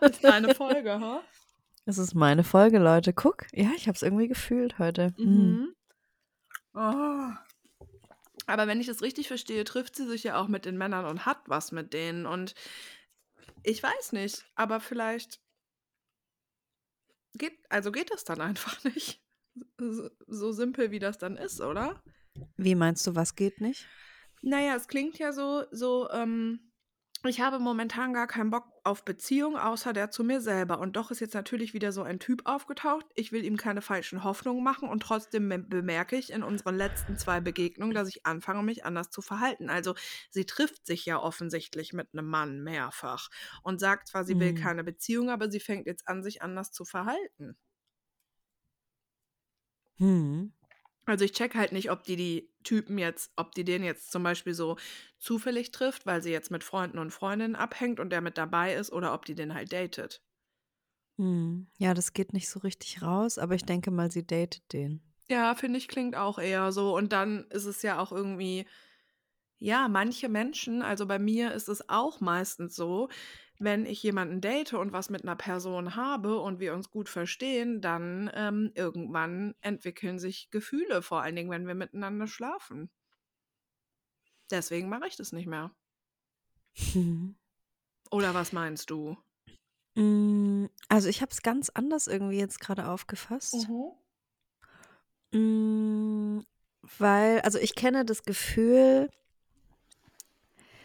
Das 0.00 0.10
ist 0.18 0.24
eine 0.26 0.54
Folge, 0.54 1.00
ha? 1.00 1.22
Es 1.84 1.98
ist 1.98 2.14
meine 2.14 2.44
Folge, 2.44 2.78
Leute. 2.78 3.12
Guck, 3.12 3.46
ja, 3.52 3.70
ich 3.76 3.88
habe 3.88 3.96
es 3.96 4.02
irgendwie 4.02 4.28
gefühlt 4.28 4.78
heute. 4.78 5.12
Mhm. 5.18 5.26
Mhm. 5.26 5.74
Oh. 6.74 7.30
Aber 8.46 8.66
wenn 8.66 8.80
ich 8.80 8.86
das 8.86 9.02
richtig 9.02 9.28
verstehe, 9.28 9.64
trifft 9.64 9.96
sie 9.96 10.06
sich 10.06 10.22
ja 10.24 10.36
auch 10.40 10.48
mit 10.48 10.64
den 10.64 10.76
Männern 10.78 11.04
und 11.06 11.26
hat 11.26 11.38
was 11.46 11.72
mit 11.72 11.92
denen. 11.92 12.26
Und 12.26 12.54
ich 13.62 13.82
weiß 13.82 14.12
nicht, 14.12 14.44
aber 14.54 14.80
vielleicht 14.80 15.40
geht, 17.38 17.58
also 17.68 17.92
geht 17.92 18.10
das 18.10 18.24
dann 18.24 18.40
einfach 18.40 18.82
nicht. 18.84 19.22
So, 19.78 20.10
so 20.26 20.52
simpel 20.52 20.90
wie 20.90 20.98
das 20.98 21.18
dann 21.18 21.36
ist, 21.36 21.60
oder? 21.60 22.02
Wie 22.56 22.74
meinst 22.74 23.06
du, 23.06 23.14
was 23.14 23.34
geht 23.34 23.60
nicht? 23.60 23.86
Naja, 24.40 24.74
es 24.76 24.88
klingt 24.88 25.18
ja 25.18 25.32
so, 25.32 25.64
so, 25.70 26.10
ähm, 26.10 26.71
ich 27.28 27.40
habe 27.40 27.58
momentan 27.60 28.12
gar 28.14 28.26
keinen 28.26 28.50
Bock 28.50 28.64
auf 28.84 29.04
Beziehung, 29.04 29.56
außer 29.56 29.92
der 29.92 30.10
zu 30.10 30.24
mir 30.24 30.40
selber. 30.40 30.80
Und 30.80 30.96
doch 30.96 31.10
ist 31.10 31.20
jetzt 31.20 31.34
natürlich 31.34 31.72
wieder 31.74 31.92
so 31.92 32.02
ein 32.02 32.18
Typ 32.18 32.42
aufgetaucht. 32.46 33.06
Ich 33.14 33.30
will 33.32 33.44
ihm 33.44 33.56
keine 33.56 33.80
falschen 33.82 34.24
Hoffnungen 34.24 34.64
machen 34.64 34.88
und 34.88 35.00
trotzdem 35.02 35.48
be- 35.48 35.58
bemerke 35.60 36.16
ich 36.16 36.30
in 36.32 36.42
unseren 36.42 36.76
letzten 36.76 37.16
zwei 37.16 37.40
Begegnungen, 37.40 37.94
dass 37.94 38.08
ich 38.08 38.26
anfange, 38.26 38.62
mich 38.64 38.84
anders 38.84 39.10
zu 39.10 39.22
verhalten. 39.22 39.70
Also 39.70 39.94
sie 40.30 40.46
trifft 40.46 40.86
sich 40.86 41.04
ja 41.06 41.18
offensichtlich 41.20 41.92
mit 41.92 42.08
einem 42.12 42.26
Mann 42.28 42.62
mehrfach 42.62 43.28
und 43.62 43.78
sagt 43.78 44.08
zwar, 44.08 44.24
sie 44.24 44.38
will 44.40 44.52
Mhm. 44.52 44.54
keine 44.54 44.82
Beziehung, 44.82 45.30
aber 45.30 45.50
sie 45.50 45.60
fängt 45.60 45.86
jetzt 45.86 46.08
an, 46.08 46.22
sich 46.24 46.42
anders 46.42 46.72
zu 46.72 46.84
verhalten. 46.84 47.56
Hm. 49.98 50.52
Also 51.12 51.26
ich 51.26 51.32
check 51.32 51.54
halt 51.54 51.72
nicht, 51.72 51.90
ob 51.90 52.04
die 52.04 52.16
die 52.16 52.50
Typen 52.64 52.96
jetzt, 52.96 53.32
ob 53.36 53.52
die 53.54 53.64
den 53.64 53.84
jetzt 53.84 54.10
zum 54.10 54.22
Beispiel 54.22 54.54
so 54.54 54.78
zufällig 55.18 55.70
trifft, 55.70 56.06
weil 56.06 56.22
sie 56.22 56.32
jetzt 56.32 56.50
mit 56.50 56.64
Freunden 56.64 56.98
und 56.98 57.10
Freundinnen 57.10 57.54
abhängt 57.54 58.00
und 58.00 58.08
der 58.10 58.22
mit 58.22 58.38
dabei 58.38 58.74
ist, 58.74 58.90
oder 58.90 59.12
ob 59.12 59.26
die 59.26 59.34
den 59.34 59.52
halt 59.52 59.74
datet. 59.74 60.22
Hm. 61.18 61.68
Ja, 61.78 61.94
das 61.94 62.12
geht 62.12 62.32
nicht 62.32 62.48
so 62.48 62.60
richtig 62.60 63.02
raus, 63.02 63.38
aber 63.38 63.54
ich 63.54 63.64
denke 63.64 63.90
mal, 63.90 64.10
sie 64.10 64.26
datet 64.26 64.72
den. 64.72 65.02
Ja, 65.28 65.54
finde 65.54 65.78
ich, 65.78 65.88
klingt 65.88 66.16
auch 66.16 66.38
eher 66.38 66.72
so. 66.72 66.96
Und 66.96 67.12
dann 67.12 67.46
ist 67.50 67.64
es 67.64 67.82
ja 67.82 67.98
auch 67.98 68.12
irgendwie, 68.12 68.66
ja, 69.58 69.88
manche 69.88 70.28
Menschen, 70.28 70.82
also 70.82 71.06
bei 71.06 71.18
mir 71.18 71.52
ist 71.52 71.68
es 71.68 71.88
auch 71.88 72.20
meistens 72.20 72.76
so, 72.76 73.08
wenn 73.58 73.86
ich 73.86 74.02
jemanden 74.02 74.40
date 74.40 74.74
und 74.74 74.92
was 74.92 75.10
mit 75.10 75.22
einer 75.22 75.36
Person 75.36 75.94
habe 75.96 76.40
und 76.40 76.58
wir 76.60 76.74
uns 76.74 76.90
gut 76.90 77.08
verstehen, 77.08 77.80
dann 77.80 78.30
ähm, 78.34 78.72
irgendwann 78.74 79.54
entwickeln 79.60 80.18
sich 80.18 80.50
Gefühle, 80.50 81.02
vor 81.02 81.22
allen 81.22 81.36
Dingen, 81.36 81.50
wenn 81.50 81.66
wir 81.66 81.74
miteinander 81.74 82.26
schlafen. 82.26 82.90
Deswegen 84.50 84.88
mache 84.88 85.06
ich 85.08 85.16
das 85.16 85.32
nicht 85.32 85.46
mehr. 85.46 85.74
Hm. 86.92 87.36
Oder 88.10 88.34
was 88.34 88.52
meinst 88.52 88.90
du? 88.90 89.16
Mm, 89.94 90.66
Also 90.88 91.08
ich 91.08 91.20
habe 91.22 91.30
es 91.32 91.42
ganz 91.42 91.70
anders 91.70 92.06
irgendwie 92.06 92.38
jetzt 92.38 92.60
gerade 92.60 92.88
aufgefasst. 92.88 93.68
Mm, 95.32 96.40
Weil, 96.98 97.40
also 97.40 97.58
ich 97.58 97.74
kenne 97.74 98.04
das 98.04 98.22
Gefühl, 98.24 99.08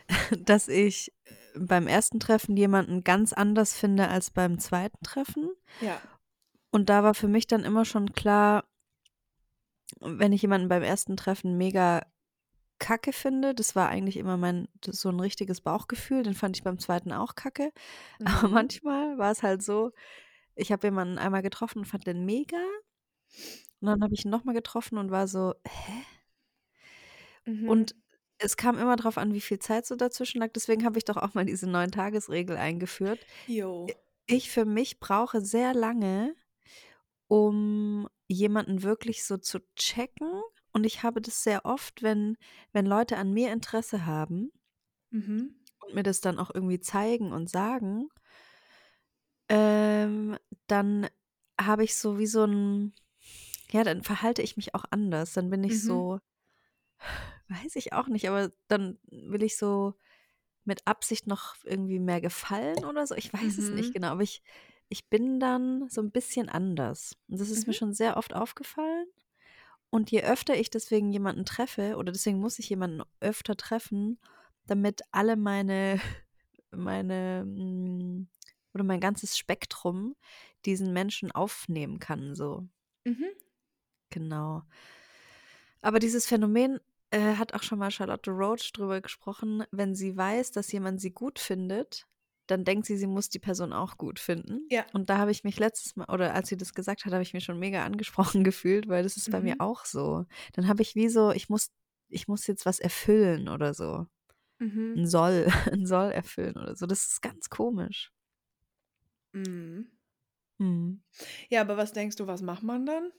dass 0.46 0.68
ich 0.68 1.12
beim 1.60 1.88
ersten 1.88 2.20
Treffen 2.20 2.58
jemanden 2.58 3.04
ganz 3.04 3.34
anders 3.34 3.74
finde 3.74 4.08
als 4.10 4.32
beim 4.32 4.60
zweiten 4.60 5.04
Treffen. 5.04 5.50
Ja. 5.82 6.02
Und 6.72 6.90
da 6.90 7.04
war 7.04 7.14
für 7.14 7.28
mich 7.28 7.48
dann 7.48 7.64
immer 7.64 7.86
schon 7.86 8.14
klar, 8.14 8.66
wenn 10.00 10.34
ich 10.34 10.42
jemanden 10.42 10.68
beim 10.68 10.84
ersten 10.84 11.18
Treffen 11.18 11.58
mega 11.58 12.06
kacke 12.80 13.12
finde, 13.14 13.56
das 13.56 13.76
war 13.76 13.90
eigentlich 13.90 14.18
immer 14.18 14.38
mein, 14.38 14.68
so 14.86 15.10
ein 15.10 15.20
richtiges 15.20 15.62
Bauchgefühl, 15.62 16.24
den 16.24 16.36
fand 16.36 16.58
ich 16.58 16.64
beim 16.64 16.78
zweiten 16.80 17.12
auch 17.12 17.36
kacke. 17.36 17.72
Aber 18.26 18.48
Mhm. 18.48 18.54
manchmal 18.54 19.18
war 19.18 19.32
es 19.32 19.44
halt 19.44 19.64
so, 19.64 19.92
ich 20.56 20.72
habe 20.72 20.88
jemanden 20.88 21.18
einmal 21.18 21.42
getroffen 21.42 21.80
und 21.80 21.86
fand 21.86 22.06
den 22.08 22.26
mega. 22.26 22.58
Und 23.80 23.88
dann 23.88 24.04
habe 24.04 24.14
ich 24.14 24.26
ihn 24.26 24.32
nochmal 24.32 24.56
getroffen 24.56 24.98
und 24.98 25.12
war 25.12 25.28
so, 25.28 25.54
hä? 25.68 26.04
Mhm. 27.46 27.70
Und 27.70 27.96
es 28.40 28.58
kam 28.58 28.78
immer 28.78 28.96
darauf 28.96 29.18
an, 29.18 29.34
wie 29.34 29.42
viel 29.42 29.60
Zeit 29.60 29.86
so 29.86 29.96
dazwischen 29.96 30.40
lag. 30.40 30.50
Deswegen 30.54 30.86
habe 30.86 30.98
ich 30.98 31.06
doch 31.06 31.18
auch 31.18 31.34
mal 31.34 31.46
diese 31.46 31.68
Neun-Tages-Regel 31.70 32.58
eingeführt. 32.58 33.26
Jo. 33.48 33.88
Ich 34.28 34.50
für 34.52 34.66
mich 34.66 35.00
brauche 35.00 35.42
sehr 35.42 35.74
lange, 35.74 36.36
um 37.28 38.08
jemanden 38.28 38.84
wirklich 38.84 39.26
so 39.26 39.38
zu 39.38 39.60
checken. 39.76 40.30
Und 40.74 40.86
ich 40.86 41.04
habe 41.04 41.22
das 41.22 41.44
sehr 41.44 41.66
oft, 41.66 42.04
wenn, 42.04 42.38
wenn 42.74 42.86
Leute 42.86 43.18
an 43.18 43.34
mir 43.34 43.52
Interesse 43.52 44.06
haben 44.06 44.52
Mhm. 45.12 45.56
und 45.80 45.96
mir 45.96 46.04
das 46.04 46.22
dann 46.22 46.38
auch 46.38 46.52
irgendwie 46.54 46.80
zeigen 46.80 47.32
und 47.32 47.50
sagen, 47.50 48.10
ähm, 49.50 50.38
dann 50.68 51.08
habe 51.60 51.84
ich 51.84 51.96
so 51.96 52.20
wie 52.20 52.28
so 52.28 52.44
ein, 52.44 52.94
ja, 53.72 53.84
dann 53.84 54.04
verhalte 54.04 54.42
ich 54.42 54.58
mich 54.58 54.76
auch 54.76 54.86
anders. 54.92 55.34
Dann 55.34 55.50
bin 55.50 55.64
ich 55.64 55.74
Mhm. 55.74 55.80
so, 55.80 56.20
weiß 57.50 57.76
ich 57.76 57.94
auch 57.94 58.08
nicht, 58.08 58.28
aber 58.30 58.52
dann 58.68 59.00
will 59.10 59.44
ich 59.44 59.58
so 59.58 59.96
mit 60.66 60.86
Absicht 60.86 61.28
noch 61.28 61.56
irgendwie 61.64 62.00
mehr 62.00 62.22
gefallen 62.22 62.86
oder 62.86 63.08
so. 63.08 63.16
Ich 63.16 63.32
weiß 63.34 63.58
es 63.58 63.72
nicht 63.72 63.90
Mhm. 63.90 63.94
genau, 63.94 64.08
aber 64.10 64.24
ich, 64.24 64.44
ich 64.90 65.08
bin 65.10 65.40
dann 65.40 65.88
so 65.90 66.02
ein 66.02 66.12
bisschen 66.12 66.50
anders. 66.50 67.16
Und 67.30 67.40
das 67.40 67.50
ist 67.50 67.68
mir 67.68 67.74
Mhm. 67.74 67.78
schon 67.78 67.94
sehr 67.94 68.18
oft 68.18 68.34
aufgefallen. 68.34 69.08
Und 69.90 70.12
je 70.12 70.24
öfter 70.24 70.56
ich 70.58 70.70
deswegen 70.70 71.12
jemanden 71.14 71.46
treffe, 71.46 71.96
oder 71.96 72.12
deswegen 72.12 72.40
muss 72.40 72.60
ich 72.60 72.70
jemanden 72.70 73.04
öfter 73.22 73.56
treffen, 73.56 74.20
damit 74.66 75.02
alle 75.12 75.38
meine, 75.38 76.02
meine, 76.72 77.46
mm, 77.46 78.28
oder 78.74 78.84
mein 78.84 79.00
ganzes 79.00 79.38
Spektrum 79.38 80.16
diesen 80.66 80.92
Menschen 80.94 81.32
aufnehmen 81.32 82.00
kann, 82.00 82.36
so. 82.36 82.68
Mhm. 83.06 83.26
Genau. 84.10 84.64
Aber 85.82 86.00
dieses 86.00 86.26
Phänomen 86.26 86.80
äh, 87.12 87.36
hat 87.36 87.54
auch 87.54 87.64
schon 87.64 87.80
mal 87.80 87.92
Charlotte 87.92 88.32
Roach 88.32 88.72
drüber 88.74 89.02
gesprochen. 89.02 89.64
Wenn 89.72 89.96
sie 89.96 90.16
weiß, 90.18 90.52
dass 90.52 90.72
jemand 90.72 91.02
sie 91.02 91.12
gut 91.12 91.40
findet, 91.40 92.06
dann 92.48 92.64
denkt 92.64 92.86
sie, 92.86 92.98
sie 92.98 93.08
muss 93.08 93.30
die 93.30 93.40
Person 93.40 93.74
auch 93.74 93.98
gut 93.98 94.20
finden. 94.20 94.66
Ja. 94.70 94.86
Und 94.94 95.10
da 95.10 95.18
habe 95.18 95.32
ich 95.32 95.44
mich 95.44 95.60
letztes 95.60 95.96
Mal, 95.98 96.06
oder 96.10 96.34
als 96.34 96.48
sie 96.50 96.56
das 96.58 96.74
gesagt 96.74 97.06
hat, 97.06 97.12
habe 97.14 97.24
ich 97.24 97.34
mich 97.34 97.44
schon 97.44 97.60
mega 97.60 97.84
angesprochen 97.86 98.44
gefühlt, 98.46 98.88
weil 98.88 99.04
das 99.04 99.18
ist 99.18 99.32
bei 99.32 99.42
mir 99.42 99.56
Mhm. 99.56 99.62
auch 99.62 99.86
so. 99.86 100.26
Dann 100.54 100.68
habe 100.68 100.82
ich 100.82 100.96
wie 100.96 101.10
so, 101.10 101.32
ich 101.32 101.50
muss, 101.50 101.70
ich 102.10 102.28
muss 102.28 102.48
jetzt 102.48 102.66
was 102.66 102.80
erfüllen 102.80 103.50
oder 103.50 103.74
so. 103.74 104.08
Mhm. 104.60 104.94
Ein 104.98 105.08
Soll, 105.08 105.48
ein 105.72 105.86
Soll 105.86 106.12
erfüllen 106.12 106.56
oder 106.58 106.76
so. 106.76 106.86
Das 106.86 107.06
ist 107.06 107.22
ganz 107.22 107.50
komisch. 107.50 108.12
Mhm. 109.34 109.92
Hm. 110.60 111.04
Ja, 111.50 111.62
aber 111.62 111.78
was 111.78 111.94
denkst 111.94 112.16
du, 112.16 112.28
was 112.28 112.42
macht 112.42 112.64
man 112.64 112.86
dann? 112.86 113.12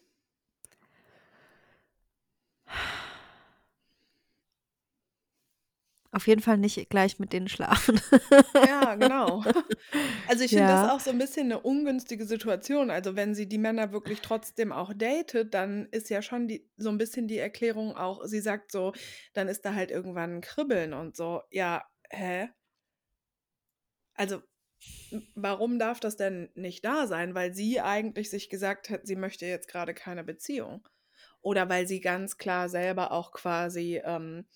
Auf 6.11 6.27
jeden 6.27 6.41
Fall 6.41 6.59
nicht 6.59 6.89
gleich 6.91 7.19
mit 7.19 7.33
denen 7.33 7.49
schlafen. 7.49 8.01
Ja, 8.61 8.95
genau. 8.97 9.45
Also 10.27 10.45
ich 10.45 10.53
finde 10.53 10.75
das 10.75 10.83
Ja. 10.83 10.89
auch 10.89 11.01
so 11.01 11.11
ein 11.11 11.19
bisschen 11.19 11.47
eine 11.47 11.61
ungünstige 11.61 12.27
Situation. 12.27 12.91
Also 12.91 13.17
wenn 13.17 13.35
sie 13.35 13.49
die 13.49 13.57
Männer 13.59 13.93
wirklich 13.93 14.21
trotzdem 14.21 14.73
auch 14.73 14.93
datet, 14.95 15.55
dann 15.55 15.87
ist 15.91 16.11
ja 16.11 16.21
schon 16.21 16.49
die, 16.49 16.69
so 16.77 16.91
ein 16.91 16.99
bisschen 16.99 17.29
die 17.29 17.39
Erklärung 17.39 17.97
auch, 17.97 18.25
sie 18.27 18.41
sagt 18.41 18.71
so, 18.73 18.93
dann 19.33 19.49
ist 19.49 19.65
da 19.65 19.75
halt 19.75 19.91
irgendwann 19.91 20.37
ein 20.37 20.41
Kribbeln 20.43 20.93
und 20.93 21.17
so. 21.17 21.43
Ja, 21.51 21.85
hä? 22.11 22.49
Also 24.15 24.43
warum 25.35 25.79
darf 25.79 26.01
das 26.01 26.17
denn 26.17 26.51
nicht 26.55 26.85
da 26.85 27.07
sein? 27.07 27.35
Weil 27.35 27.55
sie 27.55 27.81
eigentlich 27.81 28.31
sich 28.31 28.49
gesagt 28.51 28.91
hat, 28.91 29.07
sie 29.07 29.17
möchte 29.17 29.47
jetzt 29.47 29.69
gerade 29.69 29.95
keine 29.95 30.25
Beziehung. 30.25 30.87
Oder 31.41 31.69
weil 31.69 31.87
sie 31.87 32.01
ganz 32.01 32.37
klar 32.37 32.69
selber 32.69 33.13
auch 33.13 33.33
quasi 33.33 34.01
ähm, 34.05 34.47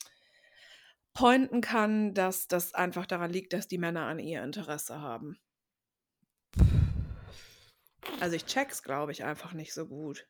pointen 1.14 1.60
kann, 1.60 2.14
dass 2.14 2.48
das 2.48 2.74
einfach 2.74 3.06
daran 3.06 3.30
liegt, 3.30 3.52
dass 3.52 3.68
die 3.68 3.78
Männer 3.78 4.06
an 4.06 4.18
ihr 4.18 4.42
Interesse 4.42 5.00
haben. 5.00 5.38
Also 8.20 8.36
ich 8.36 8.46
check's, 8.46 8.82
glaube 8.82 9.12
ich, 9.12 9.24
einfach 9.24 9.52
nicht 9.52 9.74
so 9.74 9.86
gut. 9.86 10.26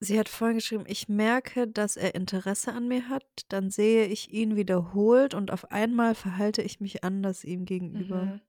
Sie 0.00 0.18
hat 0.18 0.28
vorhin 0.28 0.58
geschrieben, 0.58 0.84
ich 0.86 1.08
merke, 1.08 1.66
dass 1.66 1.96
er 1.96 2.14
Interesse 2.14 2.72
an 2.72 2.86
mir 2.86 3.08
hat, 3.08 3.26
dann 3.48 3.70
sehe 3.70 4.06
ich 4.06 4.32
ihn 4.32 4.54
wiederholt 4.54 5.34
und 5.34 5.50
auf 5.50 5.72
einmal 5.72 6.14
verhalte 6.14 6.62
ich 6.62 6.80
mich 6.80 7.02
anders 7.02 7.42
ihm 7.42 7.64
gegenüber. 7.64 8.24
Mhm. 8.24 8.40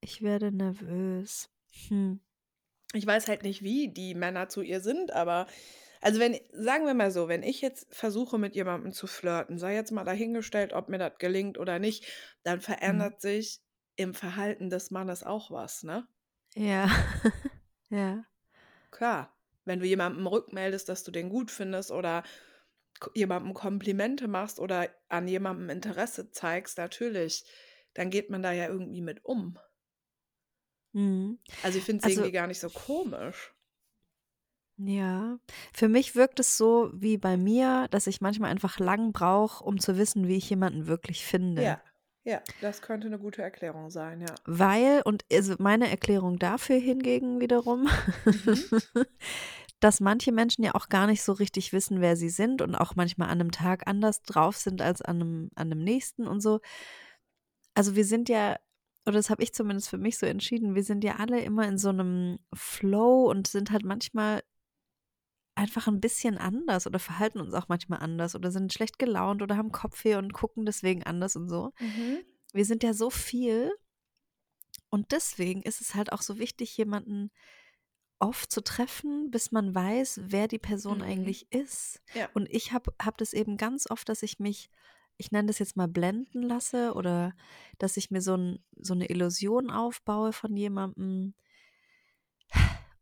Ich 0.00 0.22
werde 0.22 0.52
nervös. 0.52 1.50
Hm. 1.88 2.20
Ich 2.92 3.06
weiß 3.06 3.28
halt 3.28 3.42
nicht, 3.42 3.62
wie 3.62 3.88
die 3.88 4.14
Männer 4.14 4.48
zu 4.48 4.62
ihr 4.62 4.80
sind, 4.80 5.12
aber 5.12 5.46
also 6.02 6.20
wenn, 6.20 6.38
sagen 6.52 6.86
wir 6.86 6.94
mal 6.94 7.10
so, 7.10 7.28
wenn 7.28 7.42
ich 7.42 7.60
jetzt 7.62 7.94
versuche, 7.94 8.38
mit 8.38 8.54
jemandem 8.56 8.92
zu 8.92 9.06
flirten, 9.06 9.58
sei 9.58 9.74
jetzt 9.74 9.92
mal 9.92 10.04
dahingestellt, 10.04 10.72
ob 10.74 10.88
mir 10.90 10.98
das 10.98 11.18
gelingt 11.18 11.58
oder 11.58 11.78
nicht, 11.78 12.06
dann 12.44 12.60
Mhm. 12.86 13.02
verändert 13.02 13.20
sich 13.22 13.60
im 13.96 14.14
Verhalten 14.14 14.70
des 14.70 14.90
Mannes 14.90 15.22
auch 15.24 15.50
was, 15.50 15.82
ne? 15.84 16.08
Ja. 16.56 16.86
ja. 17.90 18.24
Klar, 18.92 19.36
wenn 19.64 19.80
du 19.80 19.86
jemandem 19.86 20.26
rückmeldest, 20.26 20.88
dass 20.88 21.02
du 21.04 21.10
den 21.10 21.28
gut 21.30 21.50
findest 21.50 21.90
oder 21.90 22.22
jemandem 23.14 23.54
Komplimente 23.54 24.28
machst 24.28 24.60
oder 24.60 24.90
an 25.08 25.28
jemandem 25.28 25.70
Interesse 25.70 26.30
zeigst, 26.30 26.78
natürlich, 26.78 27.44
dann 27.94 28.10
geht 28.10 28.30
man 28.30 28.42
da 28.42 28.52
ja 28.52 28.68
irgendwie 28.68 29.02
mit 29.02 29.24
um. 29.24 29.58
Mhm. 30.94 31.38
Also 31.60 31.78
ich 31.78 31.84
finde 31.84 32.00
es 32.00 32.04
Also, 32.04 32.26
irgendwie 32.26 32.32
gar 32.32 32.46
nicht 32.46 32.60
so 32.60 32.70
komisch. 32.70 33.51
Ja. 34.84 35.38
Für 35.72 35.88
mich 35.88 36.14
wirkt 36.14 36.40
es 36.40 36.56
so 36.56 36.90
wie 36.94 37.18
bei 37.18 37.36
mir, 37.36 37.88
dass 37.90 38.06
ich 38.06 38.20
manchmal 38.20 38.50
einfach 38.50 38.78
lang 38.78 39.12
brauche, 39.12 39.64
um 39.64 39.78
zu 39.78 39.96
wissen, 39.96 40.28
wie 40.28 40.36
ich 40.36 40.48
jemanden 40.50 40.86
wirklich 40.86 41.24
finde. 41.24 41.62
Ja, 41.62 41.82
ja, 42.24 42.40
das 42.60 42.82
könnte 42.82 43.08
eine 43.08 43.18
gute 43.18 43.42
Erklärung 43.42 43.90
sein, 43.90 44.20
ja. 44.20 44.34
Weil, 44.44 45.02
und 45.04 45.24
also 45.32 45.56
meine 45.58 45.90
Erklärung 45.90 46.38
dafür 46.38 46.76
hingegen 46.76 47.40
wiederum, 47.40 47.88
Mhm. 48.24 48.70
dass 49.80 49.98
manche 49.98 50.30
Menschen 50.30 50.62
ja 50.62 50.76
auch 50.76 50.88
gar 50.88 51.08
nicht 51.08 51.22
so 51.22 51.32
richtig 51.32 51.72
wissen, 51.72 52.00
wer 52.00 52.16
sie 52.16 52.28
sind 52.28 52.62
und 52.62 52.76
auch 52.76 52.94
manchmal 52.94 53.28
an 53.28 53.40
einem 53.40 53.50
Tag 53.50 53.88
anders 53.88 54.22
drauf 54.22 54.56
sind 54.56 54.80
als 54.80 55.02
an 55.02 55.16
einem, 55.16 55.50
an 55.56 55.72
einem 55.72 55.82
nächsten 55.82 56.28
und 56.28 56.40
so. 56.40 56.60
Also 57.74 57.96
wir 57.96 58.04
sind 58.04 58.28
ja, 58.28 58.56
oder 59.06 59.14
das 59.16 59.30
habe 59.30 59.42
ich 59.42 59.52
zumindest 59.52 59.88
für 59.88 59.98
mich 59.98 60.18
so 60.18 60.26
entschieden, 60.26 60.76
wir 60.76 60.84
sind 60.84 61.02
ja 61.02 61.16
alle 61.16 61.40
immer 61.40 61.66
in 61.66 61.78
so 61.78 61.88
einem 61.88 62.38
Flow 62.54 63.28
und 63.28 63.48
sind 63.48 63.72
halt 63.72 63.84
manchmal 63.84 64.42
einfach 65.62 65.86
ein 65.86 66.00
bisschen 66.00 66.38
anders 66.38 66.86
oder 66.88 66.98
verhalten 66.98 67.40
uns 67.40 67.54
auch 67.54 67.68
manchmal 67.68 68.00
anders 68.00 68.34
oder 68.34 68.50
sind 68.50 68.72
schlecht 68.72 68.98
gelaunt 68.98 69.42
oder 69.42 69.56
haben 69.56 69.70
Kopfweh 69.70 70.16
und 70.16 70.32
gucken 70.32 70.66
deswegen 70.66 71.04
anders 71.04 71.36
und 71.36 71.48
so. 71.48 71.72
Mhm. 71.78 72.18
Wir 72.52 72.64
sind 72.64 72.82
ja 72.82 72.92
so 72.92 73.10
viel 73.10 73.70
und 74.90 75.12
deswegen 75.12 75.62
ist 75.62 75.80
es 75.80 75.94
halt 75.94 76.12
auch 76.12 76.20
so 76.22 76.38
wichtig, 76.38 76.76
jemanden 76.76 77.30
oft 78.18 78.50
zu 78.50 78.62
treffen, 78.62 79.30
bis 79.30 79.52
man 79.52 79.74
weiß, 79.74 80.20
wer 80.24 80.48
die 80.48 80.58
Person 80.58 80.98
Mhm. 80.98 81.04
eigentlich 81.04 81.46
ist. 81.52 82.00
Ja. 82.14 82.28
Und 82.34 82.48
ich 82.50 82.72
habe 82.72 82.92
hab 83.00 83.16
das 83.18 83.32
eben 83.32 83.56
ganz 83.56 83.88
oft, 83.88 84.08
dass 84.08 84.22
ich 84.22 84.38
mich, 84.40 84.68
ich 85.16 85.30
nenne 85.30 85.46
das 85.46 85.60
jetzt 85.60 85.76
mal 85.76 85.88
blenden 85.88 86.42
lasse 86.42 86.94
oder 86.94 87.34
dass 87.78 87.96
ich 87.96 88.10
mir 88.10 88.20
so, 88.20 88.36
ein, 88.36 88.64
so 88.76 88.94
eine 88.94 89.08
Illusion 89.10 89.70
aufbaue 89.70 90.32
von 90.32 90.56
jemandem. 90.56 91.34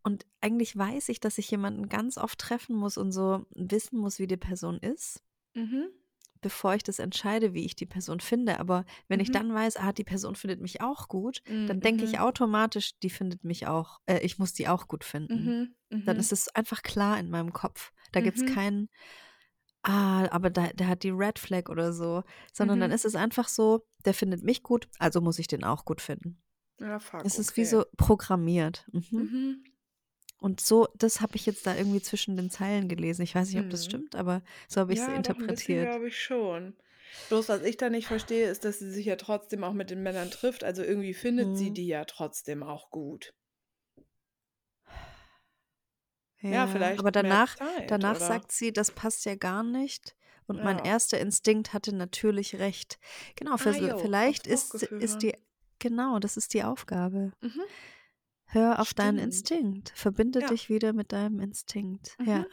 Und 0.03 0.27
eigentlich 0.41 0.77
weiß 0.77 1.09
ich, 1.11 1.21
dass 1.21 1.39
ich 1.39 1.51
jemanden 1.51 1.89
ganz 1.89 2.17
oft 2.19 2.39
treffen 2.39 2.77
muss 2.77 2.97
und 2.97 3.13
so 3.13 3.45
wissen 3.55 3.99
muss, 3.99 4.19
wie 4.19 4.27
die 4.27 4.37
Person 4.39 4.79
ist, 4.79 5.23
Mhm. 5.55 5.89
bevor 6.41 6.75
ich 6.75 6.83
das 6.83 6.99
entscheide, 6.99 7.53
wie 7.53 7.67
ich 7.67 7.77
die 7.77 7.87
Person 7.87 8.21
finde. 8.21 8.59
Aber 8.61 8.85
wenn 9.09 9.21
ich 9.21 9.29
Mhm. 9.29 9.33
dann 9.33 9.55
weiß, 9.55 9.77
ah, 9.77 9.93
die 9.93 10.05
Person 10.05 10.37
findet 10.37 10.61
mich 10.61 10.81
auch 10.81 11.09
gut, 11.09 11.43
dann 11.45 11.79
Mhm. 11.79 11.81
denke 11.83 12.05
ich 12.05 12.13
Mhm. 12.15 12.21
automatisch, 12.21 12.99
die 13.03 13.11
findet 13.11 13.45
mich 13.45 13.67
auch, 13.67 14.01
äh, 14.07 14.21
ich 14.21 14.39
muss 14.39 14.55
die 14.55 14.69
auch 14.69 14.89
gut 14.89 15.05
finden. 15.05 15.45
Mhm. 15.45 15.75
Dann 16.07 16.17
Mhm. 16.17 16.21
ist 16.21 16.33
es 16.33 16.49
einfach 16.49 16.83
klar 16.83 17.19
in 17.19 17.29
meinem 17.29 17.53
Kopf. 17.53 17.93
Da 18.13 18.21
gibt 18.23 18.39
es 18.39 18.45
Mhm. 18.45 18.55
keinen, 18.55 18.89
ah, 19.83 20.27
aber 20.31 20.51
da, 20.51 20.69
der 20.73 20.89
hat 20.89 21.03
die 21.03 21.11
Red 21.11 21.39
Flag 21.39 21.69
oder 21.69 21.93
so, 21.93 22.23
sondern 22.53 22.81
dann 22.81 22.91
Mhm. 22.91 22.95
ist 22.95 23.05
es 23.05 23.15
einfach 23.17 23.49
so, 23.49 23.87
der 24.07 24.15
findet 24.15 24.43
mich 24.43 24.63
gut, 24.63 24.89
also 24.99 25.21
muss 25.21 25.39
ich 25.39 25.47
den 25.47 25.65
auch 25.65 25.85
gut 25.85 26.01
finden. 26.01 26.41
Ja, 26.81 26.99
fuck, 26.99 27.25
Es 27.27 27.39
ist 27.39 27.57
wie 27.59 27.63
okay. 27.63 27.71
so 27.71 27.85
programmiert. 27.99 28.87
Mhm. 28.93 29.03
Mhm. 29.13 29.65
Und 30.41 30.61
so, 30.61 30.89
das 30.97 31.21
habe 31.21 31.37
ich 31.37 31.47
jetzt 31.47 31.67
da 31.67 31.77
irgendwie 31.77 32.01
zwischen 32.01 32.37
den 32.37 32.51
Zeilen 32.51 32.89
gelesen. 32.89 33.23
Ich 33.23 33.35
weiß 33.35 33.49
nicht, 33.51 33.59
ob 33.63 33.69
das 33.71 33.81
Mhm. 33.83 33.89
stimmt, 33.89 34.17
aber 34.17 34.43
so 34.69 34.81
habe 34.81 34.93
ich 34.93 34.99
es 35.01 35.07
Ja, 35.07 35.15
interpretiert. 35.17 35.87
glaube 35.93 36.09
ich 36.09 36.21
schon. 36.23 36.75
Bloß 37.29 37.49
was 37.49 37.63
ich 37.63 37.77
da 37.77 37.91
nicht 37.91 38.07
verstehe, 38.09 38.49
ist, 38.49 38.65
dass 38.65 38.79
sie 38.79 38.91
sich 38.91 39.07
ja 39.07 39.17
trotzdem 39.17 39.63
auch 39.65 39.73
mit 39.75 39.91
den 39.91 40.03
Männern 40.03 40.31
trifft. 40.31 40.65
Also 40.65 40.83
irgendwie 40.83 41.15
findet 41.15 41.57
sie 41.57 41.71
Mhm. 41.71 41.75
die 41.75 41.87
ja 41.87 42.05
trotzdem 42.07 42.63
auch 42.63 42.91
gut. 42.91 43.35
Ja, 46.43 46.51
Ja, 46.51 46.67
vielleicht 46.67 46.99
aber 47.01 47.11
danach, 47.13 47.55
Zeit, 47.57 47.91
danach 47.91 48.17
oder? 48.17 48.27
sagt 48.27 48.53
sie, 48.53 48.73
das 48.73 48.91
passt 48.91 49.25
ja 49.27 49.35
gar 49.35 49.63
nicht. 49.63 50.17
Und 50.47 50.65
mein 50.65 50.79
Ja. 50.79 50.85
erster 50.85 51.21
Instinkt 51.21 51.73
hatte 51.75 51.95
natürlich 51.95 52.59
recht. 52.59 52.99
Genau, 53.37 53.57
Ah, 53.59 53.77
jo, 53.77 53.99
vielleicht 53.99 54.47
ist, 54.47 54.75
ist 54.75 55.23
die, 55.23 55.35
genau, 55.79 56.19
das 56.19 56.37
ist 56.37 56.55
die 56.55 56.65
Aufgabe. 56.65 57.33
Mhm. 57.43 57.63
Hör 58.53 58.81
auf 58.81 58.95
deinen 58.95 59.19
Stimmt. 59.19 59.25
Instinkt. 59.25 59.93
Verbinde 59.95 60.41
Ja. 60.41 60.49
dich 60.51 60.69
wieder 60.69 60.93
mit 60.93 61.13
deinem 61.13 61.39
Instinkt. 61.39 62.19
Mhm. 62.19 62.27
Ja. 62.27 62.47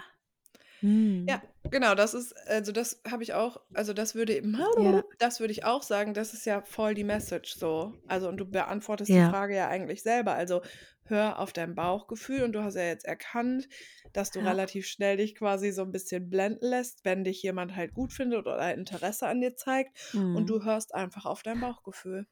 Hm. 0.81 1.25
Ja, 1.29 1.41
genau, 1.71 1.95
das 1.95 2.13
ist, 2.13 2.33
also 2.47 2.71
das 2.71 3.01
habe 3.09 3.23
ich 3.23 3.33
auch, 3.33 3.57
also 3.73 3.93
das 3.93 4.15
würde 4.15 4.35
eben, 4.35 4.69
Ja. 4.77 5.03
das 5.19 5.39
würde 5.39 5.51
ich 5.51 5.65
auch 5.65 5.83
sagen, 5.83 6.13
das 6.13 6.33
ist 6.33 6.45
ja 6.45 6.61
voll 6.61 6.93
die 6.93 7.03
Message 7.03 7.55
so. 7.55 7.95
Also 8.07 8.29
und 8.29 8.37
du 8.37 8.45
beantwortest 8.45 9.13
die 9.13 9.13
Ja. 9.13 9.23
Frage 9.23 9.55
ja 9.55 9.67
eigentlich 9.67 10.03
selber. 10.03 10.33
Also 10.35 10.61
hör 11.05 11.39
auf 11.39 11.51
dein 11.53 11.75
Bauchgefühl 11.75 12.43
und 12.43 12.53
du 12.53 12.63
hast 12.63 12.75
ja 12.75 12.83
jetzt 12.83 13.05
erkannt, 13.05 13.67
dass 14.13 14.31
du 14.31 14.39
Ja. 14.39 14.51
relativ 14.51 14.87
schnell 14.87 15.17
dich 15.17 15.35
quasi 15.35 15.71
so 15.71 15.81
ein 15.83 15.91
bisschen 15.91 16.29
blenden 16.29 16.65
lässt, 16.67 17.03
wenn 17.05 17.23
dich 17.23 17.41
jemand 17.43 17.75
halt 17.75 17.93
gut 17.93 18.13
findet 18.13 18.45
oder 18.47 18.73
Interesse 18.73 19.27
an 19.27 19.41
dir 19.41 19.55
zeigt 19.55 19.97
und 20.31 20.45
Hm. 20.45 20.47
du 20.49 20.63
hörst 20.63 20.93
einfach 20.95 21.25
auf 21.25 21.43
dein 21.43 21.59
Bauchgefühl. 21.59 22.27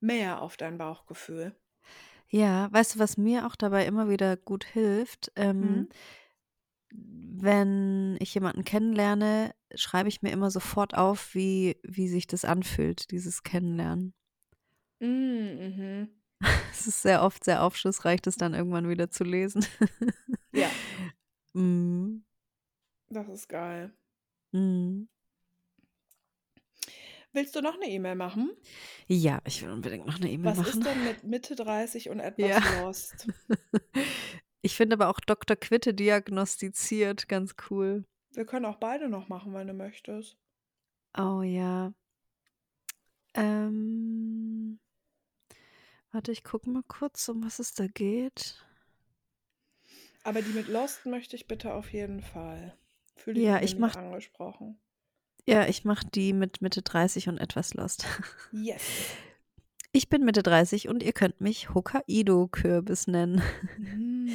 Mehr 0.00 0.40
auf 0.42 0.56
dein 0.56 0.78
Bauchgefühl. 0.78 1.54
Ja, 2.28 2.72
weißt 2.72 2.94
du, 2.94 2.98
was 3.00 3.16
mir 3.16 3.46
auch 3.46 3.56
dabei 3.56 3.86
immer 3.86 4.08
wieder 4.08 4.36
gut 4.36 4.64
hilft? 4.64 5.32
Ähm, 5.36 5.76
Mhm. 5.76 5.88
wenn 6.92 8.16
ich 8.20 8.34
jemanden 8.34 8.64
kennenlerne, 8.64 9.54
schreibe 9.74 10.08
ich 10.08 10.22
mir 10.22 10.30
immer 10.30 10.50
sofort 10.50 10.94
auf, 10.96 11.34
wie, 11.34 11.76
wie 11.82 12.08
sich 12.08 12.26
das 12.26 12.44
anfühlt, 12.44 13.10
dieses 13.10 13.42
Kennenlernen. 13.42 14.14
Mm, 15.00 15.06
Mhm. 15.06 16.08
Es 16.72 16.86
ist 16.86 17.02
sehr 17.02 17.22
oft 17.22 17.44
sehr 17.44 17.62
aufschlussreich, 17.62 18.20
das 18.22 18.36
dann 18.36 18.54
irgendwann 18.54 18.88
wieder 18.88 19.10
zu 19.10 19.24
lesen. 19.24 19.64
Ja, 20.52 20.70
mm, 21.54 22.22
das 23.10 23.28
ist 23.28 23.48
geil. 23.48 23.92
mm. 24.52 25.04
Willst 27.32 27.54
du 27.54 27.60
noch 27.60 27.74
eine 27.76 27.88
E-Mail 27.88 28.16
machen? 28.16 28.50
Ja, 29.06 29.40
ich 29.46 29.62
will 29.62 29.70
unbedingt 29.70 30.06
noch 30.06 30.16
eine 30.16 30.30
E-Mail 30.30 30.50
Was 30.52 30.58
machen. 30.58 30.80
ist 30.80 30.86
denn 30.86 31.04
mit 31.04 31.22
Mitte 31.24 31.54
30 31.54 32.10
und 32.10 32.20
etwas 32.20 32.48
Ja. 32.48 32.82
lost? 32.82 33.28
Ich 34.62 34.76
finde 34.76 34.92
aber 34.96 35.08
auch 35.08 35.20
Dr. 35.20 35.56
Quitte 35.56 35.94
diagnostiziert 35.94 37.28
ganz 37.28 37.54
cool. 37.70 38.04
Wir 38.34 38.44
können 38.44 38.66
auch 38.66 38.76
beide 38.76 39.08
noch 39.08 39.28
machen, 39.28 39.54
wenn 39.54 39.66
du 39.66 39.72
möchtest. 39.72 40.36
Oh 41.16 41.40
ja. 41.40 41.94
Ähm, 43.32 44.78
warte, 46.12 46.30
ich 46.30 46.44
gucke 46.44 46.68
mal 46.68 46.82
kurz, 46.88 47.26
um 47.30 47.42
was 47.42 47.58
es 47.58 47.72
da 47.72 47.86
geht. 47.86 48.62
Aber 50.24 50.42
die 50.42 50.52
mit 50.52 50.68
Lost 50.68 51.06
möchte 51.06 51.36
ich 51.36 51.46
bitte 51.48 51.72
auf 51.72 51.90
jeden 51.94 52.20
Fall. 52.20 52.76
Fühle 53.16 53.40
ich 53.40 53.46
Ja, 53.46 53.60
mich 53.60 53.72
ich 53.72 53.78
mach- 53.78 53.96
angesprochen. 53.96 54.78
Ja, 55.46 55.66
ich 55.66 55.84
mache 55.84 56.06
die 56.06 56.32
mit 56.32 56.62
Mitte 56.62 56.82
30 56.82 57.28
und 57.28 57.38
etwas 57.38 57.74
lost. 57.74 58.06
Yes. 58.52 58.82
Ich 59.92 60.08
bin 60.08 60.24
Mitte 60.24 60.44
30 60.44 60.88
und 60.88 61.02
ihr 61.02 61.12
könnt 61.12 61.40
mich 61.40 61.70
Hokkaido-Kürbis 61.70 63.08
nennen. 63.08 63.42
Mm. 63.76 64.30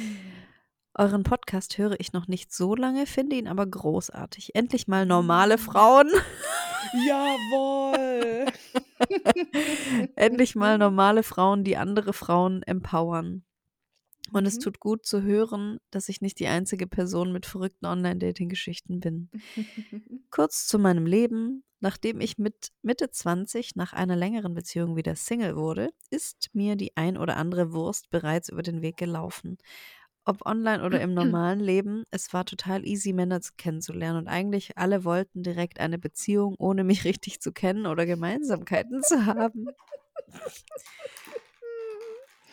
Euren 0.98 1.22
Podcast 1.22 1.78
höre 1.78 1.98
ich 1.98 2.12
noch 2.12 2.26
nicht 2.26 2.52
so 2.52 2.74
lange, 2.74 3.06
finde 3.06 3.36
ihn 3.36 3.48
aber 3.48 3.66
großartig. 3.66 4.54
Endlich 4.54 4.86
mal 4.88 5.06
normale 5.06 5.56
Frauen. 5.58 6.10
Jawohl. 7.06 8.46
Endlich 10.16 10.56
mal 10.56 10.78
normale 10.78 11.22
Frauen, 11.22 11.64
die 11.64 11.76
andere 11.76 12.12
Frauen 12.12 12.62
empowern. 12.62 13.44
Und 14.32 14.46
es 14.46 14.56
Mhm. 14.56 14.60
tut 14.60 14.80
gut 14.80 15.06
zu 15.06 15.22
hören, 15.22 15.78
dass 15.90 16.08
ich 16.08 16.20
nicht 16.20 16.38
die 16.40 16.48
einzige 16.48 16.86
Person 16.86 17.32
mit 17.32 17.46
verrückten 17.46 17.86
Online-Dating-Geschichten 17.86 19.00
bin. 19.00 19.30
Kurz 20.30 20.66
zu 20.66 20.78
meinem 20.78 21.06
Leben. 21.06 21.62
Nachdem 21.80 22.20
ich 22.20 22.38
mit 22.38 22.68
Mitte 22.82 23.10
20 23.10 23.76
nach 23.76 23.92
einer 23.92 24.16
längeren 24.16 24.54
Beziehung 24.54 24.96
wieder 24.96 25.14
Single 25.14 25.56
wurde, 25.56 25.90
ist 26.10 26.48
mir 26.54 26.74
die 26.76 26.96
ein 26.96 27.18
oder 27.18 27.36
andere 27.36 27.72
Wurst 27.72 28.08
bereits 28.10 28.48
über 28.48 28.62
den 28.62 28.80
Weg 28.82 28.96
gelaufen. 28.96 29.58
Ob 30.24 30.44
online 30.46 30.82
oder 30.84 31.00
im 31.00 31.14
normalen 31.14 31.60
Leben, 31.60 32.04
es 32.10 32.32
war 32.32 32.44
total 32.46 32.86
easy, 32.86 33.12
Männer 33.12 33.40
zu- 33.42 33.52
kennenzulernen 33.58 34.18
und 34.18 34.28
eigentlich 34.28 34.76
alle 34.78 35.04
wollten 35.04 35.42
direkt 35.42 35.80
eine 35.80 35.98
Beziehung, 35.98 36.54
ohne 36.58 36.82
mich 36.82 37.04
richtig 37.04 37.40
zu 37.40 37.52
kennen 37.52 37.86
oder 37.86 38.06
Gemeinsamkeiten 38.06 39.02
zu 39.02 39.26
haben. 39.26 39.68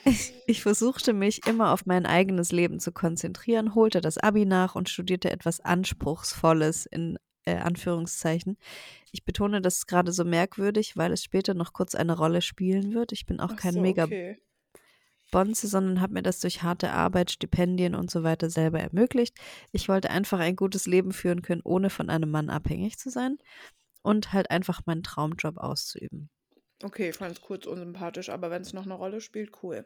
Ich, 0.05 0.33
ich 0.47 0.61
versuchte 0.61 1.13
mich 1.13 1.45
immer 1.47 1.71
auf 1.71 1.85
mein 1.85 2.05
eigenes 2.05 2.51
Leben 2.51 2.79
zu 2.79 2.91
konzentrieren, 2.91 3.75
holte 3.75 4.01
das 4.01 4.17
Abi 4.17 4.45
nach 4.45 4.75
und 4.75 4.89
studierte 4.89 5.31
etwas 5.31 5.61
Anspruchsvolles 5.61 6.85
in 6.85 7.17
äh, 7.45 7.55
Anführungszeichen. 7.55 8.57
Ich 9.11 9.23
betone 9.23 9.61
das 9.61 9.85
gerade 9.85 10.11
so 10.11 10.25
merkwürdig, 10.25 10.97
weil 10.97 11.11
es 11.11 11.23
später 11.23 11.53
noch 11.53 11.73
kurz 11.73 11.95
eine 11.95 12.17
Rolle 12.17 12.41
spielen 12.41 12.93
wird. 12.93 13.11
Ich 13.11 13.25
bin 13.25 13.39
auch 13.39 13.51
Ach 13.53 13.55
kein 13.57 13.75
so, 13.75 13.81
mega 13.81 14.05
okay. 14.05 14.39
Bonze, 15.31 15.67
sondern 15.67 15.99
habe 15.99 16.13
mir 16.13 16.21
das 16.21 16.39
durch 16.39 16.61
harte 16.61 16.91
Arbeit, 16.91 17.31
Stipendien 17.31 17.95
und 17.95 18.11
so 18.11 18.23
weiter 18.23 18.49
selber 18.49 18.79
ermöglicht. 18.79 19.35
Ich 19.71 19.89
wollte 19.89 20.11
einfach 20.11 20.39
ein 20.39 20.55
gutes 20.55 20.85
Leben 20.85 21.11
führen 21.11 21.41
können, 21.41 21.61
ohne 21.63 21.89
von 21.89 22.09
einem 22.09 22.29
Mann 22.29 22.49
abhängig 22.49 22.97
zu 22.97 23.09
sein 23.09 23.37
und 24.03 24.31
halt 24.31 24.51
einfach 24.51 24.81
meinen 24.85 25.01
Traumjob 25.01 25.57
auszuüben. 25.57 26.29
Okay, 26.83 27.09
ich 27.09 27.15
fand 27.15 27.37
es 27.37 27.41
kurz 27.41 27.65
unsympathisch, 27.65 28.29
aber 28.29 28.51
wenn 28.51 28.61
es 28.61 28.73
noch 28.73 28.83
eine 28.85 28.93
Rolle 28.95 29.21
spielt, 29.21 29.63
cool. 29.63 29.85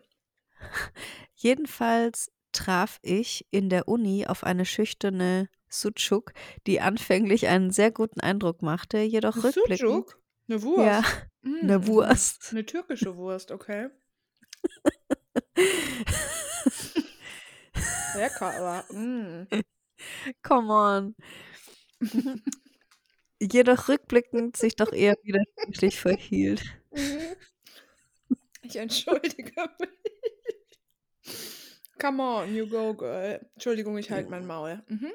Jedenfalls 1.35 2.31
traf 2.51 2.99
ich 3.03 3.45
in 3.51 3.69
der 3.69 3.87
Uni 3.87 4.25
auf 4.27 4.43
eine 4.43 4.65
schüchterne 4.65 5.49
Sucuk, 5.69 6.33
die 6.65 6.81
anfänglich 6.81 7.47
einen 7.47 7.71
sehr 7.71 7.91
guten 7.91 8.21
Eindruck 8.21 8.61
machte, 8.61 8.99
jedoch 8.99 9.35
Eine 9.35 9.43
rückblickend. 9.43 9.79
Sucuk? 9.79 10.19
Eine 10.49 10.61
Wurst? 10.63 10.79
Ja, 10.85 11.03
Mm, 11.43 11.59
eine. 11.63 11.87
Wurst. 11.87 12.47
Eine 12.51 12.65
türkische 12.65 13.15
Wurst, 13.15 13.51
okay. 13.51 13.89
Lecker, 18.15 18.53
aber. 18.53 18.83
Mm. 18.93 19.47
Come 20.43 20.73
on. 20.73 21.15
jedoch 23.41 23.87
rückblickend 23.87 24.57
sich 24.57 24.75
doch 24.75 24.91
eher 24.91 25.15
widersprüchlich 25.23 25.99
verhielt. 25.99 26.63
Mhm. 26.97 28.37
Ich 28.63 28.75
entschuldige 28.75 29.53
mich. 29.79 29.89
Come 32.01 32.21
on, 32.21 32.53
you 32.55 32.67
go, 32.67 32.93
girl. 32.93 33.39
Entschuldigung, 33.55 33.97
ich 33.97 34.11
halte 34.11 34.29
mein 34.29 34.45
Maul. 34.45 34.83
Mhm. 34.87 35.11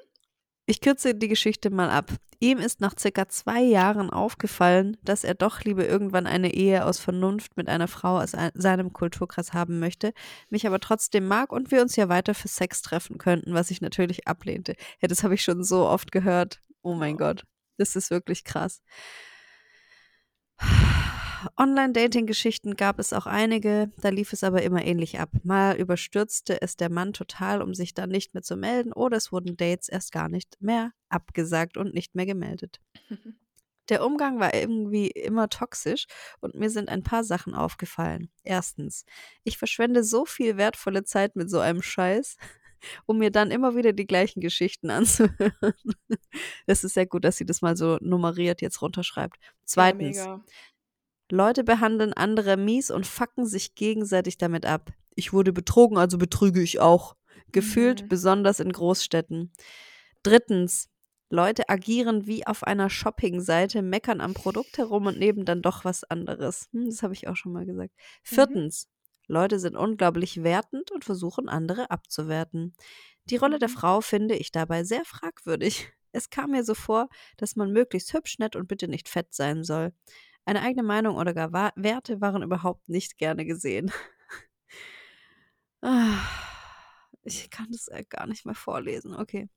Ich 0.67 0.81
kürze 0.81 1.15
die 1.15 1.29
Geschichte 1.29 1.71
mal 1.71 1.91
ab. 1.91 2.11
Ihm 2.41 2.59
ist 2.59 2.81
nach 2.81 2.95
circa 2.99 3.29
zwei 3.29 3.61
Jahren 3.61 4.11
aufgefallen, 4.11 4.97
dass 5.03 5.23
er 5.23 5.35
doch 5.35 5.61
lieber 5.63 5.87
irgendwann 5.87 6.27
eine 6.27 6.55
Ehe 6.55 6.85
aus 6.85 6.99
Vernunft 6.99 7.57
mit 7.57 7.69
einer 7.69 7.89
Frau 7.89 8.19
aus 8.21 8.35
ein- 8.35 8.51
seinem 8.55 8.93
Kulturkreis 8.93 9.53
haben 9.53 9.79
möchte, 9.81 10.13
mich 10.51 10.67
aber 10.67 10.81
trotzdem 10.81 11.27
mag 11.29 11.53
und 11.53 11.71
wir 11.71 11.83
uns 11.83 11.95
ja 11.97 12.09
weiter 12.09 12.35
für 12.35 12.49
Sex 12.49 12.81
treffen 12.83 13.19
könnten, 13.19 13.55
was 13.55 13.71
ich 13.71 13.81
natürlich 13.81 14.27
ablehnte. 14.27 14.75
Ja, 15.01 15.09
das 15.09 15.23
habe 15.25 15.35
ich 15.35 15.43
schon 15.43 15.63
so 15.63 15.87
oft 15.87 16.11
gehört. 16.11 16.61
Oh 16.83 16.95
mein 16.95 17.17
Ja. 17.19 17.29
Gott, 17.29 17.45
das 17.77 17.95
ist 17.97 18.11
wirklich 18.11 18.43
krass. 18.45 18.83
Online-Dating-Geschichten 21.57 22.77
gab 22.77 22.99
es 22.99 23.13
auch 23.13 23.27
einige, 23.27 23.91
da 23.99 24.11
lief 24.11 24.33
es 24.33 24.45
aber 24.45 24.63
immer 24.63 24.85
ähnlich 24.85 25.19
ab. 25.19 25.31
Mal 25.45 25.77
überstürzte 25.77 26.61
es 26.63 26.77
der 26.77 26.91
Mann 26.91 27.13
total, 27.13 27.63
um 27.63 27.75
sich 27.75 27.95
dann 27.95 28.11
nicht 28.11 28.35
mehr 28.35 28.43
zu 28.43 28.57
melden, 28.57 28.93
oder 28.93 29.17
es 29.17 29.33
wurden 29.33 29.57
Dates 29.57 29.89
erst 29.89 30.13
gar 30.13 30.29
nicht 30.29 30.57
mehr 30.61 30.93
abgesagt 31.09 31.77
und 31.77 31.95
nicht 31.95 32.15
mehr 32.15 32.27
gemeldet. 32.27 32.81
Der 33.89 34.05
Umgang 34.05 34.39
war 34.39 34.55
irgendwie 34.55 35.09
immer 35.09 35.49
toxisch 35.49 36.07
und 36.41 36.55
mir 36.55 36.71
sind 36.71 36.89
ein 36.89 37.03
paar 37.03 37.25
Sachen 37.25 37.55
aufgefallen. 37.55 38.31
Erstens, 38.45 39.05
ich 39.43 39.59
verschwende 39.59 40.05
so 40.05 40.25
viel 40.25 40.57
wertvolle 40.57 41.03
Zeit 41.03 41.35
mit 41.35 41.51
so 41.51 41.59
einem 41.59 41.83
Scheiß, 41.83 42.37
um 43.07 43.19
mir 43.19 43.31
dann 43.31 43.51
immer 43.51 43.75
wieder 43.75 43.93
die 43.93 44.07
gleichen 44.07 44.41
Geschichten 44.41 44.91
anzuhören. 44.91 45.53
Das 46.67 46.85
ist 46.85 46.95
sehr 46.95 47.07
gut, 47.07 47.25
dass 47.25 47.37
sie 47.37 47.45
das 47.45 47.61
mal 47.61 47.77
so 47.77 47.99
nummeriert 48.01 48.63
jetzt 48.63 48.81
runterschreibt. 48.81 49.37
Zweitens, 49.65 50.17
Ja. 50.17 50.41
Leute 51.35 51.65
behandeln 51.65 52.13
andere 52.13 52.59
mies 52.59 52.91
und 52.91 53.07
fucken 53.07 53.47
sich 53.47 53.75
gegenseitig 53.75 54.37
damit 54.37 54.67
ab. 54.67 54.93
Ich 55.15 55.33
wurde 55.33 55.53
betrogen, 55.53 55.97
also 55.97 56.19
betrüge 56.19 56.61
ich 56.63 56.79
auch. 56.81 57.17
Gefühlt 57.53 58.03
Mhm. 58.03 58.09
besonders 58.09 58.61
in 58.61 58.71
Großstädten. 58.73 59.53
Drittens, 60.23 60.89
Leute 61.31 61.69
agieren 61.71 62.27
wie 62.27 62.47
auf 62.47 62.63
einer 62.65 62.91
Shoppingseite, 62.91 63.81
meckern 63.81 64.21
am 64.21 64.35
Produkt 64.35 64.77
herum 64.77 65.07
und 65.07 65.19
nehmen 65.19 65.47
dann 65.47 65.63
doch 65.63 65.85
was 65.85 66.05
anderes. 66.05 66.69
Hm, 66.73 66.87
das 66.91 67.03
habe 67.03 67.15
ich 67.15 67.29
auch 67.29 67.37
schon 67.37 67.53
mal 67.53 67.65
gesagt. 67.65 67.93
Viertens, 68.23 68.89
Leute 69.27 69.59
sind 69.59 69.77
unglaublich 69.77 70.43
wertend 70.43 70.91
und 70.91 71.05
versuchen 71.05 71.49
andere 71.49 71.91
abzuwerten. 71.91 72.75
Die 73.31 73.37
Rolle 73.37 73.59
der 73.59 73.69
Mhm. 73.69 73.73
Frau 73.73 74.01
finde 74.03 74.37
ich 74.37 74.53
dabei 74.53 74.85
sehr 74.85 75.05
fragwürdig. 75.07 75.91
Es 76.13 76.29
kam 76.29 76.51
mir 76.51 76.65
so 76.65 76.75
vor, 76.75 77.09
dass 77.39 77.57
man 77.57 77.73
möglichst 77.73 78.13
hübsch, 78.13 78.39
nett 78.39 78.55
und 78.55 78.69
bitte 78.69 78.87
nicht 78.89 79.09
fett 79.09 79.33
sein 79.33 79.65
soll. 79.65 79.95
Eine 80.45 80.63
eigene 80.63 80.83
Meinung 80.83 81.17
oder 81.17 81.35
gar 81.35 81.73
Werte 81.77 82.21
waren 82.21 82.43
überhaupt 82.43 82.89
nicht 82.89 83.19
gerne 83.19 83.45
gesehen. 83.45 83.93
Ich 87.25 87.51
kann 87.51 87.69
das 87.71 87.89
äh, 87.89 88.05
gar 88.09 88.27
nicht 88.27 88.45
mehr 88.47 88.55
vorlesen. 88.55 89.15
Okay. 89.15 89.49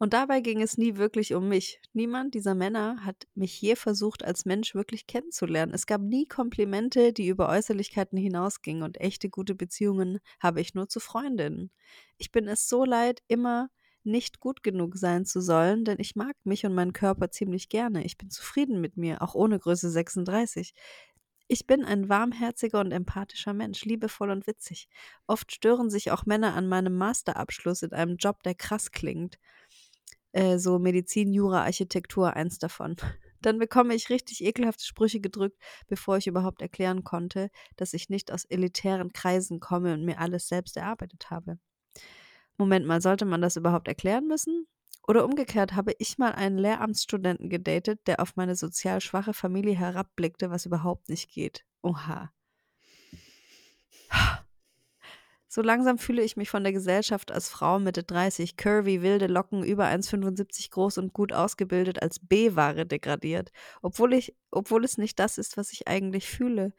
Und 0.00 0.12
dabei 0.12 0.40
ging 0.40 0.62
es 0.62 0.78
nie 0.78 0.96
wirklich 0.96 1.34
um 1.34 1.48
mich. 1.48 1.80
Niemand 1.92 2.34
dieser 2.34 2.54
Männer 2.54 3.04
hat 3.04 3.26
mich 3.34 3.60
je 3.60 3.74
versucht, 3.74 4.24
als 4.24 4.44
Mensch 4.44 4.76
wirklich 4.76 5.08
kennenzulernen. 5.08 5.74
Es 5.74 5.86
gab 5.86 6.00
nie 6.00 6.24
Komplimente, 6.26 7.12
die 7.12 7.26
über 7.26 7.48
Äußerlichkeiten 7.48 8.16
hinausgingen 8.16 8.84
und 8.84 9.00
echte 9.00 9.28
gute 9.28 9.56
Beziehungen 9.56 10.20
habe 10.38 10.60
ich 10.60 10.74
nur 10.74 10.88
zu 10.88 11.00
Freundinnen. 11.00 11.72
Ich 12.16 12.30
bin 12.30 12.46
es 12.46 12.68
so 12.68 12.84
leid, 12.84 13.22
immer 13.26 13.70
nicht 14.08 14.40
gut 14.40 14.62
genug 14.62 14.96
sein 14.96 15.24
zu 15.24 15.40
sollen, 15.40 15.84
denn 15.84 15.98
ich 16.00 16.16
mag 16.16 16.34
mich 16.44 16.66
und 16.66 16.74
meinen 16.74 16.92
Körper 16.92 17.30
ziemlich 17.30 17.68
gerne. 17.68 18.04
Ich 18.04 18.18
bin 18.18 18.30
zufrieden 18.30 18.80
mit 18.80 18.96
mir, 18.96 19.22
auch 19.22 19.34
ohne 19.34 19.58
Größe 19.58 19.90
36. 19.90 20.74
Ich 21.46 21.66
bin 21.66 21.84
ein 21.84 22.08
warmherziger 22.08 22.80
und 22.80 22.92
empathischer 22.92 23.54
Mensch, 23.54 23.84
liebevoll 23.84 24.30
und 24.30 24.46
witzig. 24.46 24.88
Oft 25.26 25.52
stören 25.52 25.88
sich 25.88 26.10
auch 26.10 26.26
Männer 26.26 26.54
an 26.54 26.68
meinem 26.68 26.96
Masterabschluss 26.96 27.82
in 27.82 27.92
einem 27.92 28.16
Job, 28.16 28.42
der 28.42 28.54
krass 28.54 28.90
klingt. 28.90 29.38
Äh, 30.32 30.58
so 30.58 30.78
Medizin, 30.78 31.32
Jura, 31.32 31.64
Architektur, 31.64 32.34
eins 32.34 32.58
davon. 32.58 32.96
Dann 33.40 33.58
bekomme 33.58 33.94
ich 33.94 34.10
richtig 34.10 34.44
ekelhafte 34.44 34.84
Sprüche 34.84 35.20
gedrückt, 35.20 35.58
bevor 35.86 36.18
ich 36.18 36.26
überhaupt 36.26 36.60
erklären 36.60 37.04
konnte, 37.04 37.50
dass 37.76 37.94
ich 37.94 38.10
nicht 38.10 38.32
aus 38.32 38.44
elitären 38.44 39.12
Kreisen 39.12 39.60
komme 39.60 39.94
und 39.94 40.04
mir 40.04 40.18
alles 40.18 40.48
selbst 40.48 40.76
erarbeitet 40.76 41.30
habe. 41.30 41.58
Moment 42.58 42.86
mal, 42.86 43.00
sollte 43.00 43.24
man 43.24 43.40
das 43.40 43.56
überhaupt 43.56 43.88
erklären 43.88 44.26
müssen? 44.26 44.66
Oder 45.06 45.24
umgekehrt 45.24 45.74
habe 45.74 45.92
ich 45.98 46.18
mal 46.18 46.32
einen 46.32 46.58
Lehramtsstudenten 46.58 47.48
gedatet, 47.48 48.00
der 48.06 48.20
auf 48.20 48.36
meine 48.36 48.56
sozial 48.56 49.00
schwache 49.00 49.32
Familie 49.32 49.74
herabblickte, 49.74 50.50
was 50.50 50.66
überhaupt 50.66 51.08
nicht 51.08 51.30
geht. 51.30 51.64
Oha. 51.82 52.30
So 55.50 55.62
langsam 55.62 55.96
fühle 55.96 56.22
ich 56.22 56.36
mich 56.36 56.50
von 56.50 56.62
der 56.62 56.74
Gesellschaft 56.74 57.32
als 57.32 57.48
Frau 57.48 57.78
Mitte 57.78 58.02
30, 58.02 58.58
curvy, 58.58 59.00
wilde 59.00 59.28
Locken, 59.28 59.64
über 59.64 59.86
1,75 59.86 60.70
groß 60.70 60.98
und 60.98 61.14
gut 61.14 61.32
ausgebildet 61.32 62.02
als 62.02 62.18
B-Ware 62.20 62.84
degradiert, 62.84 63.50
obwohl 63.80 64.12
ich, 64.12 64.36
obwohl 64.50 64.84
es 64.84 64.98
nicht 64.98 65.18
das 65.18 65.38
ist, 65.38 65.56
was 65.56 65.72
ich 65.72 65.88
eigentlich 65.88 66.28
fühle. 66.28 66.74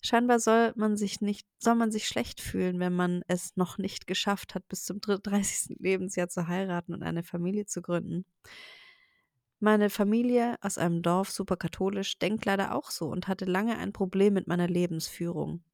Scheinbar 0.00 0.38
soll 0.38 0.72
man 0.76 0.96
sich 0.96 1.20
nicht, 1.20 1.46
soll 1.58 1.74
man 1.74 1.90
sich 1.90 2.06
schlecht 2.06 2.40
fühlen, 2.40 2.78
wenn 2.78 2.94
man 2.94 3.22
es 3.26 3.56
noch 3.56 3.78
nicht 3.78 4.06
geschafft 4.06 4.54
hat, 4.54 4.68
bis 4.68 4.84
zum 4.84 5.00
30. 5.00 5.76
Lebensjahr 5.80 6.28
zu 6.28 6.46
heiraten 6.46 6.94
und 6.94 7.02
eine 7.02 7.22
Familie 7.22 7.66
zu 7.66 7.82
gründen. 7.82 8.24
Meine 9.60 9.90
Familie 9.90 10.56
aus 10.60 10.78
einem 10.78 11.02
Dorf, 11.02 11.30
super 11.30 11.56
katholisch, 11.56 12.18
denkt 12.18 12.44
leider 12.44 12.76
auch 12.76 12.92
so 12.92 13.08
und 13.08 13.26
hatte 13.26 13.44
lange 13.44 13.76
ein 13.76 13.92
Problem 13.92 14.34
mit 14.34 14.46
meiner 14.46 14.68
Lebensführung. 14.68 15.64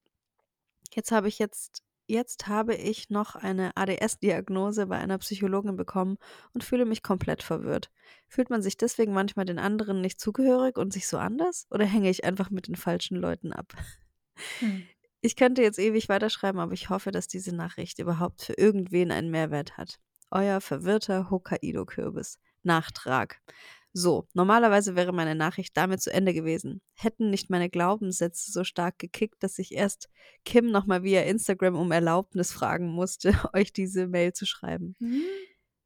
Jetzt 0.95 1.13
habe 1.13 1.29
ich 1.29 1.39
jetzt 1.39 1.83
Jetzt 2.07 2.49
habe 2.49 2.75
ich 2.75 3.09
noch 3.09 3.35
eine 3.35 3.75
ADS-Diagnose 3.77 4.87
bei 4.87 4.99
einer 4.99 5.17
Psychologin 5.19 5.75
bekommen 5.75 6.19
und 6.53 6.63
fühle 6.63 6.85
mich 6.85 7.03
komplett 7.03 7.43
verwirrt. 7.43 7.91
Fühlt 8.29 8.51
man 8.51 8.61
sich 8.61 8.77
deswegen 8.77 9.15
manchmal 9.15 9.47
den 9.47 9.59
anderen 9.59 10.03
nicht 10.03 10.21
zugehörig 10.21 10.77
und 10.77 10.93
sich 10.93 11.09
so 11.09 11.17
anders? 11.17 11.67
Oder 11.71 11.87
hänge 11.87 12.11
ich 12.11 12.25
einfach 12.25 12.51
mit 12.51 12.69
den 12.69 12.77
falschen 12.77 13.17
Leuten 13.17 13.53
ab? 13.53 13.73
Hm. 14.61 14.87
Ich 15.21 15.37
könnte 15.37 15.63
jetzt 15.63 15.79
ewig 15.79 16.09
weiterschreiben, 16.09 16.61
aber 16.61 16.73
ich 16.73 16.91
hoffe, 16.91 17.11
dass 17.11 17.29
diese 17.29 17.55
Nachricht 17.55 17.99
überhaupt 17.99 18.43
für 18.43 18.53
irgendwen 18.55 19.11
einen 19.11 19.31
Mehrwert 19.31 19.79
hat. 19.79 19.99
Euer 20.31 20.61
verwirrter 20.61 21.31
Hokkaido-Kürbis. 21.31 22.39
Nachtrag. 22.63 23.41
So, 23.97 24.27
normalerweise 24.35 24.97
wäre 24.97 25.13
meine 25.13 25.37
Nachricht 25.37 25.77
damit 25.77 26.03
zu 26.03 26.13
Ende 26.13 26.35
gewesen. 26.35 26.83
Hätten 26.95 27.31
nicht 27.31 27.49
meine 27.49 27.71
Glaubenssätze 27.71 28.51
so 28.51 28.65
stark 28.65 28.99
gekickt, 28.99 29.43
dass 29.43 29.59
ich 29.61 29.73
erst 29.73 30.09
Kim 30.45 30.73
nochmal 30.73 31.05
via 31.05 31.23
Instagram 31.23 31.77
um 31.77 31.93
Erlaubnis 31.93 32.51
fragen 32.51 32.89
musste, 32.89 33.33
euch 33.53 33.73
diese 33.73 34.09
Mail 34.09 34.33
zu 34.33 34.47
schreiben. 34.47 34.97
Mhm. 34.99 35.23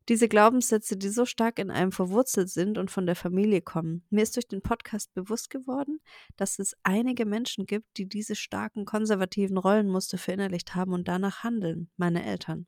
Diese 0.09 0.26
Glaubenssätze, 0.26 0.96
die 0.96 1.11
so 1.11 1.26
stark 1.26 1.59
in 1.59 1.70
einem 1.70 1.92
verwurzelt 1.92 2.48
sind 2.48 2.78
und 2.78 2.90
von 2.90 3.04
der 3.04 3.14
Familie 3.14 3.61
kommen. 3.61 4.06
Mir 4.09 4.22
ist 4.22 4.36
durch 4.36 4.48
den 4.48 4.62
Podcast 4.62 5.12
bewusst 5.12 5.50
geworden, 5.50 6.00
dass 6.38 6.59
es 6.59 6.74
einige 6.82 7.26
Menschen 7.26 7.66
gibt, 7.66 7.98
die 7.98 8.09
diese 8.09 8.34
starken 8.34 8.86
konservativen 8.86 9.59
Rollenmuster 9.59 10.16
verinnerlicht 10.16 10.74
haben 10.74 10.94
und 10.94 11.09
danach 11.09 11.44
handeln, 11.44 11.90
meine 11.98 12.24
Eltern. 12.24 12.66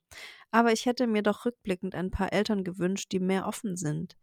Aber 0.51 0.73
ich 0.73 0.85
hätte 0.85 1.07
mir 1.07 1.23
doch 1.23 1.47
rückblickend 1.47 1.95
ein 1.95 2.11
paar 2.11 2.31
Eltern 2.35 2.63
gewünscht, 2.63 3.11
die 3.11 3.21
mehr 3.21 3.47
offen 3.47 3.77
sind. 3.79 4.19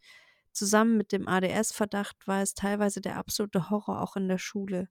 Zusammen 0.52 0.96
mit 0.96 1.12
dem 1.12 1.28
ADS-Verdacht 1.28 2.28
war 2.28 2.44
es 2.44 2.54
teilweise 2.54 3.02
der 3.02 3.18
absolute 3.18 3.72
Horror 3.72 4.02
auch 4.02 4.16
in 4.16 4.28
der 4.28 4.38
Schule. 4.38 4.90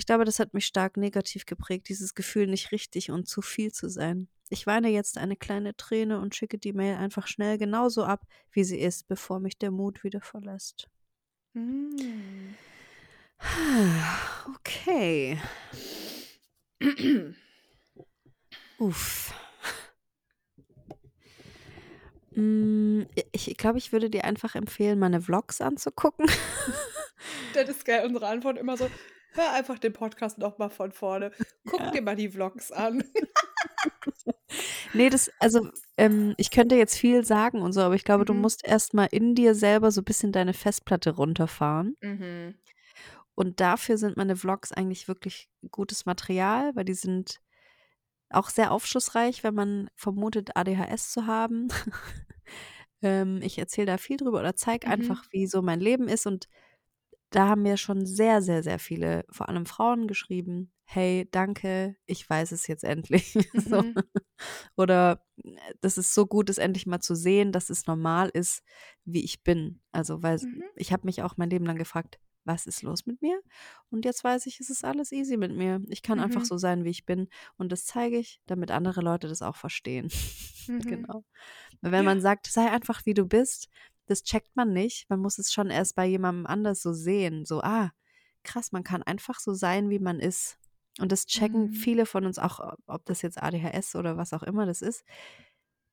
Ich 0.00 0.06
glaube, 0.06 0.24
das 0.24 0.38
hat 0.38 0.54
mich 0.54 0.64
stark 0.64 0.96
negativ 0.96 1.44
geprägt, 1.44 1.90
dieses 1.90 2.14
Gefühl, 2.14 2.46
nicht 2.46 2.72
richtig 2.72 3.10
und 3.10 3.28
zu 3.28 3.42
viel 3.42 3.70
zu 3.70 3.90
sein. 3.90 4.28
Ich 4.48 4.66
weine 4.66 4.88
jetzt 4.88 5.18
eine 5.18 5.36
kleine 5.36 5.76
Träne 5.76 6.20
und 6.20 6.34
schicke 6.34 6.56
die 6.56 6.72
Mail 6.72 6.96
einfach 6.96 7.26
schnell 7.26 7.58
genauso 7.58 8.04
ab, 8.04 8.22
wie 8.50 8.64
sie 8.64 8.78
ist, 8.78 9.08
bevor 9.08 9.40
mich 9.40 9.58
der 9.58 9.70
Mut 9.70 10.02
wieder 10.02 10.22
verlässt. 10.22 10.88
Mm. 11.52 12.54
Okay. 14.54 15.38
Uff. 18.78 19.34
Mm, 22.30 23.02
ich 23.32 23.54
glaube, 23.58 23.76
ich 23.76 23.92
würde 23.92 24.08
dir 24.08 24.24
einfach 24.24 24.54
empfehlen, 24.54 24.98
meine 24.98 25.20
Vlogs 25.20 25.60
anzugucken. 25.60 26.24
das 27.52 27.68
ist 27.68 27.84
geil, 27.84 28.06
unsere 28.06 28.28
Antwort 28.28 28.56
immer 28.56 28.78
so, 28.78 28.88
hör 29.32 29.52
einfach 29.52 29.78
den 29.78 29.92
Podcast 29.92 30.38
nochmal 30.38 30.70
von 30.70 30.92
vorne. 30.92 31.32
Guck 31.68 31.80
ja. 31.80 31.90
dir 31.90 32.02
mal 32.02 32.16
die 32.16 32.28
Vlogs 32.28 32.72
an. 32.72 33.04
nee, 34.92 35.10
das, 35.10 35.30
also 35.38 35.68
ähm, 35.96 36.34
ich 36.36 36.50
könnte 36.50 36.76
jetzt 36.76 36.96
viel 36.96 37.24
sagen 37.24 37.62
und 37.62 37.72
so, 37.72 37.80
aber 37.80 37.94
ich 37.94 38.04
glaube, 38.04 38.22
mhm. 38.22 38.26
du 38.26 38.34
musst 38.34 38.66
erstmal 38.66 39.08
in 39.10 39.34
dir 39.34 39.54
selber 39.54 39.90
so 39.90 40.00
ein 40.00 40.04
bisschen 40.04 40.32
deine 40.32 40.54
Festplatte 40.54 41.10
runterfahren. 41.10 41.96
Mhm. 42.00 42.54
Und 43.34 43.60
dafür 43.60 43.96
sind 43.96 44.16
meine 44.16 44.36
Vlogs 44.36 44.72
eigentlich 44.72 45.08
wirklich 45.08 45.48
gutes 45.70 46.04
Material, 46.04 46.74
weil 46.74 46.84
die 46.84 46.94
sind 46.94 47.40
auch 48.28 48.48
sehr 48.48 48.70
aufschlussreich, 48.70 49.42
wenn 49.42 49.54
man 49.54 49.90
vermutet, 49.94 50.56
ADHS 50.56 51.12
zu 51.12 51.26
haben. 51.26 51.68
ähm, 53.02 53.40
ich 53.42 53.58
erzähle 53.58 53.86
da 53.86 53.98
viel 53.98 54.16
drüber 54.16 54.40
oder 54.40 54.54
zeige 54.56 54.86
mhm. 54.86 54.92
einfach, 54.92 55.24
wie 55.30 55.46
so 55.46 55.62
mein 55.62 55.80
Leben 55.80 56.06
ist. 56.08 56.26
Und 56.26 56.48
da 57.30 57.48
haben 57.48 57.62
mir 57.62 57.76
schon 57.76 58.06
sehr, 58.06 58.42
sehr, 58.42 58.62
sehr 58.62 58.78
viele, 58.78 59.24
vor 59.30 59.48
allem 59.48 59.66
Frauen, 59.66 60.08
geschrieben, 60.08 60.72
hey, 60.84 61.28
danke, 61.30 61.96
ich 62.06 62.28
weiß 62.28 62.52
es 62.52 62.66
jetzt 62.66 62.84
endlich. 62.84 63.34
Mhm. 63.52 63.60
so. 63.60 63.84
Oder 64.76 65.24
äh, 65.36 65.56
das 65.80 65.98
ist 65.98 66.14
so 66.14 66.26
gut, 66.26 66.50
es 66.50 66.58
endlich 66.58 66.86
mal 66.86 67.00
zu 67.00 67.14
sehen, 67.14 67.52
dass 67.52 67.70
es 67.70 67.86
normal 67.86 68.30
ist, 68.32 68.62
wie 69.04 69.24
ich 69.24 69.42
bin. 69.42 69.80
Also, 69.92 70.22
weil 70.22 70.38
mhm. 70.38 70.64
ich 70.76 70.92
habe 70.92 71.06
mich 71.06 71.22
auch 71.22 71.36
mein 71.36 71.50
Leben 71.50 71.66
lang 71.66 71.76
gefragt, 71.76 72.18
was 72.44 72.66
ist 72.66 72.82
los 72.82 73.06
mit 73.06 73.20
mir? 73.22 73.40
Und 73.90 74.04
jetzt 74.04 74.24
weiß 74.24 74.46
ich, 74.46 74.60
es 74.60 74.70
ist 74.70 74.84
alles 74.84 75.12
easy 75.12 75.36
mit 75.36 75.54
mir. 75.54 75.82
Ich 75.88 76.02
kann 76.02 76.18
mhm. 76.18 76.24
einfach 76.24 76.44
so 76.44 76.56
sein, 76.58 76.84
wie 76.84 76.90
ich 76.90 77.04
bin. 77.04 77.28
Und 77.56 77.70
das 77.70 77.84
zeige 77.84 78.18
ich, 78.18 78.40
damit 78.46 78.70
andere 78.70 79.02
Leute 79.02 79.28
das 79.28 79.42
auch 79.42 79.56
verstehen. 79.56 80.08
Mhm. 80.66 80.80
genau. 80.80 81.24
Wenn 81.80 82.04
man 82.04 82.20
sagt, 82.20 82.46
sei 82.46 82.70
einfach, 82.70 83.06
wie 83.06 83.14
du 83.14 83.24
bist, 83.24 83.70
das 84.10 84.22
checkt 84.22 84.54
man 84.56 84.72
nicht. 84.72 85.08
Man 85.08 85.20
muss 85.20 85.38
es 85.38 85.52
schon 85.52 85.70
erst 85.70 85.94
bei 85.96 86.06
jemandem 86.06 86.46
anders 86.46 86.82
so 86.82 86.92
sehen. 86.92 87.44
So, 87.44 87.60
ah, 87.62 87.92
krass, 88.42 88.72
man 88.72 88.84
kann 88.84 89.02
einfach 89.02 89.40
so 89.40 89.54
sein, 89.54 89.90
wie 89.90 89.98
man 89.98 90.20
ist. 90.20 90.58
Und 90.98 91.12
das 91.12 91.26
checken 91.26 91.68
mhm. 91.68 91.72
viele 91.72 92.06
von 92.06 92.26
uns 92.26 92.38
auch, 92.38 92.76
ob 92.86 93.04
das 93.06 93.22
jetzt 93.22 93.42
ADHS 93.42 93.96
oder 93.96 94.16
was 94.16 94.32
auch 94.32 94.42
immer 94.42 94.66
das 94.66 94.82
ist 94.82 95.04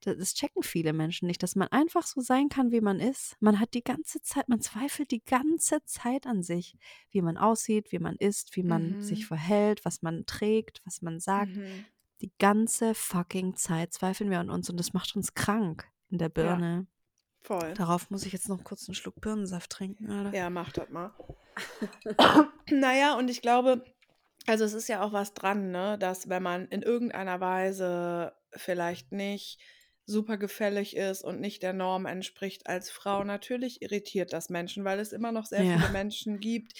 das 0.01 0.33
checken 0.33 0.63
viele 0.63 0.93
Menschen 0.93 1.27
nicht, 1.27 1.41
dass 1.43 1.55
man 1.55 1.67
einfach 1.69 2.05
so 2.05 2.21
sein 2.21 2.49
kann, 2.49 2.71
wie 2.71 2.81
man 2.81 2.99
ist. 2.99 3.35
Man 3.39 3.59
hat 3.59 3.73
die 3.73 3.83
ganze 3.83 4.21
Zeit, 4.21 4.47
man 4.47 4.61
zweifelt 4.61 5.11
die 5.11 5.23
ganze 5.23 5.83
Zeit 5.85 6.27
an 6.27 6.43
sich, 6.43 6.77
wie 7.11 7.21
man 7.21 7.37
aussieht, 7.37 7.91
wie 7.91 7.99
man 7.99 8.15
ist, 8.15 8.55
wie 8.55 8.63
man 8.63 8.97
mhm. 8.97 9.01
sich 9.01 9.25
verhält, 9.25 9.85
was 9.85 10.01
man 10.01 10.25
trägt, 10.25 10.81
was 10.85 11.01
man 11.01 11.19
sagt. 11.19 11.55
Mhm. 11.55 11.85
Die 12.21 12.31
ganze 12.39 12.93
fucking 12.95 13.55
Zeit 13.55 13.93
zweifeln 13.93 14.29
wir 14.29 14.39
an 14.39 14.49
uns 14.49 14.69
und 14.69 14.79
das 14.79 14.93
macht 14.93 15.15
uns 15.15 15.33
krank 15.33 15.87
in 16.09 16.17
der 16.17 16.29
Birne. 16.29 16.87
Ja, 16.87 16.96
voll. 17.47 17.73
Darauf 17.73 18.09
muss 18.09 18.25
ich 18.25 18.33
jetzt 18.33 18.49
noch 18.49 18.63
kurz 18.63 18.87
einen 18.87 18.95
Schluck 18.95 19.19
Birnensaft 19.21 19.71
trinken, 19.71 20.11
Alter. 20.11 20.37
Ja, 20.37 20.49
mach 20.49 20.71
das 20.71 20.89
mal. 20.89 21.11
naja, 22.69 23.15
und 23.17 23.29
ich 23.29 23.41
glaube, 23.41 23.83
also 24.45 24.63
es 24.63 24.73
ist 24.73 24.87
ja 24.89 25.01
auch 25.01 25.13
was 25.13 25.33
dran, 25.33 25.71
ne, 25.71 25.97
dass 25.97 26.29
wenn 26.29 26.43
man 26.43 26.67
in 26.67 26.81
irgendeiner 26.81 27.39
Weise 27.39 28.33
vielleicht 28.51 29.11
nicht 29.11 29.59
super 30.05 30.37
gefällig 30.37 30.95
ist 30.95 31.21
und 31.21 31.41
nicht 31.41 31.61
der 31.63 31.73
Norm 31.73 32.05
entspricht 32.05 32.67
als 32.67 32.89
Frau. 32.89 33.25
Natürlich 33.25 33.81
irritiert 33.81 34.31
das 34.31 34.49
Menschen, 34.49 34.85
weil 34.85 34.99
es 34.99 35.11
immer 35.11 35.33
noch 35.33 35.45
sehr 35.45 35.63
ja. 35.63 35.77
viele 35.77 35.91
Menschen 35.91 36.39
gibt, 36.39 36.73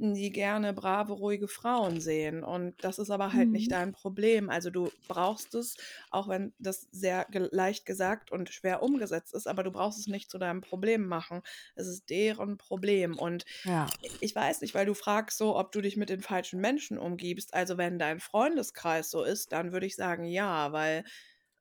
die 0.00 0.32
gerne 0.32 0.72
brave, 0.72 1.12
ruhige 1.12 1.46
Frauen 1.46 2.00
sehen. 2.00 2.42
Und 2.42 2.82
das 2.82 2.98
ist 2.98 3.10
aber 3.10 3.32
halt 3.32 3.48
mhm. 3.48 3.52
nicht 3.52 3.70
dein 3.70 3.92
Problem. 3.92 4.48
Also 4.48 4.70
du 4.70 4.90
brauchst 5.08 5.54
es, 5.54 5.76
auch 6.10 6.28
wenn 6.28 6.54
das 6.58 6.88
sehr 6.90 7.26
ge 7.30 7.48
leicht 7.52 7.84
gesagt 7.84 8.32
und 8.32 8.48
schwer 8.48 8.82
umgesetzt 8.82 9.34
ist, 9.34 9.46
aber 9.46 9.62
du 9.62 9.70
brauchst 9.70 9.98
es 9.98 10.06
nicht 10.06 10.30
zu 10.30 10.38
deinem 10.38 10.62
Problem 10.62 11.06
machen. 11.06 11.42
Es 11.74 11.86
ist 11.86 12.08
deren 12.08 12.56
Problem. 12.56 13.18
Und 13.18 13.44
ja. 13.64 13.86
ich 14.20 14.34
weiß 14.34 14.62
nicht, 14.62 14.74
weil 14.74 14.86
du 14.86 14.94
fragst 14.94 15.36
so, 15.36 15.56
ob 15.56 15.70
du 15.72 15.82
dich 15.82 15.96
mit 15.96 16.08
den 16.08 16.22
falschen 16.22 16.60
Menschen 16.60 16.98
umgibst. 16.98 17.52
Also 17.52 17.76
wenn 17.76 17.98
dein 17.98 18.20
Freundeskreis 18.20 19.10
so 19.10 19.22
ist, 19.22 19.52
dann 19.52 19.72
würde 19.72 19.86
ich 19.86 19.96
sagen, 19.96 20.24
ja, 20.24 20.72
weil 20.72 21.04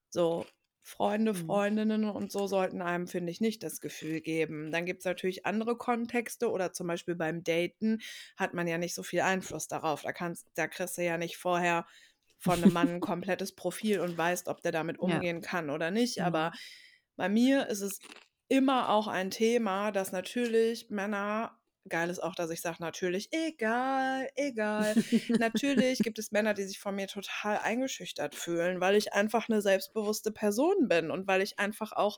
so 0.09 0.45
Freunde, 0.89 1.33
Mhm. 1.33 1.35
Freundinnen 1.35 2.05
und 2.05 2.31
so 2.31 2.47
sollten 2.47 2.81
einem, 2.81 3.07
finde 3.07 3.31
ich, 3.31 3.41
nicht 3.41 3.63
das 3.63 3.79
Gefühl 3.81 4.21
geben. 4.21 4.71
Dann 4.71 4.85
gibt 4.85 4.99
es 4.99 5.05
natürlich 5.05 5.45
andere 5.45 5.77
Kontexte 5.77 6.49
oder 6.51 6.73
zum 6.73 6.87
Beispiel 6.87 7.15
beim 7.15 7.43
Daten 7.43 7.99
hat 8.37 8.53
man 8.53 8.67
ja 8.67 8.77
nicht 8.77 8.95
so 8.95 9.03
viel 9.03 9.21
Einfluss 9.21 9.67
darauf. 9.67 10.01
Da, 10.01 10.11
kannst, 10.13 10.47
da 10.55 10.67
kriegst 10.67 10.97
du 10.97 11.03
ja 11.03 11.17
nicht 11.17 11.37
vorher 11.37 11.85
von 12.39 12.63
einem 12.63 12.73
Mann 12.73 12.89
ein 12.95 13.01
komplettes 13.01 13.53
Profil 13.55 13.99
und 13.99 14.17
weißt, 14.17 14.47
ob 14.47 14.61
der 14.61 14.71
damit 14.71 14.99
Ja. 15.01 15.19
umgehen 15.19 15.41
kann 15.41 15.69
oder 15.69 15.91
nicht. 15.91 16.19
Mhm. 16.19 16.23
Aber 16.23 16.51
bei 17.15 17.29
mir 17.29 17.67
ist 17.67 17.81
es 17.81 17.99
immer 18.47 18.89
auch 18.89 19.07
ein 19.07 19.29
Thema, 19.31 19.91
dass 19.91 20.11
natürlich 20.11 20.89
Männer, 20.89 21.58
geil 21.89 22.09
ist 22.09 22.19
auch, 22.23 22.35
dass 22.35 22.49
ich 22.51 22.61
sage, 22.61 22.77
natürlich, 22.79 23.29
egal, 23.31 24.29
egal. 24.35 24.95
Natürlich 25.37 26.01
gibt 26.03 26.19
es 26.19 26.31
Männer, 26.31 26.53
die 26.53 26.63
sich 26.63 26.79
von 26.79 26.95
mir 26.95 27.07
total 27.07 27.57
eingeschüchtert 27.59 28.35
fühlen, 28.35 28.79
weil 28.81 28.95
ich 28.95 29.13
einfach 29.13 29.49
eine 29.49 29.61
selbstbewusste 29.61 30.31
Person 30.31 30.87
bin 30.87 31.11
und 31.11 31.27
weil 31.27 31.41
ich 31.41 31.59
einfach 31.59 31.91
auch 31.93 32.17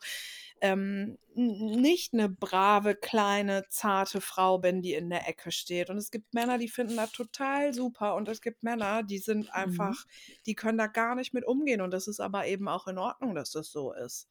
ähm, 0.61 1.17
nicht 1.35 2.13
eine 2.13 2.29
brave, 2.29 2.95
kleine, 2.95 3.63
zarte 3.69 4.21
Frau 4.21 4.59
bin, 4.59 4.81
die 4.81 4.93
in 4.93 5.09
der 5.09 5.27
Ecke 5.27 5.51
steht. 5.51 5.89
Und 5.89 5.97
es 5.97 6.11
gibt 6.11 6.33
Männer, 6.33 6.57
die 6.57 6.69
finden 6.69 6.97
das 6.97 7.11
total 7.11 7.73
super 7.73 8.15
und 8.15 8.27
es 8.27 8.41
gibt 8.41 8.63
Männer, 8.63 9.03
die 9.03 9.19
sind 9.19 9.53
Mhm. 9.55 9.55
einfach, 9.55 10.05
die 10.45 10.55
können 10.55 10.77
da 10.77 10.87
gar 10.87 11.15
nicht 11.15 11.33
mit 11.33 11.45
umgehen. 11.45 11.81
Und 11.81 11.91
das 11.91 12.07
ist 12.07 12.19
aber 12.19 12.45
eben 12.47 12.67
auch 12.67 12.87
in 12.87 12.97
Ordnung, 12.97 13.35
dass 13.35 13.51
das 13.51 13.71
so 13.71 13.93
ist. 13.93 14.27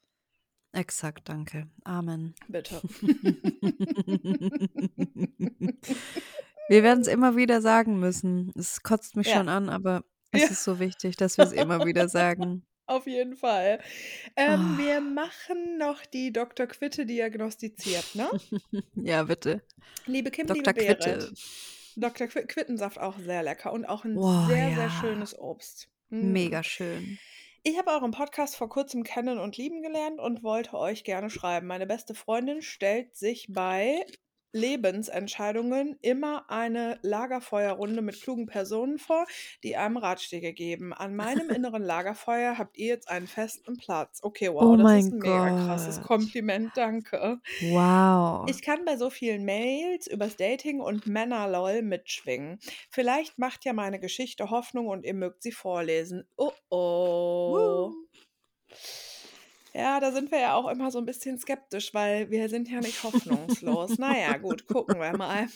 Exakt, 0.73 1.29
danke. 1.29 1.69
Amen. 1.85 2.35
Bitte. 2.49 2.81
Wir 6.69 6.83
werden 6.85 7.01
es 7.01 7.09
immer 7.09 7.37
wieder 7.37 7.61
sagen 7.61 7.99
müssen. 7.99 8.53
Es 8.57 8.83
kotzt 8.83 9.17
mich 9.17 9.27
Ja. 9.27 9.37
schon 9.39 9.49
an, 9.49 9.69
aber 9.69 10.05
es 10.33 10.43
Ja. 10.43 10.49
ist 10.49 10.63
so 10.65 10.79
wichtig, 10.79 11.17
dass 11.17 11.37
wir 11.39 11.45
es 11.45 11.53
immer 11.53 11.85
wieder 11.87 12.09
sagen. 12.09 12.65
Auf 12.87 13.07
jeden 13.07 13.37
Fall. 13.37 13.81
Ähm, 14.37 14.61
Ah. 14.75 14.79
wir 14.79 15.01
machen 15.01 15.79
noch 15.79 16.05
die 16.07 16.33
Dr. 16.33 16.67
Quitte 16.67 17.07
diagnostiziert, 17.07 18.15
ne? 18.15 18.29
Ja, 18.95 19.25
bitte. 19.25 19.63
Liebe 20.07 20.31
Kim, 20.31 20.47
Dr. 20.47 20.57
liebe 20.73 20.75
Quitte. 20.75 21.17
Berit. 21.19 21.33
Dr. 21.97 22.27
Qu 22.29 22.47
Quittensaft 22.47 22.99
auch 22.99 23.19
sehr 23.19 23.43
lecker 23.43 23.73
und 23.73 23.85
auch 23.85 24.05
ein 24.05 24.15
Boah, 24.15 24.47
sehr, 24.49 24.69
sehr 24.75 24.85
ja. 24.87 24.91
schönes 25.01 25.37
Obst. 25.39 25.89
Mm. 26.11 26.33
Mega 26.33 26.63
schön. 26.63 27.19
Ich 27.63 27.77
habe 27.79 27.91
euren 27.91 28.11
Podcast 28.11 28.57
vor 28.57 28.71
kurzem 28.71 29.03
kennen 29.05 29.39
und 29.39 29.59
lieben 29.59 29.83
gelernt 29.83 30.19
und 30.19 30.43
wollte 30.43 30.79
euch 30.79 31.05
gerne 31.05 31.29
schreiben. 31.29 31.67
Meine 31.67 31.87
beste 31.87 32.15
Freundin 32.15 32.63
stellt 32.63 33.15
sich 33.15 33.49
bei 33.51 34.07
Lebensentscheidungen 34.53 35.97
immer 36.03 36.51
eine 36.51 36.99
Lagerfeuerrunde 37.03 38.03
mit 38.03 38.21
klugen 38.21 38.47
Personen 38.47 38.99
vor, 38.99 39.27
die 39.63 39.77
einem 39.77 39.97
Ratschläge 39.97 40.53
geben. 40.53 40.93
An 40.93 41.15
meinem 41.15 41.51
inneren 41.51 41.83
Lagerfeuer 41.83 42.59
habt 42.59 42.77
ihr 42.77 42.89
jetzt 42.89 43.09
einen 43.09 43.27
festen 43.27 43.77
Platz. 43.77 44.21
Okay, 44.23 44.53
wow, 44.53 44.63
Oh 44.63 44.77
das 44.77 44.83
mein 44.83 45.07
ist 45.07 45.13
ein 45.13 45.19
mega 45.19 45.67
krasses 45.67 45.97
Gott. 45.99 46.07
Kompliment, 46.07 46.73
danke. 46.75 47.41
Wow. 47.61 48.49
Ich 48.49 48.63
kann 48.63 48.85
bei 48.85 48.97
so 48.97 49.11
vielen 49.11 49.45
Mails 49.45 50.07
übers 50.07 50.37
Dating 50.37 50.81
und 50.81 51.07
Männerlol 51.07 51.83
mitschwingen. 51.83 52.59
Vielleicht 52.91 53.39
macht 53.39 53.65
ja 53.65 53.73
meine 53.73 54.01
Geschichte 54.01 54.51
Hoffnung 54.51 54.89
und 54.89 55.05
ihr 55.05 55.15
mögt 55.15 55.43
sie 55.43 55.53
vorlesen. 55.53 56.27
Oh 56.37 56.53
oh. 56.71 57.91
Woo. 57.91 59.10
Ja, 59.73 60.01
da 60.01 60.11
sind 60.11 60.33
wir 60.33 60.41
ja 60.41 60.55
auch 60.55 60.69
immer 60.69 60.91
so 60.91 60.99
ein 60.99 61.07
bisschen 61.07 61.39
skeptisch, 61.39 61.95
weil 61.95 62.29
wir 62.31 62.49
sind 62.49 62.69
ja 62.69 62.81
nicht 62.81 63.05
hoffnungslos. 63.05 63.99
Naja, 63.99 64.37
gut, 64.39 64.67
gucken 64.67 64.99
wir 64.99 65.17
mal. 65.17 65.47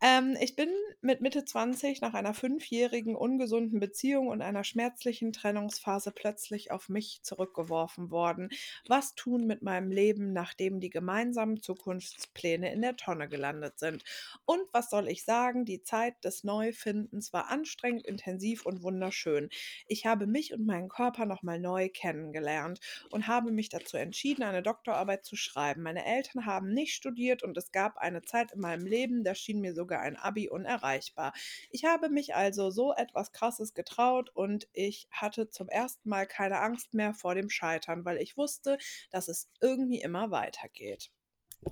Ähm, 0.00 0.36
ich 0.40 0.54
bin 0.54 0.68
mit 1.00 1.20
Mitte 1.20 1.44
20 1.44 2.00
nach 2.02 2.14
einer 2.14 2.34
fünfjährigen 2.34 3.16
ungesunden 3.16 3.80
Beziehung 3.80 4.28
und 4.28 4.42
einer 4.42 4.62
schmerzlichen 4.62 5.32
Trennungsphase 5.32 6.12
plötzlich 6.12 6.70
auf 6.70 6.88
mich 6.88 7.20
zurückgeworfen 7.22 8.10
worden. 8.12 8.50
Was 8.86 9.14
tun 9.16 9.46
mit 9.46 9.62
meinem 9.62 9.90
Leben, 9.90 10.32
nachdem 10.32 10.78
die 10.78 10.90
gemeinsamen 10.90 11.60
Zukunftspläne 11.60 12.72
in 12.72 12.80
der 12.80 12.96
Tonne 12.96 13.28
gelandet 13.28 13.78
sind? 13.80 14.04
Und 14.44 14.62
was 14.72 14.88
soll 14.88 15.08
ich 15.08 15.24
sagen? 15.24 15.64
Die 15.64 15.82
Zeit 15.82 16.24
des 16.24 16.44
Neufindens 16.44 17.32
war 17.32 17.48
anstrengend, 17.48 18.06
intensiv 18.06 18.66
und 18.66 18.82
wunderschön. 18.84 19.48
Ich 19.88 20.06
habe 20.06 20.28
mich 20.28 20.54
und 20.54 20.64
meinen 20.64 20.88
Körper 20.88 21.26
nochmal 21.26 21.58
neu 21.58 21.88
kennengelernt 21.88 22.78
und 23.10 23.26
habe 23.26 23.52
mich 23.52 23.68
dazu 23.68 23.96
entschieden, 23.96 24.42
eine 24.42 24.62
Doktorarbeit 24.62 25.24
zu 25.24 25.36
schreiben. 25.36 25.82
Meine 25.82 26.04
Eltern 26.04 26.46
haben 26.46 26.72
nicht 26.72 26.94
studiert 26.94 27.42
und 27.42 27.56
es 27.56 27.72
gab 27.72 27.96
eine 27.96 28.22
Zeit 28.22 28.52
in 28.52 28.60
meinem 28.60 28.86
Leben, 28.86 29.24
da 29.24 29.34
schien 29.34 29.60
mir 29.60 29.74
sogar 29.74 30.00
ein 30.00 30.16
Abi 30.16 30.48
unerreichbar. 30.48 31.32
Ich 31.70 31.84
habe 31.84 32.08
mich 32.08 32.34
also 32.34 32.70
so 32.70 32.92
etwas 32.94 33.32
Krasses 33.32 33.74
getraut 33.74 34.30
und 34.34 34.68
ich 34.72 35.08
hatte 35.10 35.48
zum 35.50 35.68
ersten 35.68 36.08
Mal 36.08 36.26
keine 36.26 36.60
Angst 36.60 36.94
mehr 36.94 37.14
vor 37.14 37.34
dem 37.34 37.50
Scheitern, 37.50 38.04
weil 38.04 38.18
ich 38.18 38.36
wusste, 38.36 38.78
dass 39.10 39.28
es 39.28 39.50
irgendwie 39.60 40.00
immer 40.00 40.30
weitergeht. 40.30 41.10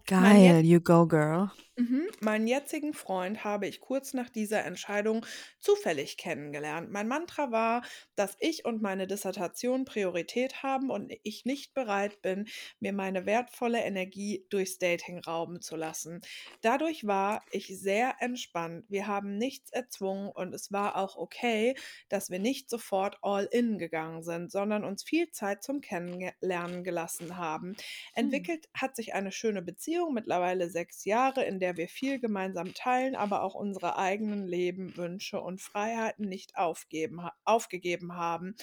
Geil, 0.07 0.65
you 0.65 0.81
go, 0.81 1.07
girl. 1.07 1.53
Mhm. 1.77 2.09
Meinen 2.21 2.49
jetzigen 2.49 2.93
Freund 2.93 3.45
habe 3.45 3.69
ich 3.69 3.79
kurz 3.81 4.13
nach 4.13 4.29
dieser 4.29 4.65
Entscheidung 4.65 5.25
zufällig 5.61 6.17
kennengelernt. 6.17 6.91
Mein 6.91 7.07
Mantra 7.07 7.53
war, 7.53 7.83
dass 8.17 8.35
ich 8.41 8.65
und 8.65 8.83
meine 8.83 9.07
Dissertation 9.07 9.85
Priorität 9.85 10.65
haben 10.65 10.91
und 10.91 11.13
ich 11.23 11.45
nicht 11.45 11.75
bereit 11.75 12.21
bin, 12.21 12.49
mir 12.81 12.93
meine 12.93 13.27
wertvolle 13.27 13.79
Energie 13.79 14.45
durchs 14.51 14.79
Dating 14.79 15.21
rauben 15.21 15.61
zu 15.63 15.77
lassen. 15.77 16.21
Dadurch 16.63 17.07
war 17.07 17.45
ich 17.53 17.69
sehr 17.79 18.17
entspannt. 18.19 18.85
Wir 18.89 19.07
haben 19.07 19.39
nichts 19.39 19.71
erzwungen 19.71 20.31
und 20.33 20.53
es 20.55 20.73
war 20.73 20.97
auch 20.97 21.15
okay, 21.17 21.77
dass 22.09 22.29
wir 22.29 22.41
nicht 22.41 22.69
sofort 22.71 23.19
all 23.23 23.45
in 23.45 23.79
gegangen 23.79 24.25
sind, 24.25 24.51
sondern 24.51 24.83
uns 24.83 25.05
viel 25.05 25.31
Zeit 25.31 25.63
zum 25.63 25.81
Kennenlernen 25.81 26.83
gelassen 26.83 27.37
haben. 27.37 27.77
Entwickelt 28.15 28.69
hat 28.75 28.97
sich 28.97 29.15
eine 29.15 29.31
schöne 29.31 29.63
Beziehung, 29.63 29.78
mittlerweile 30.11 30.71
sechs 30.71 31.05
Jahre, 31.05 31.45
in 31.45 31.61
der 31.61 31.77
wir 31.77 31.89
viel 31.89 32.19
gemeinsam 32.19 32.75
teilen, 32.75 33.15
aber 33.15 33.43
auch 33.43 33.55
unsere 33.55 33.97
eigenen 33.97 34.47
Leben, 34.47 34.97
Wünsche 34.97 35.41
und 35.41 35.61
Freiheiten 35.61 36.29
nicht 36.29 36.57
aufgeben, 36.57 37.29
aufgegeben 37.45 38.15
haben. 38.15 38.57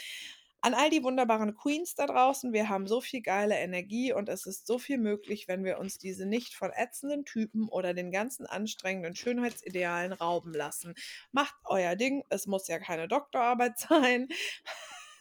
An 0.66 0.74
all 0.74 0.90
die 0.90 1.04
wunderbaren 1.04 1.54
Queens 1.54 1.94
da 1.94 2.08
draußen, 2.08 2.52
wir 2.52 2.70
haben 2.70 2.88
so 2.88 3.00
viel 3.00 3.22
geile 3.22 3.56
Energie 3.56 4.14
und 4.14 4.30
es 4.30 4.48
ist 4.48 4.66
so 4.66 4.80
viel 4.80 4.98
möglich, 4.98 5.48
wenn 5.48 5.64
wir 5.64 5.78
uns 5.78 6.00
diese 6.00 6.26
nicht 6.26 6.56
von 6.56 6.72
ätzenden 6.72 7.24
Typen 7.24 7.70
oder 7.70 7.94
den 7.94 8.12
ganzen 8.12 8.48
anstrengenden 8.48 9.16
Schönheitsidealen 9.16 10.12
rauben 10.12 10.54
lassen. 10.54 10.96
Macht 11.32 11.54
euer 11.66 11.96
Ding, 11.96 12.24
es 12.30 12.48
muss 12.48 12.68
ja 12.68 12.80
keine 12.80 13.08
Doktorarbeit 13.08 13.78
sein. 13.90 14.28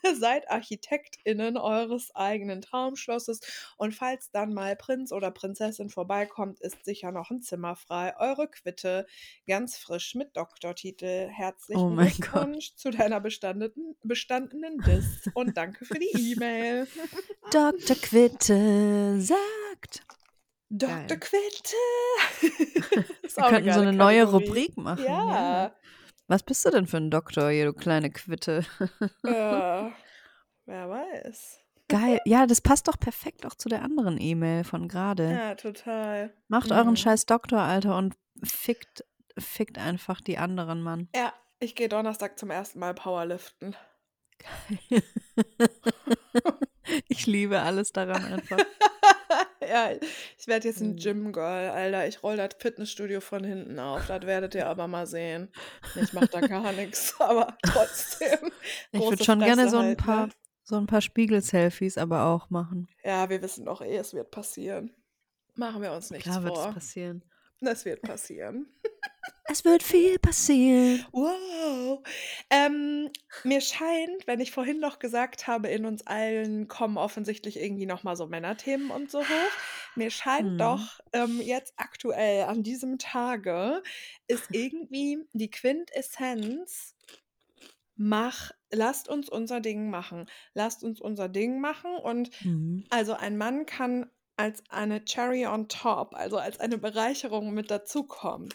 Seid 0.19 0.51
ArchitektInnen 0.51 1.57
eures 1.57 2.15
eigenen 2.15 2.61
Traumschlosses 2.63 3.41
und 3.77 3.95
falls 3.95 4.31
dann 4.31 4.55
mal 4.55 4.77
Prinz 4.77 5.13
oder 5.13 5.31
Prinzessin 5.31 5.91
vorbeikommt, 5.91 6.61
ist 6.61 6.85
sicher 6.85 7.13
noch 7.13 7.31
ein 7.31 7.41
Zimmer 7.41 7.77
frei. 7.77 8.15
Eure 8.19 8.49
Quitte, 8.49 9.07
ganz 9.47 9.77
frisch 9.77 10.15
mit 10.15 10.37
Doktortitel. 10.37 11.29
Herzlichen 11.29 11.81
Oh 11.81 11.89
mein 11.89 12.09
Gott. 12.09 12.15
Glückwunsch 12.17 12.75
zu 12.77 12.91
deiner 12.91 13.21
bestandenen, 13.21 13.97
bestandenen 14.03 14.79
Diss 14.79 15.31
und 15.35 15.57
danke 15.57 15.85
für 15.85 15.99
die 15.99 16.33
E-Mail. 16.33 16.87
Dr. 17.51 17.97
Quitte 17.97 19.21
sagt. 19.21 20.03
Dr. 20.71 21.07
Geil. 21.07 21.21
Quitte! 21.21 21.77
Wir 23.37 23.45
könnten 23.45 23.73
so 23.73 23.81
eine 23.81 23.93
neue 23.93 24.25
Kategorie. 24.25 24.47
Rubrik 24.47 24.77
machen. 24.77 25.05
Ja. 25.05 25.75
Was 26.27 26.43
bist 26.43 26.65
du 26.65 26.71
denn 26.71 26.87
für 26.87 26.97
ein 26.97 27.11
Doktor, 27.11 27.51
hier, 27.51 27.67
du 27.67 27.73
kleine 27.75 28.11
Quitte? 28.11 28.65
äh, 29.25 29.29
wer 30.67 30.89
weiß. 30.89 31.61
Geil. 31.89 32.19
Ja, 32.25 32.47
das 32.47 32.63
passt 32.63 32.89
doch 32.89 32.99
perfekt 32.99 33.45
auch 33.45 33.55
zu 33.55 33.69
der 33.69 33.83
anderen 33.83 34.19
E-Mail 34.19 34.65
von 34.65 34.89
gerade. 34.89 35.31
Ja, 35.31 35.55
total. 35.55 36.33
Macht 36.49 36.71
Mhm. 36.71 36.77
euren 36.77 36.97
scheiß 36.97 37.27
Doktor, 37.27 37.61
Alter, 37.61 37.99
und 37.99 38.15
fickt, 38.43 39.05
fickt 39.39 39.77
einfach 39.79 40.23
die 40.23 40.39
anderen, 40.39 40.81
Mann. 40.83 41.09
Ja, 41.15 41.33
ich 41.59 41.75
gehe 41.75 41.91
Donnerstag 41.91 42.39
zum 42.39 42.51
ersten 42.51 42.79
Mal 42.79 42.95
Powerliften. 42.95 43.77
ich 47.09 47.27
liebe 47.27 47.61
alles 47.61 47.93
daran 47.93 48.25
einfach. 48.25 48.59
ja, 49.69 49.91
ich 50.39 50.47
werde 50.47 50.69
jetzt 50.69 50.81
ein 50.81 50.93
Mhm. 50.93 50.97
Gym-Girl, 50.97 51.71
Alter. 51.71 52.07
Ich 52.09 52.23
roll 52.23 52.37
das 52.37 52.51
Fitnessstudio 52.59 53.21
von 53.21 53.45
hinten 53.45 53.79
auf. 53.79 54.07
Das 54.07 54.23
werdet 54.23 54.55
ihr 54.55 54.67
aber 54.67 54.87
mal 54.87 55.07
sehen. 55.07 55.49
Ich 56.01 56.13
mach 56.13 56.27
da 56.29 56.41
gar 56.41 56.73
nichts, 56.73 57.15
aber 57.21 57.57
trotzdem. 57.63 58.39
Ich 58.93 59.01
würde 59.01 59.25
schon 59.25 59.41
gerne 59.41 59.63
Fresse 59.63 59.71
so 59.71 59.79
ein 59.79 59.87
halt, 59.89 59.99
paar, 59.99 60.27
ne? 60.29 60.33
so 60.63 60.77
ein 60.77 60.87
paar 60.87 61.01
Spiegel-Selfies 61.01 61.99
aber 61.99 62.27
auch 62.27 62.51
machen. 62.51 62.89
Ja, 63.03 63.29
wir 63.29 63.43
wissen 63.43 63.65
doch 63.67 63.81
eh, 63.83 63.97
es 63.97 64.15
wird 64.15 64.31
passieren. 64.31 64.93
Machen 65.55 65.83
wir 65.83 65.93
uns 65.93 66.11
nichts 66.11 66.25
Klar 66.25 66.43
wird 66.43 66.57
es 66.57 66.63
vor. 66.63 66.73
passieren. 66.73 67.25
Das 67.65 67.85
wird 67.85 68.03
passieren. 68.03 68.67
Es 69.47 69.65
wird 69.65 69.83
viel 69.83 70.19
passieren. 70.19 71.05
Wow. 71.13 72.03
Ähm, 72.51 73.11
mir 73.45 73.61
scheint, 73.61 74.27
wenn 74.27 74.41
ich 74.41 74.51
vorhin 74.53 74.81
noch 74.81 74.99
gesagt 74.99 75.47
habe, 75.47 75.69
in 75.69 75.85
uns 75.85 76.07
allen 76.07 76.67
kommen 76.67 76.97
offensichtlich 76.97 77.61
irgendwie 77.61 77.87
noch 77.87 78.05
mal 78.05 78.17
so 78.17 78.27
Männerthemen 78.27 78.91
und 78.91 79.11
so 79.11 79.21
hoch. 79.21 79.51
Mir 79.97 80.11
scheint 80.11 80.53
Hm. 80.53 80.59
doch 80.59 80.99
ähm, 81.13 81.41
jetzt 81.43 81.75
aktuell 81.77 82.45
an 82.45 82.63
diesem 82.63 82.99
Tage 82.99 83.83
ist 84.29 84.49
irgendwie 84.51 85.19
die 85.35 85.51
Quintessenz 85.51 86.95
mach, 87.97 88.51
lasst 88.73 89.09
uns 89.09 89.29
unser 89.29 89.61
Ding 89.61 89.89
machen. 89.91 90.27
Lasst 90.55 90.83
uns 90.83 91.01
unser 91.01 91.29
Ding 91.29 91.61
machen. 91.61 91.95
Und 91.97 92.31
Mhm. 92.45 92.85
also 92.91 93.15
ein 93.15 93.37
Mann 93.37 93.67
kann 93.67 94.11
als 94.37 94.63
eine 94.69 95.05
Cherry 95.05 95.47
on 95.47 95.69
top, 95.69 96.15
also 96.15 96.39
als 96.39 96.61
eine 96.61 96.79
Bereicherung 96.79 97.53
mit 97.55 97.71
dazukommen. 97.71 98.49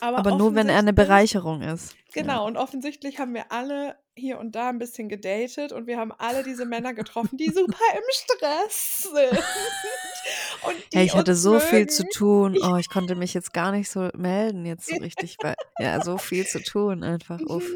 Aber, 0.00 0.18
Aber 0.18 0.36
nur, 0.36 0.54
wenn 0.54 0.68
er 0.68 0.78
eine 0.78 0.92
Bereicherung 0.92 1.62
ist. 1.62 1.94
Genau, 2.12 2.46
und 2.46 2.56
offensichtlich 2.56 3.18
haben 3.18 3.34
wir 3.34 3.52
alle 3.52 3.96
hier 4.16 4.38
und 4.38 4.54
da 4.54 4.68
ein 4.68 4.78
bisschen 4.78 5.08
gedatet 5.08 5.72
und 5.72 5.86
wir 5.86 5.98
haben 5.98 6.12
alle 6.12 6.42
diese 6.42 6.64
Männer 6.64 6.94
getroffen, 6.94 7.36
die 7.36 7.50
super 7.50 7.76
im 7.94 8.02
Stress 8.10 9.02
sind. 9.02 9.42
Und 10.62 10.76
die 10.92 10.96
Ja, 10.96 11.02
ich 11.02 11.14
hatte 11.14 11.34
so 11.34 11.60
viel 11.60 11.86
zu 11.88 12.04
mögen. 12.04 12.12
tun. 12.14 12.58
Oh, 12.62 12.76
ich 12.76 12.88
konnte 12.88 13.14
mich 13.14 13.34
jetzt 13.34 13.52
gar 13.52 13.72
nicht 13.72 13.90
so 13.90 14.08
melden, 14.16 14.64
jetzt 14.64 14.86
so 14.86 14.96
richtig, 14.96 15.36
weil, 15.42 15.54
ja, 15.78 16.02
so 16.02 16.16
viel 16.16 16.46
zu 16.46 16.62
tun 16.62 17.02
einfach. 17.02 17.40
Uff. 17.40 17.68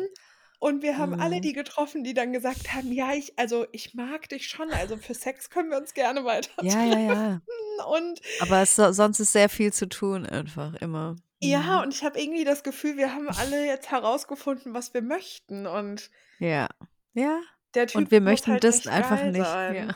Und 0.60 0.82
wir 0.82 0.98
haben 0.98 1.20
alle 1.20 1.36
Mhm. 1.36 1.42
die 1.42 1.52
getroffen, 1.52 2.02
die 2.02 2.14
dann 2.14 2.32
gesagt 2.32 2.72
haben, 2.74 2.90
ja, 2.92 3.12
ich, 3.12 3.38
also 3.38 3.66
ich 3.72 3.94
mag 3.94 4.28
dich 4.28 4.48
schon, 4.48 4.70
also 4.72 4.96
für 4.96 5.14
Sex 5.14 5.50
können 5.50 5.70
wir 5.70 5.76
uns 5.78 5.94
gerne 5.94 6.24
weiter 6.24 6.50
Ja, 6.62 6.84
ja, 6.84 6.98
ja. 6.98 7.14
treffen. 7.14 7.42
Und 7.88 8.20
Aber 8.40 8.60
es, 8.62 8.74
sonst 8.74 9.20
ist 9.20 9.32
sehr 9.32 9.48
viel 9.48 9.72
zu 9.72 9.88
tun, 9.88 10.26
einfach 10.26 10.74
immer. 10.80 11.14
ja, 11.40 11.60
Mhm. 11.78 11.82
und 11.84 11.94
ich 11.94 12.02
habe 12.02 12.20
irgendwie 12.20 12.42
das 12.44 12.64
Gefühl, 12.64 12.96
wir 12.96 13.14
haben 13.14 13.28
alle 13.28 13.66
jetzt 13.66 13.90
herausgefunden, 13.92 14.74
was 14.74 14.92
wir 14.94 15.02
möchten. 15.02 15.66
Und 15.68 16.10
Ja. 16.40 16.66
Ja. 17.14 17.40
der 17.74 17.86
Typ 17.86 17.96
Und 17.96 18.10
wir 18.10 18.20
möchten 18.20 18.50
halt 18.50 18.64
das 18.64 18.86
einfach 18.88 19.22
nicht. 19.22 19.38
Ja. 19.38 19.94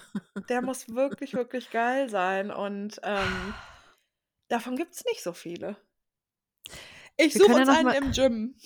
Der 0.48 0.62
muss 0.62 0.88
wirklich, 0.94 1.34
wirklich 1.34 1.70
geil 1.70 2.08
sein. 2.08 2.52
Und 2.52 3.00
ähm, 3.02 3.54
davon 4.48 4.76
gibt 4.76 4.94
es 4.94 5.04
nicht 5.06 5.24
so 5.24 5.32
viele. 5.32 5.76
Ich 7.16 7.34
suche 7.34 7.52
ja 7.52 7.58
uns 7.58 7.66
noch 7.66 7.74
einen 7.76 7.84
mal- 7.84 7.94
im 7.96 8.12
Gym. 8.12 8.54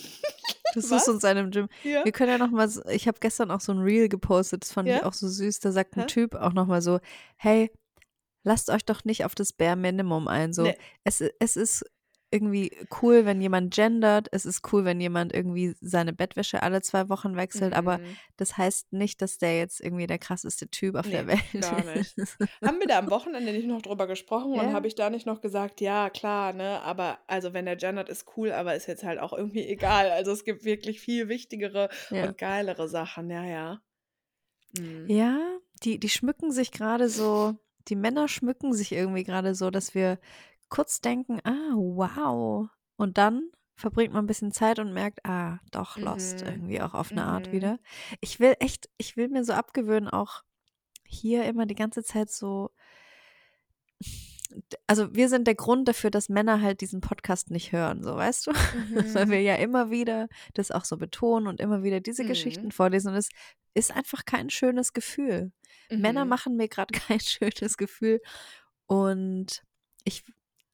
Du 0.75 0.81
suchst 0.83 1.09
uns 1.09 1.25
einen 1.25 1.47
im 1.47 1.51
Gym. 1.53 1.69
Ja. 1.85 2.05
Wir 2.05 2.13
können 2.13 2.31
ja 2.33 2.37
noch 2.39 2.51
mal, 2.51 2.71
ich 2.91 3.09
habe 3.09 3.19
gestern 3.19 3.51
auch 3.51 3.61
so 3.61 3.73
ein 3.73 3.79
Reel 3.79 4.09
gepostet, 4.11 4.63
das 4.63 4.73
fand 4.73 4.89
ich 4.89 4.95
Ja? 4.97 5.05
auch 5.07 5.15
so 5.15 5.27
süß. 5.27 5.61
Da 5.61 5.73
sagt 5.73 5.97
ein 5.97 6.01
Hä? 6.03 6.07
Typ 6.07 6.35
auch 6.35 6.53
noch 6.53 6.67
mal 6.67 6.83
so, 6.83 6.99
hey, 7.37 7.71
lasst 8.45 8.69
euch 8.69 8.85
doch 8.85 9.05
nicht 9.05 9.25
auf 9.25 9.35
das 9.35 9.55
Bare 9.55 9.77
Minimum 9.77 10.29
ein. 10.29 10.53
So, 10.53 10.65
Nee. 10.65 10.77
es, 11.05 11.23
es 11.41 11.57
ist 11.57 11.85
irgendwie 12.31 12.77
cool, 13.03 13.25
wenn 13.25 13.41
jemand 13.41 13.73
gendert. 13.75 14.29
Es 14.33 14.45
ist 14.47 14.73
cool, 14.73 14.85
wenn 14.85 15.01
jemand 15.01 15.33
irgendwie 15.33 15.75
seine 15.81 16.13
Bettwäsche 16.13 16.63
alle 16.63 16.83
zwei 16.83 17.09
Wochen 17.09 17.37
wechselt. 17.37 17.73
Aber 17.75 17.99
Mhm. 17.99 18.17
das 18.37 18.57
heißt 18.59 18.93
nicht, 18.93 19.23
dass 19.23 19.39
der 19.39 19.57
jetzt 19.59 19.81
irgendwie 19.81 20.07
der 20.09 20.19
krasseste 20.19 20.69
Typ 20.69 20.97
auf 20.97 21.09
der 21.09 21.23
Nee, 21.25 21.29
Welt 21.29 21.63
gar 21.63 21.85
nicht. 21.85 22.19
ist. 22.19 22.37
Haben 22.65 22.81
wir 22.81 22.87
da 22.89 22.99
am 22.99 23.11
Wochenende 23.11 23.53
nicht 23.53 23.69
noch 23.69 23.81
drüber 23.83 24.07
gesprochen 24.07 24.53
und 24.53 24.67
Ja. 24.67 24.73
habe 24.73 24.89
ich 24.89 24.95
da 24.97 25.09
nicht 25.09 25.25
noch 25.27 25.41
gesagt, 25.41 25.81
ja, 25.81 26.11
klar, 26.11 26.53
ne, 26.53 26.83
aber 26.83 27.19
also 27.29 27.53
wenn 27.53 27.65
der 27.65 27.77
gendert, 27.77 28.09
ist 28.09 28.27
cool, 28.37 28.51
aber 28.53 28.75
ist 28.75 28.87
jetzt 28.87 29.05
halt 29.05 29.21
auch 29.21 29.33
irgendwie 29.33 29.67
egal. 29.67 30.11
Also 30.11 30.33
es 30.33 30.45
gibt 30.45 30.65
wirklich 30.65 31.01
viel 31.01 31.29
wichtigere 31.29 31.89
Ja. 32.11 32.25
und 32.25 32.39
geilere 32.39 32.89
Sachen, 32.89 33.31
ja, 33.31 33.45
ja. 33.45 33.81
Mhm. 34.77 35.07
Ja, 35.09 35.39
die, 35.85 35.99
die 36.01 36.09
schmücken 36.09 36.51
sich 36.51 36.73
gerade 36.73 37.09
so, 37.09 37.55
die 37.89 37.97
Männer 37.97 38.29
schmücken 38.29 38.73
sich 38.75 38.93
irgendwie 38.93 39.25
gerade 39.25 39.55
so, 39.55 39.71
dass 39.71 39.95
wir 39.95 40.19
kurz 40.69 41.01
denken, 41.01 41.41
ah, 41.45 41.73
wow. 41.75 42.69
Und 42.97 43.19
dann 43.19 43.51
verbringt 43.75 44.13
man 44.15 44.25
ein 44.25 44.27
bisschen 44.27 44.53
Zeit 44.53 44.79
und 44.79 44.93
merkt, 44.93 45.25
ah, 45.27 45.59
doch, 45.71 45.99
lost 45.99 46.43
Mhm. 46.43 46.49
irgendwie 46.49 46.81
auch 46.81 46.95
auf 46.95 47.13
eine 47.13 47.25
Art 47.25 47.49
Mhm. 47.49 47.53
wieder. 47.53 47.79
Ich 48.21 48.41
will 48.41 48.55
echt, 48.61 48.89
ich 48.97 49.17
will 49.17 49.29
mir 49.29 49.45
so 49.45 49.53
abgewöhnen, 49.53 50.09
auch 50.09 50.43
hier 51.05 51.45
immer 51.45 51.67
die 51.67 51.75
ganze 51.75 52.03
Zeit 52.03 52.31
so. 52.31 52.71
Also 54.87 55.15
wir 55.15 55.29
sind 55.29 55.47
der 55.47 55.57
Grund 55.57 55.89
dafür, 55.89 56.11
dass 56.11 56.29
Männer 56.29 56.63
halt 56.63 56.81
diesen 56.81 57.01
Podcast 57.01 57.51
nicht 57.51 57.73
hören, 57.73 58.03
so 58.03 58.15
weißt 58.17 58.47
du? 58.47 58.53
Weil 59.15 59.29
wir 59.29 59.39
Mhm. 59.41 59.45
ja 59.45 59.55
immer 59.57 59.91
wieder 59.91 60.29
das 60.55 60.71
auch 60.71 60.85
so 60.85 60.97
betonen 60.97 61.47
und 61.49 61.61
immer 61.61 61.83
wieder 61.83 62.01
diese 62.01 62.23
Mhm. 62.23 62.29
Geschichten 62.29 62.71
vorlesen. 62.73 63.09
Und 63.13 63.17
es 63.17 63.29
ist 63.75 63.91
einfach 63.95 64.25
kein 64.25 64.49
schönes 64.49 64.93
Gefühl. 64.93 65.53
Männer 65.91 66.25
Mhm. 66.25 66.31
machen 66.31 66.57
mir 66.57 66.69
gerade 66.69 66.93
kein 67.11 67.21
schönes 67.21 67.77
Gefühl. 67.77 68.21
Und 68.87 69.63
ich, 70.05 70.23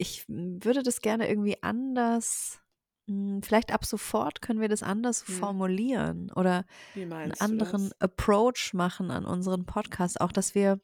ich 0.02 0.24
würde 0.28 0.82
das 0.82 1.00
gerne 1.00 1.28
irgendwie 1.28 1.62
anders, 1.62 2.60
hm, 3.06 3.42
vielleicht 3.42 3.72
ab 3.72 3.84
sofort 3.86 4.42
können 4.42 4.60
wir 4.60 4.68
das 4.68 4.82
anders 4.82 5.26
Hm. 5.26 5.34
formulieren 5.36 6.30
oder 6.36 6.64
einen 6.94 7.32
anderen? 7.40 7.90
Approach 7.98 8.72
machen 8.74 9.10
an 9.10 9.24
unseren 9.24 9.64
Podcast. 9.64 10.20
Auch, 10.20 10.32
dass 10.32 10.54
wir 10.54 10.80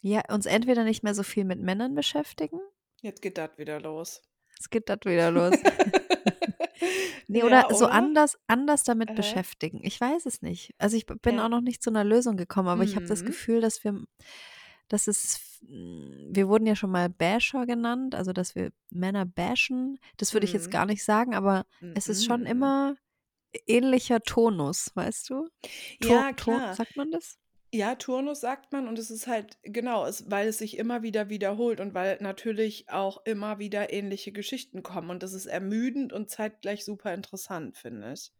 ja, 0.00 0.22
uns 0.30 0.46
entweder 0.46 0.84
nicht 0.84 1.02
mehr 1.02 1.14
so 1.14 1.22
viel 1.22 1.44
mit 1.44 1.60
Männern 1.60 1.94
beschäftigen. 1.94 2.60
Jetzt 3.00 3.22
geht 3.22 3.38
das 3.38 3.50
wieder 3.56 3.80
los. 3.80 4.22
Es 4.58 4.70
geht 4.70 4.88
das 4.88 4.98
wieder 5.04 5.30
los. 5.30 5.54
Nee, 7.26 7.38
Ja, 7.38 7.46
oder 7.46 7.66
so 7.74 7.86
oder? 7.86 7.92
anders, 7.94 8.38
anders 8.48 8.82
damit 8.84 9.08
Äh. 9.10 9.14
beschäftigen. 9.14 9.80
Ich 9.82 9.98
weiß 9.98 10.26
es 10.26 10.42
nicht. 10.42 10.74
Also 10.76 10.96
ich 10.98 11.06
bin 11.06 11.36
Ja. 11.36 11.46
auch 11.46 11.48
noch 11.48 11.62
nicht 11.62 11.82
zu 11.82 11.88
einer 11.88 12.04
Lösung 12.04 12.36
gekommen, 12.36 12.68
aber 12.68 12.82
ich 12.82 12.96
habe 12.96 13.06
das 13.06 13.22
Mhm. 13.22 13.26
Gefühl, 13.28 13.60
dass 13.62 13.82
wir, 13.82 14.04
dass 14.88 15.06
es, 15.08 15.60
mm, 15.62 16.34
wir 16.34 16.48
wurden 16.48 16.66
ja 16.66 16.76
schon 16.76 16.90
mal 16.90 17.08
Basher 17.08 17.66
genannt, 17.66 18.14
also 18.14 18.32
dass 18.32 18.54
wir 18.54 18.72
Männer 18.90 19.26
bashen. 19.26 19.98
Das 20.18 20.32
würde 20.34 20.44
ich 20.44 20.52
jetzt 20.52 20.70
Mhm. 20.70 20.70
gar 20.70 20.86
nicht 20.86 21.04
sagen, 21.04 21.34
aber 21.34 21.66
es 21.94 22.08
ist 22.08 22.24
schon 22.24 22.42
Mhm. 22.42 22.46
immer 22.46 22.96
ähnlicher 23.66 24.20
Tonus, 24.22 24.90
weißt 24.94 25.30
du? 25.30 25.48
To 26.00 26.24
Ja, 26.24 26.32
klar. 26.32 26.76
sagt 26.76 26.96
man 26.96 27.10
das? 27.12 27.38
Ja, 27.74 27.96
Turnus 27.96 28.40
sagt 28.40 28.72
man 28.72 28.88
und 28.88 28.98
es 28.98 29.10
ist 29.10 29.26
halt, 29.26 29.58
genau, 29.62 30.06
es, 30.06 30.30
weil 30.30 30.48
es 30.48 30.58
sich 30.58 30.78
immer 30.78 31.02
wieder 31.02 31.28
wiederholt 31.28 31.80
und 31.80 31.92
weil 31.92 32.16
natürlich 32.22 32.88
auch 32.88 33.24
immer 33.26 33.58
wieder 33.58 33.92
ähnliche 33.92 34.32
Geschichten 34.32 34.82
kommen 34.82 35.10
und 35.10 35.22
das 35.22 35.32
ist 35.34 35.46
ermüdend 35.46 36.12
und 36.14 36.30
zeitgleich 36.30 36.84
super 36.86 37.12
interessant, 37.12 37.76
finde 37.76 38.12
ich. 38.14 38.32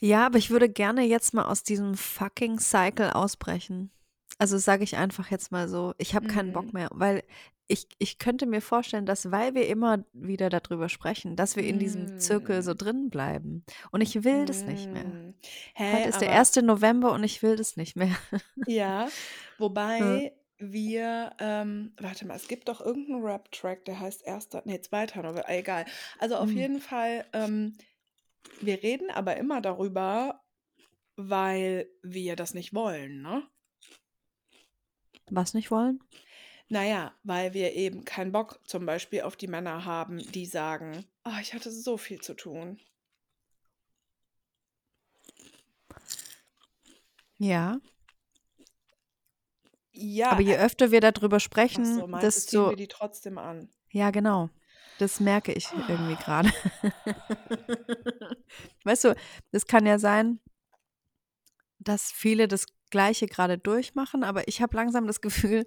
Ja, 0.00 0.26
aber 0.26 0.38
ich 0.38 0.50
würde 0.50 0.68
gerne 0.68 1.02
jetzt 1.04 1.34
mal 1.34 1.44
aus 1.44 1.62
diesem 1.62 1.94
fucking 1.94 2.58
Cycle 2.58 3.10
ausbrechen. 3.12 3.90
Also 4.38 4.56
sage 4.58 4.84
ich 4.84 4.96
einfach 4.96 5.30
jetzt 5.30 5.50
mal 5.50 5.68
so, 5.68 5.94
ich 5.98 6.14
habe 6.14 6.26
keinen 6.26 6.52
Bock 6.52 6.66
Mhm. 6.66 6.72
mehr, 6.72 6.88
weil 6.92 7.24
ich, 7.66 7.88
ich 7.98 8.18
könnte 8.18 8.46
mir 8.46 8.62
vorstellen, 8.62 9.04
dass 9.04 9.30
weil 9.32 9.54
wir 9.54 9.66
immer 9.68 10.04
wieder 10.12 10.48
darüber 10.48 10.88
sprechen, 10.88 11.36
dass 11.36 11.56
wir 11.56 11.64
in 11.64 11.78
diesem 11.78 12.16
Zirkel 12.16 12.62
so 12.62 12.72
Mm. 12.72 12.78
drin 12.78 13.10
bleiben. 13.10 13.64
Und 13.90 14.00
ich 14.00 14.24
will 14.24 14.44
das 14.46 14.64
nicht 14.66 14.90
mehr. 14.92 15.18
Mm. 15.20 15.34
Heute 15.90 16.08
Hä, 16.08 16.08
ist 16.08 16.20
der 16.20 16.28
aber 16.28 16.32
1. 16.32 16.62
November 16.62 17.12
und 17.12 17.24
ich 17.24 17.42
will 17.42 17.56
das 17.56 17.76
nicht 17.76 17.96
mehr. 17.96 18.16
ja, 18.66 19.12
wobei 19.58 20.32
wir, 20.58 21.32
ähm, 21.38 21.94
warte 22.00 22.26
mal, 22.26 22.36
es 22.36 22.48
gibt 22.48 22.68
doch 22.68 22.80
irgendeinen 22.80 23.22
Rap-Track, 23.24 23.84
der 23.84 24.00
heißt 24.00 24.24
erster, 24.26 24.62
nee, 24.64 24.80
zweiter 24.80 25.22
November, 25.22 25.48
egal. 25.48 25.86
Also 26.18 26.36
auf 26.36 26.50
Hm. 26.50 26.56
jeden 26.56 26.80
Fall, 26.80 27.26
ähm, 27.32 27.76
wir 28.60 28.82
reden 28.82 29.10
aber 29.10 29.36
immer 29.36 29.60
darüber, 29.60 30.42
weil 31.16 31.88
wir 32.02 32.36
das 32.36 32.54
nicht 32.54 32.74
wollen, 32.74 33.22
ne? 33.22 33.42
Was 35.30 35.54
nicht 35.54 35.70
wollen? 35.70 36.00
Naja, 36.68 37.12
weil 37.22 37.54
wir 37.54 37.72
eben 37.72 38.04
keinen 38.04 38.32
Bock 38.32 38.60
zum 38.64 38.84
Beispiel 38.84 39.22
auf 39.22 39.36
die 39.36 39.46
Männer 39.46 39.84
haben, 39.84 40.18
die 40.18 40.44
sagen, 40.44 41.06
oh, 41.24 41.38
ich 41.40 41.54
hatte 41.54 41.70
so 41.70 41.96
viel 41.96 42.20
zu 42.20 42.34
tun. 42.34 42.78
Ja. 47.38 47.80
Ja, 49.92 50.32
Aber 50.32 50.42
je 50.42 50.54
äh, 50.54 50.58
öfter 50.58 50.90
wir 50.90 51.00
darüber 51.00 51.40
sprechen, 51.40 51.84
so, 51.84 52.06
du, 52.06 52.06
ziehen 52.06 52.20
desto. 52.20 52.70
wir 52.70 52.76
die 52.76 52.88
trotzdem 52.88 53.38
an? 53.38 53.68
Ja, 53.90 54.10
genau. 54.10 54.50
Das 54.98 55.20
merke 55.20 55.52
ich 55.52 55.68
irgendwie 55.88 56.16
gerade. 56.22 56.50
weißt 58.84 59.04
du, 59.04 59.16
es 59.52 59.66
kann 59.66 59.86
ja 59.86 59.98
sein, 59.98 60.40
dass 61.78 62.10
viele 62.12 62.48
das 62.48 62.66
Gleiche 62.90 63.26
gerade 63.26 63.58
durchmachen, 63.58 64.24
aber 64.24 64.48
ich 64.48 64.62
habe 64.62 64.76
langsam 64.76 65.06
das 65.06 65.20
Gefühl, 65.20 65.64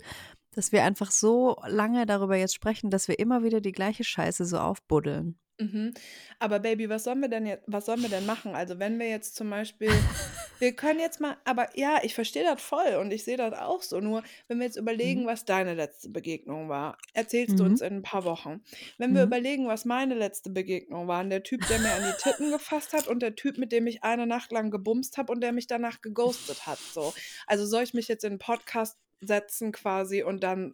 dass 0.52 0.72
wir 0.72 0.84
einfach 0.84 1.12
so 1.12 1.58
lange 1.66 2.06
darüber 2.06 2.36
jetzt 2.36 2.56
sprechen, 2.56 2.90
dass 2.90 3.08
wir 3.08 3.20
immer 3.20 3.44
wieder 3.44 3.62
die 3.62 3.72
gleiche 3.72 4.04
Scheiße 4.04 4.46
so 4.46 4.58
aufbuddeln. 4.58 5.40
Mhm. 5.62 5.94
Aber 6.40 6.60
Baby, 6.60 6.90
was 6.90 7.04
sollen 7.04 7.20
wir 7.22 7.28
denn 7.30 7.46
jetzt, 7.46 7.64
was 7.68 7.86
sollen 7.86 8.02
wir 8.02 8.10
denn 8.10 8.26
machen? 8.26 8.56
Also 8.56 8.80
wenn 8.80 9.00
wir 9.00 9.08
jetzt 9.10 9.36
zum 9.36 9.50
Beispiel, 9.50 9.90
wir 10.60 10.76
können 10.76 11.00
jetzt 11.00 11.20
mal, 11.22 11.38
aber 11.46 11.70
ja, 11.78 12.00
ich 12.04 12.16
verstehe 12.16 12.44
das 12.44 12.62
voll 12.62 12.96
und 13.00 13.12
ich 13.12 13.24
sehe 13.24 13.38
das 13.38 13.54
auch 13.54 13.82
so. 13.82 14.00
Nur 14.00 14.24
wenn 14.48 14.60
wir 14.60 14.66
jetzt 14.66 14.78
überlegen, 14.78 15.24
Mhm. 15.24 15.28
was 15.28 15.46
deine 15.46 15.74
letzte 15.76 16.10
Begegnung 16.10 16.68
war, 16.70 16.98
erzählst 17.14 17.60
du 17.60 17.64
Mhm. 17.64 17.70
uns 17.72 17.82
in 17.82 17.94
ein 17.98 18.02
paar 18.02 18.24
Wochen. 18.24 18.62
Wenn 18.98 19.14
wir 19.14 19.22
Mhm. 19.22 19.28
überlegen, 19.28 19.68
was 19.68 19.86
meine 19.86 20.16
letzte 20.16 20.50
Begegnung 20.50 21.08
war, 21.08 21.22
und 21.22 21.30
der 21.30 21.44
Typ, 21.44 21.68
der 21.68 21.80
mir 21.80 21.94
an 21.94 22.04
die 22.04 22.22
Titten 22.24 22.52
gefasst 22.52 22.94
hat 22.94 23.08
und 23.08 23.22
der 23.22 23.36
Typ, 23.36 23.58
mit 23.58 23.72
dem 23.72 23.86
ich 23.88 24.04
eine 24.04 24.26
Nacht 24.26 24.52
lang 24.52 24.72
gebumst 24.72 25.18
habe 25.18 25.32
und 25.32 25.42
der 25.42 25.52
mich 25.52 25.68
danach 25.68 26.02
geghostet 26.02 26.66
hat. 26.66 26.80
So. 26.80 27.14
Also 27.46 27.66
soll 27.66 27.84
ich 27.84 27.94
mich 27.94 28.08
jetzt 28.08 28.24
in 28.24 28.32
einen 28.32 28.40
Podcast 28.40 28.98
setzen 29.24 29.72
quasi 29.72 30.24
und 30.24 30.44
dann 30.44 30.74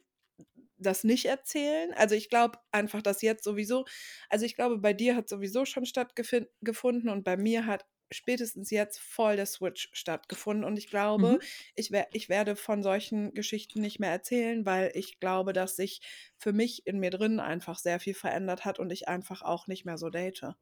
das 0.78 1.04
nicht 1.04 1.26
erzählen. 1.26 1.94
Also 1.94 2.16
ich 2.16 2.30
glaube 2.30 2.60
einfach, 2.72 3.02
dass 3.02 3.22
jetzt 3.22 3.44
sowieso, 3.44 3.86
also 4.30 4.46
ich 4.46 4.56
glaube, 4.56 4.78
bei 4.80 4.94
dir 4.94 5.16
hat 5.16 5.30
sowieso 5.30 5.66
schon 5.66 5.86
stattgefunden 5.86 7.10
und 7.10 7.24
bei 7.24 7.38
mir 7.38 7.66
hat 7.66 7.86
spätestens 8.12 8.70
jetzt 8.70 9.00
voll 9.00 9.36
der 9.36 9.46
Switch 9.46 9.90
stattgefunden. 9.92 10.64
Und 10.64 10.78
ich 10.80 10.88
glaube, 10.90 11.40
Mhm. 11.42 11.42
ich, 11.76 11.92
wer 11.92 12.08
ich 12.14 12.30
werde 12.30 12.56
von 12.56 12.82
solchen 12.82 13.34
Geschichten 13.34 13.82
nicht 13.82 14.00
mehr 14.00 14.12
erzählen, 14.12 14.66
weil 14.66 14.92
ich 14.94 15.20
glaube, 15.20 15.52
dass 15.54 15.76
sich 15.76 16.02
für 16.38 16.54
mich 16.54 16.88
in 16.88 17.00
mir 17.00 17.10
drin 17.10 17.40
einfach 17.42 17.78
sehr 17.80 18.00
viel 18.00 18.14
verändert 18.14 18.64
hat 18.66 18.80
und 18.80 18.92
ich 18.92 19.08
einfach 19.10 19.42
auch 19.42 19.68
nicht 19.68 19.84
mehr 19.86 19.98
so 19.98 20.10
date. 20.10 20.56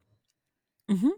Mhm. 0.87 1.13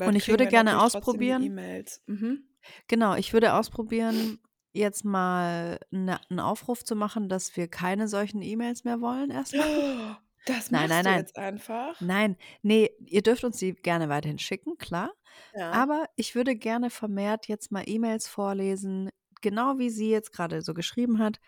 Und 0.00 0.16
ich 0.16 0.28
würde 0.28 0.46
gerne 0.48 0.80
ausprobieren. 0.82 1.42
E-Mails. 1.42 2.02
Mhm. 2.06 2.48
Genau, 2.88 3.14
ich 3.14 3.32
würde 3.32 3.54
ausprobieren, 3.54 4.40
jetzt 4.78 5.04
mal 5.04 5.78
ne, 5.90 6.20
einen 6.30 6.40
Aufruf 6.40 6.84
zu 6.84 6.96
machen, 6.96 7.28
dass 7.28 7.56
wir 7.56 7.68
keine 7.68 8.08
solchen 8.08 8.42
E-Mails 8.42 8.84
mehr 8.84 9.00
wollen 9.00 9.30
erstmal. 9.30 10.18
Das 10.46 10.70
Nein, 10.70 10.88
nein, 10.88 11.04
nein. 11.04 11.18
jetzt 11.18 11.36
einfach? 11.36 12.00
Nein, 12.00 12.36
nee, 12.62 12.90
ihr 13.04 13.22
dürft 13.22 13.44
uns 13.44 13.58
die 13.58 13.74
gerne 13.74 14.08
weiterhin 14.08 14.38
schicken, 14.38 14.78
klar. 14.78 15.12
Ja. 15.54 15.72
Aber 15.72 16.06
ich 16.16 16.34
würde 16.34 16.56
gerne 16.56 16.88
vermehrt 16.88 17.48
jetzt 17.48 17.70
mal 17.70 17.82
E-Mails 17.86 18.28
vorlesen, 18.28 19.10
genau 19.42 19.78
wie 19.78 19.90
sie 19.90 20.10
jetzt 20.10 20.32
gerade 20.32 20.62
so 20.62 20.72
geschrieben 20.72 21.18
hat. 21.18 21.38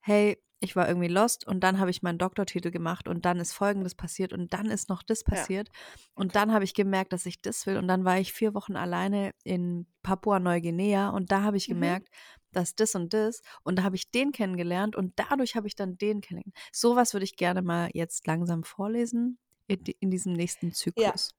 Hey, 0.00 0.38
ich 0.66 0.76
war 0.76 0.88
irgendwie 0.88 1.08
lost 1.08 1.46
und 1.46 1.60
dann 1.60 1.78
habe 1.80 1.90
ich 1.90 2.02
meinen 2.02 2.18
Doktortitel 2.18 2.70
gemacht 2.70 3.08
und 3.08 3.24
dann 3.24 3.38
ist 3.38 3.52
Folgendes 3.54 3.94
passiert 3.94 4.32
und 4.34 4.52
dann 4.52 4.66
ist 4.66 4.88
noch 4.90 5.02
das 5.02 5.24
Ja. 5.30 5.46
passiert 5.46 5.70
und 6.14 6.34
Okay. 6.34 6.36
dann 6.36 6.52
habe 6.52 6.64
ich 6.64 6.74
gemerkt, 6.74 7.12
dass 7.12 7.26
ich 7.26 7.40
das 7.40 7.66
will 7.66 7.76
und 7.78 7.88
dann 7.88 8.04
war 8.04 8.18
ich 8.18 8.32
vier 8.32 8.54
Wochen 8.54 8.76
alleine 8.76 9.32
in 9.44 9.86
Papua-Neuguinea 10.02 11.10
und 11.10 11.32
da 11.32 11.42
habe 11.42 11.56
ich 11.56 11.68
Mhm. 11.68 11.68
gemerkt, 11.68 12.08
dass 12.52 12.74
das 12.74 12.94
und 12.94 13.12
das 13.14 13.40
und 13.62 13.78
da 13.78 13.82
habe 13.84 13.96
ich 13.96 14.10
den 14.10 14.32
kennengelernt 14.32 14.96
und 14.96 15.14
dadurch 15.16 15.56
habe 15.56 15.66
ich 15.66 15.74
dann 15.76 15.96
den 15.98 16.20
kennengelernt. 16.20 16.56
Sowas 16.72 17.12
würde 17.14 17.24
ich 17.24 17.36
gerne 17.36 17.62
mal 17.62 17.90
jetzt 17.94 18.26
langsam 18.26 18.62
vorlesen 18.64 19.38
in, 19.68 19.80
in 20.00 20.10
diesem 20.10 20.32
nächsten 20.32 20.72
Ja, 20.96 21.12
Zyklus. 21.12 21.30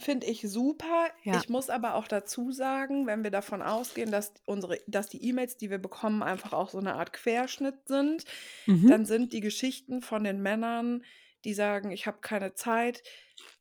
Finde 0.00 0.26
ich 0.26 0.42
super. 0.42 1.08
Ja. 1.22 1.36
Ich 1.38 1.48
muss 1.48 1.70
aber 1.70 1.94
auch 1.94 2.08
dazu 2.08 2.50
sagen, 2.52 3.06
wenn 3.06 3.22
wir 3.22 3.30
davon 3.30 3.62
ausgehen, 3.62 4.10
dass 4.10 4.32
unsere, 4.46 4.78
dass 4.86 5.08
die 5.08 5.22
E-Mails, 5.28 5.56
die 5.56 5.70
wir 5.70 5.78
bekommen, 5.78 6.22
einfach 6.22 6.52
auch 6.52 6.70
so 6.70 6.78
eine 6.78 6.94
Art 6.94 7.12
Querschnitt 7.12 7.86
sind, 7.86 8.24
Mhm. 8.66 8.88
dann 8.88 9.04
sind 9.06 9.32
die 9.32 9.40
Geschichten 9.40 10.02
von 10.02 10.24
den 10.24 10.40
Männern, 10.42 11.04
die 11.44 11.54
sagen, 11.54 11.90
ich 11.90 12.06
habe 12.06 12.18
keine 12.20 12.54
Zeit, 12.54 13.02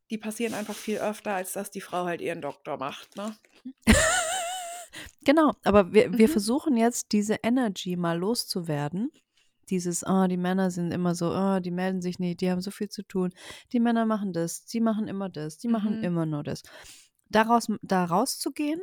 die 0.09 0.17
passieren 0.17 0.53
einfach 0.53 0.75
viel 0.75 0.97
öfter, 0.97 1.35
als 1.35 1.53
dass 1.53 1.69
die 1.71 1.81
Frau 1.81 2.05
halt 2.05 2.21
ihren 2.21 2.41
Doktor 2.41 2.77
macht, 2.77 3.15
ne? 3.15 3.35
Genau, 5.25 5.51
aber 5.63 5.93
wir, 5.93 6.17
wir 6.17 6.27
Mhm. 6.27 6.31
versuchen 6.31 6.77
jetzt 6.77 7.11
diese 7.11 7.35
Energy 7.43 7.95
mal 7.95 8.17
loszuwerden. 8.17 9.11
Dieses, 9.69 10.03
ah, 10.03 10.27
die 10.27 10.37
Männer 10.37 10.71
sind 10.71 10.91
immer 10.91 11.15
so, 11.15 11.31
ah, 11.31 11.59
die 11.59 11.71
melden 11.71 12.01
sich 12.01 12.19
nicht, 12.19 12.41
die 12.41 12.49
haben 12.51 12.61
so 12.61 12.71
viel 12.71 12.89
zu 12.89 13.03
tun. 13.03 13.31
Die 13.71 13.79
Männer 13.79 14.05
machen 14.05 14.33
das, 14.33 14.65
die 14.65 14.81
machen 14.81 15.07
immer 15.07 15.29
das, 15.29 15.57
die 15.57 15.67
machen 15.67 15.97
Mhm. 15.97 16.03
immer 16.03 16.25
nur 16.25 16.43
das. 16.43 16.63
Daraus, 17.29 17.67
da 17.81 18.05
rauszugehen, 18.05 18.81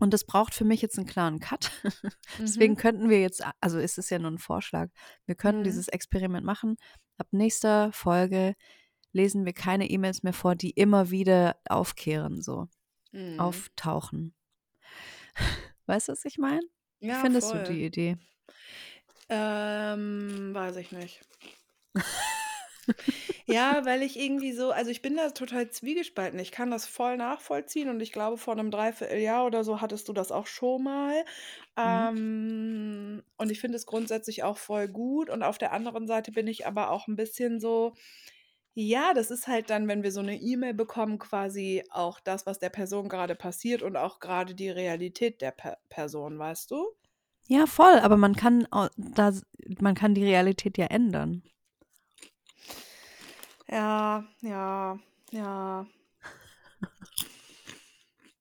und 0.00 0.14
das 0.14 0.24
braucht 0.24 0.54
für 0.54 0.64
mich 0.64 0.80
jetzt 0.80 0.96
einen 0.98 1.08
klaren 1.08 1.40
Cut. 1.40 1.70
Deswegen 2.38 2.74
Mhm. 2.74 2.78
könnten 2.78 3.08
wir 3.10 3.20
jetzt, 3.20 3.42
also 3.60 3.78
ist 3.78 3.98
es 3.98 4.10
ja 4.10 4.18
nur 4.18 4.30
ein 4.30 4.38
Vorschlag, 4.38 4.90
wir 5.26 5.34
können 5.34 5.60
Mhm. 5.60 5.64
dieses 5.64 5.88
Experiment 5.88 6.46
machen. 6.46 6.76
Ab 7.18 7.26
nächster 7.32 7.90
Folge 7.92 8.54
lesen 9.12 9.44
wir 9.44 9.52
keine 9.54 9.90
E-Mails 9.90 10.22
mehr 10.22 10.32
vor, 10.32 10.54
die 10.54 10.70
immer 10.70 11.10
wieder 11.10 11.56
aufkehren, 11.68 12.40
so 12.42 12.68
Mhm. 13.12 13.40
auftauchen. 13.40 14.34
Weißt 15.86 16.08
du, 16.08 16.12
was 16.12 16.24
ich 16.24 16.38
meine? 16.38 16.62
Wie 17.00 17.08
Ja, 17.08 17.14
findest 17.14 17.48
du 17.52 17.58
voll. 17.58 17.64
die 17.64 17.84
Idee? 17.84 18.16
Ähm, 19.28 20.50
weiß 20.54 20.76
ich 20.76 20.92
nicht. 20.92 21.20
Ja, 23.46 23.84
weil 23.86 24.02
ich 24.02 24.18
irgendwie 24.18 24.52
so, 24.52 24.72
also 24.72 24.90
ich 24.90 25.00
bin 25.00 25.16
da 25.16 25.30
total 25.30 25.70
zwiegespalten. 25.70 26.38
Ich 26.38 26.52
kann 26.52 26.70
das 26.70 26.86
voll 26.86 27.16
nachvollziehen 27.16 27.88
und 27.88 28.00
ich 28.00 28.12
glaube, 28.12 28.36
vor 28.36 28.52
einem 28.52 28.70
Dreivierteljahr 28.70 29.46
oder 29.46 29.64
so 29.64 29.80
hattest 29.80 30.08
du 30.08 30.12
das 30.12 30.32
auch 30.32 30.46
schon 30.46 30.84
mal. 30.84 31.24
Mhm. 31.82 33.18
Ähm, 33.18 33.22
und 33.38 33.50
ich 33.50 33.60
finde 33.60 33.76
es 33.76 33.86
grundsätzlich 33.86 34.42
auch 34.42 34.58
voll 34.58 34.88
gut. 34.88 35.30
Und 35.30 35.42
auf 35.42 35.56
der 35.56 35.72
anderen 35.72 36.06
Seite 36.06 36.30
bin 36.32 36.46
ich 36.46 36.66
aber 36.66 36.90
auch 36.90 37.08
ein 37.08 37.16
bisschen 37.16 37.58
so, 37.58 37.94
ja, 38.74 39.14
das 39.14 39.30
ist 39.30 39.48
halt 39.48 39.70
dann, 39.70 39.88
wenn 39.88 40.02
wir 40.02 40.12
so 40.12 40.20
eine 40.20 40.36
E-Mail 40.36 40.74
bekommen, 40.74 41.18
quasi 41.18 41.84
auch 41.90 42.20
das, 42.20 42.46
was 42.46 42.58
der 42.58 42.70
Person 42.70 43.08
gerade 43.08 43.34
passiert 43.34 43.82
und 43.82 43.96
auch 43.96 44.20
gerade 44.20 44.54
die 44.54 44.70
Realität 44.70 45.40
der 45.40 45.52
per 45.52 45.78
Person, 45.88 46.38
weißt 46.38 46.70
du? 46.70 46.97
Ja, 47.48 47.66
voll, 47.66 47.98
aber 48.00 48.16
man 48.16 48.36
kann, 48.36 48.66
da, 48.96 49.32
man 49.80 49.94
kann 49.94 50.14
die 50.14 50.24
Realität 50.24 50.78
ja 50.78 50.86
ändern. 50.86 51.42
Ja, 53.68 54.24
ja, 54.42 54.98
ja. 55.32 55.86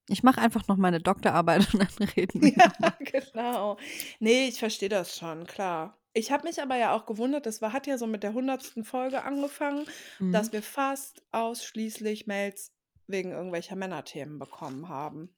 Ich 0.09 0.23
mache 0.23 0.39
einfach 0.41 0.67
noch 0.67 0.77
meine 0.77 0.99
Doktorarbeit 1.01 1.67
und 1.73 1.81
dann 1.99 2.07
reden 2.09 2.41
wir 2.41 2.53
Ja, 2.57 2.71
genau. 2.99 3.77
Nee, 4.19 4.47
ich 4.47 4.59
verstehe 4.59 4.89
das 4.89 5.17
schon, 5.17 5.45
klar. 5.45 5.97
Ich 6.13 6.31
habe 6.31 6.47
mich 6.47 6.61
aber 6.61 6.75
ja 6.77 6.93
auch 6.95 7.05
gewundert, 7.05 7.45
das 7.45 7.61
war, 7.61 7.73
hat 7.73 7.85
ja 7.87 7.97
so 7.97 8.07
mit 8.07 8.23
der 8.23 8.33
hundertsten 8.33 8.83
Folge 8.83 9.23
angefangen, 9.23 9.85
dass 10.31 10.47
Mhm. 10.47 10.53
wir 10.53 10.63
fast 10.63 11.21
ausschließlich 11.31 12.25
Mails 12.27 12.73
wegen 13.07 13.31
irgendwelcher 13.31 13.75
Männerthemen 13.75 14.39
bekommen 14.39 14.89
haben. 14.89 15.29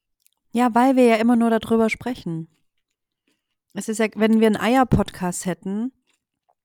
Ja, 0.52 0.74
weil 0.74 0.96
wir 0.96 1.04
ja 1.04 1.16
immer 1.16 1.36
nur 1.36 1.50
darüber 1.50 1.90
sprechen. 1.90 2.48
Es 3.72 3.88
ist 3.88 3.98
ja, 3.98 4.06
wenn 4.16 4.40
wir 4.40 4.46
einen 4.48 4.56
Eier-Podcast 4.56 5.46
hätten 5.46 5.92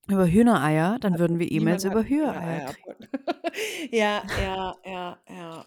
über 0.07 0.27
Hühnereier, 0.27 0.97
dann 0.99 1.19
würden 1.19 1.39
wir 1.39 1.51
E-Mails 1.51 1.83
über 1.83 2.03
Hühnereier 2.03 2.73
kriegen. 2.73 2.95
Ja, 3.91 4.21
ja, 4.41 4.75
ja, 4.83 5.17
ja. 5.29 5.65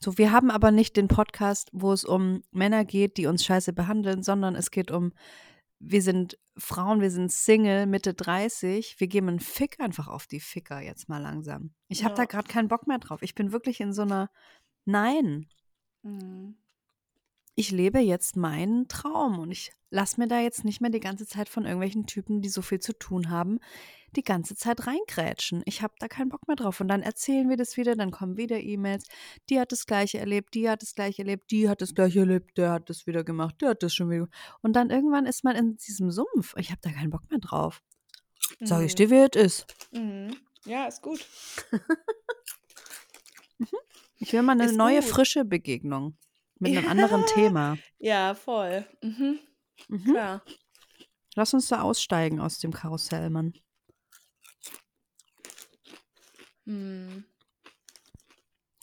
So, 0.00 0.18
wir 0.18 0.32
haben 0.32 0.50
aber 0.50 0.70
nicht 0.72 0.96
den 0.96 1.06
Podcast, 1.06 1.68
wo 1.72 1.92
es 1.92 2.04
um 2.04 2.42
Männer 2.50 2.84
geht, 2.84 3.16
die 3.16 3.26
uns 3.26 3.44
scheiße 3.44 3.72
behandeln, 3.72 4.22
sondern 4.24 4.56
es 4.56 4.70
geht 4.72 4.90
um, 4.90 5.12
wir 5.78 6.02
sind 6.02 6.36
Frauen, 6.56 7.00
wir 7.00 7.10
sind 7.12 7.30
Single, 7.30 7.86
Mitte 7.86 8.14
30, 8.14 8.98
wir 8.98 9.06
geben 9.06 9.28
einen 9.28 9.38
Fick 9.40 9.78
einfach 9.78 10.08
auf 10.08 10.26
die 10.26 10.40
Ficker 10.40 10.80
jetzt 10.80 11.08
mal 11.08 11.22
langsam. 11.22 11.74
Ich 11.88 12.02
habe 12.04 12.14
da 12.14 12.22
Ja. 12.22 12.26
gerade 12.26 12.48
keinen 12.48 12.66
Bock 12.68 12.88
mehr 12.88 12.98
drauf. 12.98 13.22
Ich 13.22 13.34
bin 13.36 13.52
wirklich 13.52 13.80
in 13.80 13.92
so 13.92 14.02
einer, 14.02 14.30
nein, 14.84 15.46
Mhm. 16.02 16.56
Ich 17.58 17.72
lebe 17.72 17.98
jetzt 17.98 18.36
meinen 18.36 18.86
Traum 18.86 19.40
und 19.40 19.50
ich 19.50 19.72
lasse 19.90 20.20
mir 20.20 20.28
da 20.28 20.38
jetzt 20.38 20.64
nicht 20.64 20.80
mehr 20.80 20.90
die 20.90 21.00
ganze 21.00 21.26
Zeit 21.26 21.48
von 21.48 21.64
irgendwelchen 21.64 22.06
Typen, 22.06 22.40
die 22.40 22.50
so 22.50 22.62
viel 22.62 22.78
zu 22.78 22.96
tun 22.96 23.30
haben, 23.30 23.58
die 24.14 24.22
ganze 24.22 24.54
Zeit 24.54 24.86
reingrätschen. 24.86 25.62
Ich 25.64 25.82
habe 25.82 25.92
da 25.98 26.06
keinen 26.06 26.28
Bock 26.28 26.46
mehr 26.46 26.54
drauf. 26.54 26.80
Und 26.80 26.86
dann 26.86 27.02
erzählen 27.02 27.48
wir 27.48 27.56
das 27.56 27.76
wieder, 27.76 27.96
dann 27.96 28.12
kommen 28.12 28.36
wieder 28.36 28.60
E-Mails. 28.60 29.06
Die 29.50 29.58
hat 29.58 29.72
das 29.72 29.86
Gleiche 29.86 30.18
erlebt, 30.18 30.54
die 30.54 30.70
hat 30.70 30.82
das 30.82 30.94
Gleiche 30.94 31.22
erlebt, 31.22 31.50
die 31.50 31.68
hat 31.68 31.82
das 31.82 31.96
Gleiche 31.96 32.20
erlebt, 32.20 32.56
der 32.56 32.70
hat 32.70 32.88
das 32.90 33.08
wieder 33.08 33.24
gemacht, 33.24 33.56
der 33.60 33.70
hat 33.70 33.82
das 33.82 33.92
schon 33.92 34.08
wieder. 34.10 34.28
Und 34.62 34.74
dann 34.74 34.90
irgendwann 34.90 35.26
ist 35.26 35.42
man 35.42 35.56
in 35.56 35.76
diesem 35.78 36.12
Sumpf. 36.12 36.54
Ich 36.58 36.70
habe 36.70 36.80
da 36.80 36.90
keinen 36.92 37.10
Bock 37.10 37.28
mehr 37.28 37.40
drauf. 37.40 37.82
Sag 38.60 38.84
ich 38.84 38.92
Mhm. 38.92 38.96
dir, 38.96 39.10
wie 39.10 39.28
es 39.40 39.44
ist. 39.44 39.66
Mhm. 39.90 40.36
Ja, 40.64 40.86
ist 40.86 41.02
gut. 41.02 41.26
Ich 44.20 44.32
will 44.32 44.42
mal 44.42 44.52
eine 44.52 44.66
Ist 44.66 44.76
neue, 44.76 45.00
gut. 45.00 45.08
frische 45.08 45.44
Begegnung 45.44 46.16
mit 46.60 46.76
einem 46.76 46.88
anderen 46.88 47.24
Thema. 47.26 47.76
Ja, 47.98 48.34
voll. 48.34 48.86
Mhm. 49.02 49.38
Mhm. 49.88 50.04
Klar. 50.04 50.42
Lass 51.34 51.54
uns 51.54 51.68
da 51.68 51.82
aussteigen 51.82 52.40
aus 52.40 52.58
dem 52.58 52.72
Karussell, 52.72 53.30
Mann. 53.30 53.54
Mhm. 56.64 57.24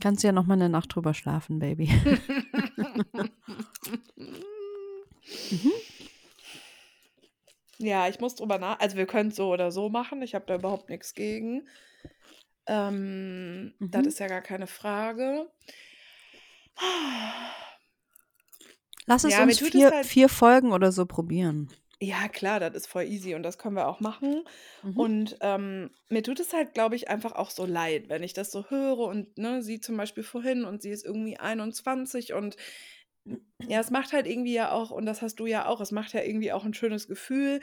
Kannst 0.01 0.23
ja 0.23 0.31
noch 0.31 0.45
mal 0.45 0.53
eine 0.55 0.69
Nacht 0.69 0.93
drüber 0.95 1.13
schlafen, 1.13 1.59
Baby. 1.59 1.89
Mhm. 5.51 5.71
Ja, 7.77 8.07
ich 8.07 8.19
muss 8.19 8.35
drüber 8.35 8.57
nach. 8.57 8.79
Also 8.79 8.95
wir 8.95 9.05
können 9.05 9.29
es 9.29 9.35
so 9.35 9.51
oder 9.51 9.71
so 9.71 9.89
machen. 9.89 10.21
Ich 10.21 10.33
habe 10.35 10.45
da 10.45 10.55
überhaupt 10.55 10.89
nichts 10.89 11.13
gegen. 11.13 11.67
Ähm, 12.67 13.73
Das 13.79 14.03
Mhm. 14.03 14.07
ist 14.07 14.19
ja 14.19 14.27
gar 14.27 14.41
keine 14.41 14.67
Frage. 14.67 15.51
Lass 19.07 19.23
es 19.23 19.31
Ja, 19.33 19.43
uns 19.43 19.59
vier, 19.59 19.91
halt. 19.91 20.05
vier 20.05 20.29
Folgen 20.29 20.71
oder 20.71 20.91
so 20.91 21.05
probieren. 21.05 21.69
Ja, 22.01 22.27
klar, 22.27 22.59
das 22.59 22.73
ist 22.75 22.87
voll 22.87 23.03
easy 23.05 23.35
und 23.35 23.43
das 23.43 23.57
können 23.57 23.75
wir 23.75 23.87
auch 23.87 23.99
machen. 24.01 24.43
Mhm. 24.83 24.97
Und 24.97 25.37
ähm, 25.41 25.89
mir 26.09 26.23
tut 26.23 26.39
es 26.39 26.53
halt, 26.53 26.73
glaube 26.73 26.95
ich, 26.95 27.09
einfach 27.09 27.31
auch 27.33 27.49
so 27.49 27.65
leid, 27.65 28.09
wenn 28.09 28.21
ich 28.23 28.33
das 28.33 28.51
so 28.51 28.69
höre 28.69 28.99
und 28.99 29.37
ne, 29.37 29.61
sie 29.63 29.79
zum 29.79 29.95
Beispiel 29.97 30.23
vorhin 30.23 30.65
und 30.65 30.81
sie 30.81 30.89
ist 30.91 31.05
irgendwie 31.05 31.37
21 31.37 32.33
und 32.33 32.57
ja, 33.67 33.79
es 33.79 33.89
macht 33.89 34.13
halt 34.13 34.27
irgendwie 34.27 34.53
ja 34.53 34.71
auch, 34.71 34.91
und 34.91 35.05
das 35.05 35.21
hast 35.21 35.37
du 35.37 35.47
ja 35.47 35.65
auch, 35.67 35.81
es 35.81 35.91
macht 35.91 36.13
ja 36.13 36.21
irgendwie 36.21 36.51
auch 36.51 36.63
ein 36.65 36.73
schönes 36.75 37.07
Gefühl, 37.07 37.59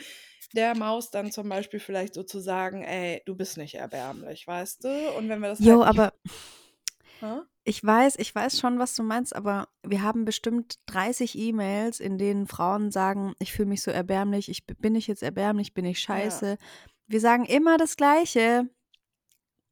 der 0.55 0.75
Maus 0.75 1.11
dann 1.11 1.31
zum 1.31 1.49
Beispiel 1.49 1.79
vielleicht 1.81 2.15
so 2.15 2.25
zu 2.25 2.41
sagen, 2.41 2.83
ey, 2.83 3.23
du 3.27 3.37
bist 3.37 3.57
nicht 3.59 3.75
erbärmlich, 3.75 4.47
weißt 4.47 4.85
du? 4.85 5.13
Und 5.17 5.29
wenn 5.29 5.41
wir 5.41 5.49
das 5.49 5.61
halt 5.61 5.69
Jo, 5.69 5.83
nicht. 5.85 5.91
aber 6.01 6.13
Hä? 7.21 7.41
Ich 7.65 7.83
weiß, 7.85 8.17
ich 8.19 8.35
weiß 8.35 8.59
schon, 8.59 8.79
was 8.79 8.95
du 8.95 9.03
meinst, 9.03 9.35
aber 9.37 9.69
wir 9.87 10.03
haben 10.03 10.25
bestimmt 10.25 10.79
30 10.87 11.39
E-Mails, 11.39 12.01
in 12.01 12.19
denen 12.19 12.47
Frauen 12.47 12.91
sagen, 12.91 13.35
ich 13.39 13.53
fühle 13.53 13.69
mich 13.69 13.83
so 13.83 13.91
erbärmlich, 13.91 14.49
ich 14.49 14.67
bin 14.67 14.95
ich 14.95 15.07
jetzt 15.07 15.23
erbärmlich, 15.23 15.73
bin 15.75 15.85
ich 15.85 15.99
Ja. 15.99 16.15
scheiße. 16.15 16.59
Wir 17.07 17.21
sagen 17.21 17.45
immer 17.45 17.77
das 17.77 17.97
Gleiche. 17.97 18.69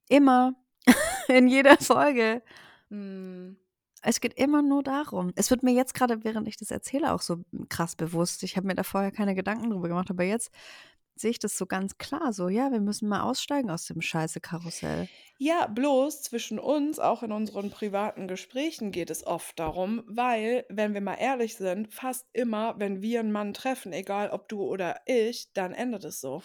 Immer. 0.09 0.55
In 1.29 1.47
jeder 1.49 1.77
Folge. 1.79 2.43
Hm. 2.91 3.57
Es 4.03 4.21
geht 4.21 4.35
immer 4.35 4.63
nur 4.63 4.83
darum. 4.83 5.33
Es 5.37 5.51
wird 5.51 5.63
mir 5.63 5.73
jetzt 5.73 5.95
gerade, 5.95 6.25
während 6.25 6.49
ich 6.49 6.57
das 6.57 6.71
erzähle, 6.71 7.13
auch 7.13 7.21
so 7.21 7.45
krass 7.69 7.97
bewusst. 7.97 8.43
Ich 8.43 8.57
habe 8.57 8.67
mir 8.67 8.75
da 8.75 8.83
vorher 8.83 9.13
keine 9.13 9.35
Gedanken 9.35 9.71
drüber 9.71 9.89
gemacht, 9.89 10.11
aber 10.11 10.25
jetzt 10.25 10.51
sehe 11.21 11.31
ich 11.31 11.39
das 11.39 11.57
so 11.57 11.67
ganz 11.67 11.99
klar. 11.99 12.33
So, 12.33 12.49
ja, 12.49 12.73
wir 12.73 12.81
müssen 12.81 13.09
mal 13.09 13.23
aussteigen 13.23 13.71
aus 13.71 13.87
dem 13.87 14.01
scheiße 14.01 14.41
Karussell. 14.41 15.09
Ja, 15.39 15.67
bloß 15.67 16.23
zwischen 16.23 16.59
uns, 16.59 16.99
auch 16.99 17.23
in 17.23 17.33
unseren 17.33 17.71
privaten 17.71 18.29
Gesprächen, 18.29 18.93
geht 18.93 19.11
es 19.11 19.27
oft 19.27 19.59
darum, 19.59 20.03
weil, 20.07 20.65
wenn 20.69 20.95
wir 20.95 21.01
mal 21.01 21.15
ehrlich 21.15 21.57
sind, 21.57 21.93
fast 21.93 22.27
immer, 22.33 22.75
wenn 22.79 23.01
wir 23.03 23.21
einen 23.21 23.33
Mann 23.33 23.55
treffen, 23.55 23.93
egal 23.93 24.31
ob 24.31 24.49
du 24.49 24.63
oder 24.63 25.01
ich, 25.07 25.53
dann 25.53 25.73
endet 25.73 26.05
es 26.05 26.21
so. 26.21 26.43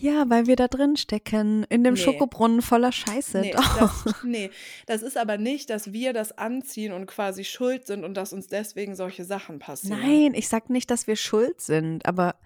Ja, 0.00 0.30
weil 0.30 0.46
wir 0.46 0.56
da 0.56 0.66
drin 0.66 0.96
stecken, 0.96 1.64
in 1.68 1.84
dem 1.84 1.92
Nee. 1.92 2.00
Schokobrunnen 2.00 2.62
voller 2.62 2.90
Scheiße. 2.90 3.40
Nee 3.40 3.50
Doch. 3.50 3.78
das, 3.78 4.14
nee, 4.24 4.50
das 4.86 5.02
ist 5.02 5.18
aber 5.18 5.36
nicht, 5.36 5.68
dass 5.68 5.92
wir 5.92 6.14
das 6.14 6.32
anziehen 6.38 6.92
und 6.92 7.06
quasi 7.06 7.44
schuld 7.44 7.86
sind 7.86 8.04
und 8.04 8.14
dass 8.14 8.32
uns 8.32 8.46
deswegen 8.46 8.94
solche 8.94 9.24
Sachen 9.24 9.58
passieren. 9.58 10.00
Nein, 10.00 10.32
ich 10.34 10.48
sag 10.48 10.70
nicht, 10.70 10.90
dass 10.90 11.06
wir 11.06 11.16
schuld 11.16 11.60
sind, 11.60 12.06
aber 12.06 12.36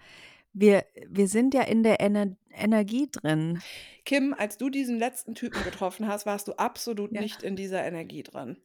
wir, 0.54 0.84
wir 1.08 1.28
sind 1.28 1.54
ja 1.54 1.62
in 1.62 1.82
der 1.82 2.00
Ener 2.00 2.36
Energie 2.50 3.08
drin. 3.10 3.62
Kim, 4.06 4.32
als 4.34 4.56
du 4.56 4.70
diesen 4.70 4.98
letzten 4.98 5.34
Typen 5.34 5.62
getroffen 5.62 6.08
hast, 6.08 6.24
warst 6.26 6.48
du 6.48 6.52
absolut 6.54 7.12
Ja. 7.12 7.20
nicht 7.20 7.42
in 7.42 7.54
dieser 7.56 7.84
Energie 7.84 8.22
drin. 8.22 8.56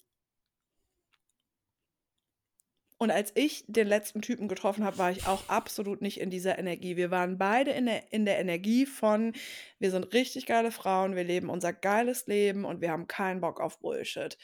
Und 3.01 3.11
als 3.11 3.31
ich 3.35 3.63
den 3.67 3.87
letzten 3.87 4.21
Typen 4.21 4.49
getroffen 4.49 4.83
habe, 4.83 4.97
war 4.97 5.09
ich 5.09 5.25
auch 5.25 5.47
absolut 5.47 6.01
nicht 6.01 6.19
in 6.19 6.29
dieser 6.29 6.59
Energie. 6.59 6.97
Wir 6.97 7.11
waren 7.11 7.37
beide 7.37 7.71
in 7.71 7.85
der, 7.85 8.11
in 8.11 8.25
der 8.25 8.39
Energie 8.39 8.85
von, 8.85 9.33
wir 9.79 9.89
sind 9.91 10.11
richtig 10.13 10.45
geile 10.45 10.71
Frauen, 10.71 11.15
wir 11.15 11.23
leben 11.23 11.49
unser 11.49 11.71
geiles 11.71 12.27
Leben 12.27 12.65
und 12.65 12.81
wir 12.81 12.91
haben 12.91 13.07
keinen 13.07 13.39
Bock 13.39 13.61
auf 13.61 13.79
Bullshit. 13.79 14.37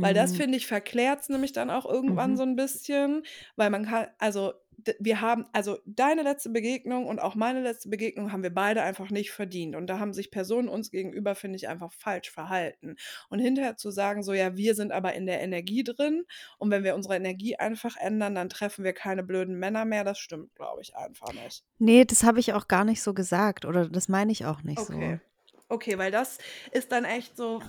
Weil 0.00 0.14
das 0.14 0.32
Hm, 0.32 0.36
finde 0.36 0.56
ich 0.58 0.66
verklärt 0.66 1.20
es 1.22 1.28
nämlich 1.28 1.52
dann 1.52 1.70
auch 1.70 1.86
irgendwann 1.86 2.32
Mhm. 2.32 2.36
so 2.36 2.42
ein 2.42 2.56
bisschen, 2.56 3.24
weil 3.56 3.70
man 3.70 3.84
kann, 3.86 4.08
also 4.18 4.52
wir 4.98 5.20
haben, 5.20 5.46
also 5.52 5.78
deine 5.86 6.22
letzte 6.22 6.50
Begegnung 6.50 7.06
und 7.06 7.18
auch 7.18 7.34
meine 7.34 7.62
letzte 7.62 7.88
Begegnung 7.88 8.32
haben 8.32 8.42
wir 8.42 8.54
beide 8.54 8.82
einfach 8.82 9.10
nicht 9.10 9.30
verdient. 9.30 9.74
Und 9.74 9.86
da 9.86 9.98
haben 9.98 10.12
sich 10.12 10.30
Personen 10.30 10.68
uns 10.68 10.90
gegenüber, 10.90 11.34
finde 11.34 11.56
ich, 11.56 11.68
einfach 11.68 11.92
falsch 11.92 12.30
verhalten. 12.30 12.96
Und 13.28 13.38
hinterher 13.38 13.76
zu 13.76 13.90
sagen, 13.90 14.22
so 14.22 14.32
ja, 14.32 14.56
wir 14.56 14.74
sind 14.74 14.92
aber 14.92 15.14
in 15.14 15.26
der 15.26 15.40
Energie 15.40 15.84
drin 15.84 16.24
und 16.58 16.70
wenn 16.70 16.84
wir 16.84 16.94
unsere 16.94 17.16
Energie 17.16 17.56
einfach 17.56 17.96
ändern, 17.96 18.34
dann 18.34 18.48
treffen 18.48 18.84
wir 18.84 18.92
keine 18.92 19.22
blöden 19.22 19.58
Männer 19.58 19.84
mehr, 19.84 20.04
das 20.04 20.18
stimmt, 20.18 20.54
glaube 20.54 20.82
ich, 20.82 20.96
einfach 20.96 21.32
nicht. 21.32 21.64
Nee, 21.78 22.04
das 22.04 22.22
habe 22.22 22.40
ich 22.40 22.52
auch 22.52 22.68
gar 22.68 22.84
nicht 22.84 23.02
so 23.02 23.14
gesagt 23.14 23.64
oder 23.64 23.88
das 23.88 24.08
meine 24.08 24.32
ich 24.32 24.46
auch 24.46 24.62
nicht 24.62 24.78
Okay. 24.78 25.20
so. 25.20 25.36
Okay, 25.68 25.98
weil 25.98 26.12
das 26.12 26.38
ist 26.70 26.92
dann 26.92 27.04
echt 27.04 27.36
so, 27.36 27.60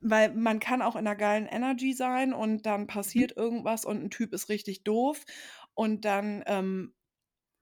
weil 0.00 0.32
man 0.32 0.58
kann 0.58 0.80
auch 0.80 0.96
in 0.96 1.06
einer 1.06 1.16
geilen 1.16 1.46
Energy 1.46 1.92
sein 1.92 2.32
und 2.32 2.64
dann 2.64 2.86
passiert 2.86 3.36
irgendwas 3.36 3.84
und 3.84 4.02
ein 4.02 4.10
Typ 4.10 4.32
ist 4.32 4.48
richtig 4.48 4.84
doof 4.84 5.24
und 5.76 6.04
dann 6.04 6.42
ähm, 6.46 6.92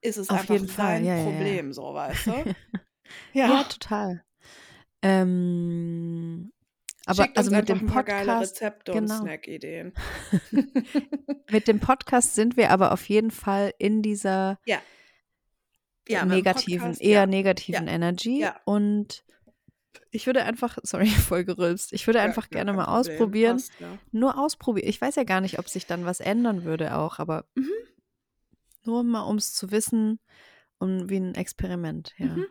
ist 0.01 0.17
es 0.17 0.29
Auf 0.29 0.39
einfach 0.39 0.53
jeden 0.55 0.67
Fall, 0.67 0.85
sein 0.97 1.05
ja, 1.05 1.15
ja, 1.15 1.23
ja. 1.23 1.29
Problem, 1.29 1.73
so 1.73 1.93
weißt 1.93 2.27
du? 2.27 2.31
Ja, 3.33 3.47
Ja. 3.47 3.63
total. 3.65 4.23
Ähm, 5.03 6.51
aber 7.05 7.23
Schickt 7.23 7.37
also 7.37 7.51
mit 7.51 7.69
dem 7.69 7.85
Podcast, 7.85 8.41
Rezepte 8.61 8.93
und 8.93 9.01
genau. 9.01 9.19
Snack-Ideen. 9.21 9.93
Mit 11.51 11.67
dem 11.67 11.79
Podcast 11.79 12.33
sind 12.33 12.57
wir 12.57 12.71
aber 12.71 12.91
auf 12.91 13.07
jeden 13.07 13.29
Fall 13.29 13.73
in 13.77 14.01
dieser 14.01 14.57
Ja. 14.65 14.79
Ja, 16.07 16.25
negativen, 16.25 16.79
Podcast, 16.79 17.01
eher 17.01 17.19
ja. 17.21 17.25
negativen 17.27 17.85
Ja. 17.87 17.93
Energy. 17.93 18.39
Ja. 18.39 18.55
Und 18.65 19.23
ich 20.09 20.25
würde 20.25 20.43
einfach, 20.43 20.77
sorry, 20.81 21.05
voll 21.29 21.43
gerülpst, 21.45 21.93
ich 21.93 22.07
würde 22.07 22.21
einfach 22.21 22.49
gerne 22.49 22.73
mal 22.73 22.85
Problem. 22.85 22.99
ausprobieren. 22.99 23.57
Passt, 23.57 23.71
ja. 23.79 23.97
Nur 24.11 24.39
ausprobieren. 24.39 24.87
Ich 24.89 24.99
weiß 24.99 25.15
ja 25.15 25.23
gar 25.23 25.41
nicht, 25.41 25.59
ob 25.59 25.69
sich 25.69 25.85
dann 25.85 26.05
was 26.05 26.19
ändern 26.19 26.63
würde 26.63 26.95
auch, 26.97 27.19
aber 27.19 27.45
Mhm. 27.53 27.69
Nur 28.87 29.03
mal, 29.03 29.23
um 29.23 29.37
es 29.37 29.53
zu 29.53 29.71
wissen, 29.71 30.19
um 30.79 31.09
wie 31.09 31.17
ein 31.17 31.35
Experiment, 31.35 32.13
ja. 32.17 32.43
Mhm. 32.43 32.47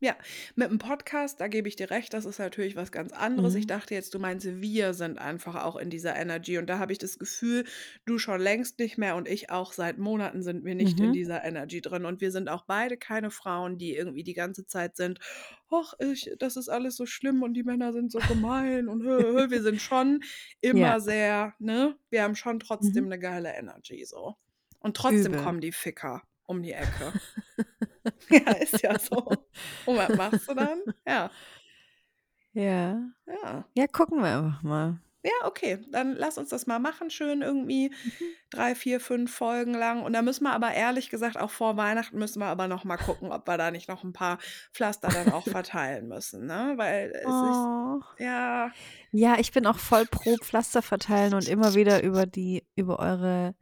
Ja, 0.00 0.16
mit 0.56 0.68
dem 0.68 0.78
Podcast, 0.78 1.40
da 1.40 1.46
gebe 1.46 1.68
ich 1.68 1.76
dir 1.76 1.88
recht, 1.90 2.12
das 2.12 2.24
ist 2.24 2.40
natürlich 2.40 2.74
was 2.74 2.90
ganz 2.90 3.12
anderes. 3.12 3.54
Ich 3.54 3.66
Mhm. 3.66 3.68
dachte 3.68 3.94
jetzt, 3.94 4.12
du 4.14 4.18
meinst, 4.18 4.44
wir 4.60 4.94
sind 4.94 5.18
einfach 5.18 5.54
auch 5.64 5.76
in 5.76 5.90
dieser 5.90 6.16
Energy 6.16 6.58
und 6.58 6.66
da 6.66 6.78
habe 6.80 6.90
ich 6.90 6.98
das 6.98 7.20
Gefühl, 7.20 7.64
du 8.04 8.18
schon 8.18 8.40
längst 8.40 8.80
nicht 8.80 8.98
mehr 8.98 9.14
und 9.14 9.28
ich 9.28 9.50
auch 9.50 9.72
seit 9.72 9.98
Monaten 9.98 10.42
sind 10.42 10.64
wir 10.64 10.74
nicht 10.74 10.98
in 11.00 11.12
Mhm. 11.12 11.12
dieser 11.12 11.44
Energy 11.44 11.80
drin 11.80 12.04
und 12.04 12.20
wir 12.20 12.32
sind 12.32 12.48
auch 12.48 12.64
beide 12.66 12.96
keine 12.96 13.30
Frauen, 13.30 13.78
die 13.78 13.94
irgendwie 13.94 14.24
die 14.24 14.34
ganze 14.34 14.66
Zeit 14.66 14.96
sind, 14.96 15.20
ach, 15.70 15.94
ich, 16.00 16.30
das 16.38 16.56
ist 16.56 16.68
alles 16.68 16.96
so 16.96 17.06
schlimm 17.06 17.42
und 17.44 17.54
die 17.54 17.62
Männer 17.62 17.92
sind 17.92 18.10
so 18.10 18.22
gemein 18.24 18.88
und 18.88 19.04
hö, 19.04 19.38
hö. 19.38 19.50
wir 19.52 19.62
sind 19.62 19.80
schon 19.80 20.20
immer 20.60 20.98
Ja. 20.98 21.00
sehr, 21.00 21.54
ne, 21.60 21.96
wir 22.10 22.24
haben 22.24 22.34
schon 22.34 22.58
trotzdem 22.58 23.04
Mhm. 23.04 23.06
eine 23.06 23.20
geile 23.20 23.54
Energy 23.54 24.04
so. 24.04 24.34
Und 24.82 24.96
trotzdem 24.96 25.32
Übel. 25.34 25.42
kommen 25.42 25.60
die 25.60 25.72
Ficker 25.72 26.22
um 26.44 26.62
die 26.62 26.72
Ecke. 26.72 27.12
Ja, 28.30 28.52
ist 28.52 28.82
ja 28.82 28.98
so. 28.98 29.16
Und 29.86 29.96
was 29.96 30.16
machst 30.16 30.48
du 30.48 30.54
dann? 30.54 30.80
Ja, 31.06 31.30
Ja. 32.52 33.00
ja. 33.26 33.64
Ja, 33.74 33.86
gucken 33.86 34.22
wir 34.22 34.36
einfach 34.38 34.62
mal. 34.62 34.98
Ja, 35.24 35.46
okay. 35.46 35.78
Dann 35.92 36.16
lass 36.16 36.36
uns 36.36 36.48
das 36.48 36.66
mal 36.66 36.80
machen, 36.80 37.08
schön 37.10 37.42
irgendwie 37.42 37.90
Mhm. 37.90 38.24
drei, 38.50 38.74
vier, 38.74 38.98
fünf 38.98 39.32
Folgen 39.32 39.72
lang. 39.74 40.02
Und 40.02 40.14
da 40.14 40.22
müssen 40.22 40.42
wir 40.44 40.52
aber 40.52 40.72
ehrlich 40.74 41.10
gesagt, 41.10 41.36
auch 41.38 41.50
vor 41.50 41.76
Weihnachten 41.76 42.18
müssen 42.18 42.40
wir 42.40 42.46
aber 42.46 42.66
noch 42.66 42.82
mal 42.84 42.96
gucken, 42.96 43.30
ob 43.30 43.46
wir 43.46 43.56
da 43.56 43.70
nicht 43.70 43.88
noch 43.88 44.02
ein 44.02 44.12
paar 44.12 44.38
Pflaster 44.72 45.08
dann 45.08 45.32
auch 45.32 45.44
verteilen 45.64 46.08
müssen, 46.08 46.46
ne? 46.46 46.74
Weil 46.76 47.12
es 47.14 47.24
Oh. 47.26 48.00
ist, 48.00 48.20
ja, 48.20 48.72
Ja, 49.12 49.36
ich 49.38 49.52
bin 49.52 49.66
auch 49.66 49.78
voll 49.78 50.06
pro 50.06 50.36
Pflaster 50.38 50.82
verteilen 50.82 51.34
und 51.34 51.48
immer 51.48 51.74
wieder 51.74 52.02
über 52.02 52.26
die, 52.26 52.66
über 52.74 52.98
eure 52.98 53.54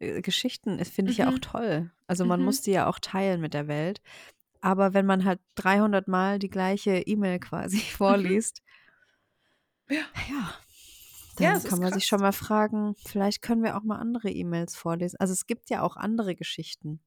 äh, 0.00 0.22
Geschichten. 0.22 0.78
Das 0.78 0.88
finde 0.90 1.10
ich 1.12 1.18
ja 1.18 1.28
auch 1.28 1.38
Mhm. 1.38 1.40
toll. 1.40 1.90
Also 2.06 2.24
man 2.24 2.40
Mhm. 2.40 2.44
muss 2.44 2.62
die 2.62 2.72
ja 2.72 2.86
auch 2.88 2.98
teilen 3.00 3.40
mit 3.40 3.54
der 3.54 3.68
Welt. 3.68 4.00
Aber 4.62 4.94
wenn 4.94 5.06
man 5.06 5.24
halt 5.24 5.40
300 5.56 6.08
Mal 6.08 6.38
die 6.40 6.50
gleiche 6.50 6.98
E-Mail 7.00 7.40
quasi 7.40 7.78
vorliest, 8.40 8.62
Ja. 9.88 10.04
ja, 10.28 10.54
Ja, 11.38 11.52
dann 11.52 11.56
ist 11.56 11.66
kann 11.66 11.78
man 11.80 11.92
sich 11.92 12.04
krass. 12.04 12.08
schon 12.08 12.20
mal 12.20 12.32
fragen, 12.32 12.94
vielleicht 13.06 13.42
können 13.42 13.62
wir 13.62 13.76
auch 13.76 13.82
mal 13.82 13.98
andere 13.98 14.30
E-Mails 14.30 14.76
vorlesen. 14.76 15.16
Also 15.20 15.32
es 15.32 15.46
gibt 15.46 15.70
ja 15.70 15.82
auch 15.82 15.96
andere 15.96 16.34
Geschichten. 16.36 17.00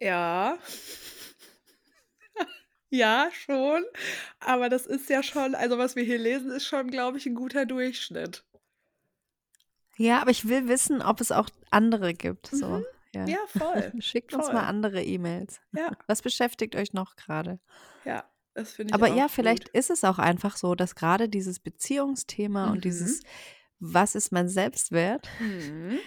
Ja. 0.00 0.58
Ja, 2.90 3.30
schon. 3.32 3.84
Aber 4.40 4.68
das 4.68 4.86
ist 4.86 5.08
ja 5.08 5.22
schon, 5.22 5.54
also 5.54 5.78
was 5.78 5.96
wir 5.96 6.04
hier 6.04 6.18
lesen, 6.18 6.50
ist 6.50 6.66
schon, 6.66 6.90
glaube 6.90 7.16
ich, 7.18 7.26
ein 7.26 7.34
guter 7.34 7.64
Durchschnitt. 7.66 8.44
Ja, 9.96 10.20
aber 10.20 10.30
ich 10.30 10.48
will 10.48 10.68
wissen, 10.68 11.02
ob 11.02 11.20
es 11.20 11.32
auch 11.32 11.48
andere 11.70 12.14
gibt. 12.14 12.46
So, 12.48 12.66
Mhm. 12.78 12.84
ja. 13.14 13.26
Ja, 13.28 13.38
voll. 13.46 13.92
Schickt 14.00 14.32
uns 14.34 14.46
Voll. 14.46 14.54
mal 14.54 14.64
andere 14.66 15.02
E-Mails. 15.02 15.60
Ja, 15.72 15.90
Was 16.06 16.22
beschäftigt 16.22 16.76
euch 16.76 16.92
noch 16.92 17.16
gerade? 17.16 17.60
ja, 18.04 18.24
das 18.54 18.72
finde 18.74 18.90
ich 18.90 18.94
Aber 18.94 19.12
auch 19.12 19.16
ja, 19.16 19.28
vielleicht 19.28 19.64
gut. 19.66 19.76
ist 19.76 19.90
es 19.90 20.04
auch 20.04 20.18
einfach 20.18 20.56
so, 20.56 20.74
dass 20.74 20.94
gerade 20.94 21.28
dieses 21.28 21.60
Beziehungsthema 21.60 22.66
und 22.70 22.78
Mhm. 22.78 22.80
dieses, 22.82 23.20
was 23.78 24.14
ist 24.14 24.32
mein 24.32 24.48
Selbstwert? 24.48 25.28
Mhm. 25.38 25.98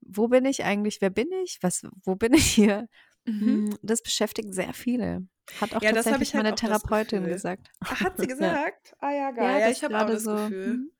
Wo 0.00 0.28
bin 0.28 0.44
ich 0.44 0.62
eigentlich? 0.64 1.00
Wer 1.00 1.10
bin 1.10 1.30
ich? 1.44 1.58
Was, 1.62 1.82
wo 2.04 2.14
bin 2.14 2.32
ich 2.34 2.46
hier? 2.46 2.88
Mhm. 3.24 3.70
Hm, 3.70 3.76
Das 3.82 4.02
beschäftigt 4.02 4.54
sehr 4.54 4.72
viele. 4.72 5.26
Hat 5.60 5.74
auch 5.74 5.82
Ja, 5.82 5.92
tatsächlich 5.92 6.28
ich 6.28 6.34
halt 6.34 6.44
meine 6.44 6.54
auch 6.54 6.58
das 6.58 6.60
Therapeutin 6.82 7.24
gesagt. 7.24 7.70
Ach, 7.80 8.00
hat 8.02 8.16
sie 8.18 8.26
Ja. 8.28 8.28
gesagt? 8.28 8.94
Ah 9.00 9.10
ja, 9.10 9.30
geil. 9.32 9.44
Ja, 9.44 9.58
Ja, 9.60 9.66
dass 9.68 9.76
ich 9.76 9.84
habe 9.84 9.98
auch 9.98 10.06
das 10.06 10.22
so, 10.22 10.30
Gefühl. 10.32 10.90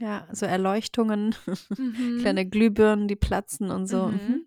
Mhm. 0.00 0.06
ja, 0.06 0.28
so 0.32 0.46
Erleuchtungen, 0.46 1.34
Mhm. 1.76 2.16
kleine 2.18 2.46
Glühbirnen, 2.48 3.08
die 3.08 3.16
platzen 3.16 3.70
und 3.70 3.86
so. 3.86 4.08
Mhm. 4.08 4.20
Mhm. 4.20 4.46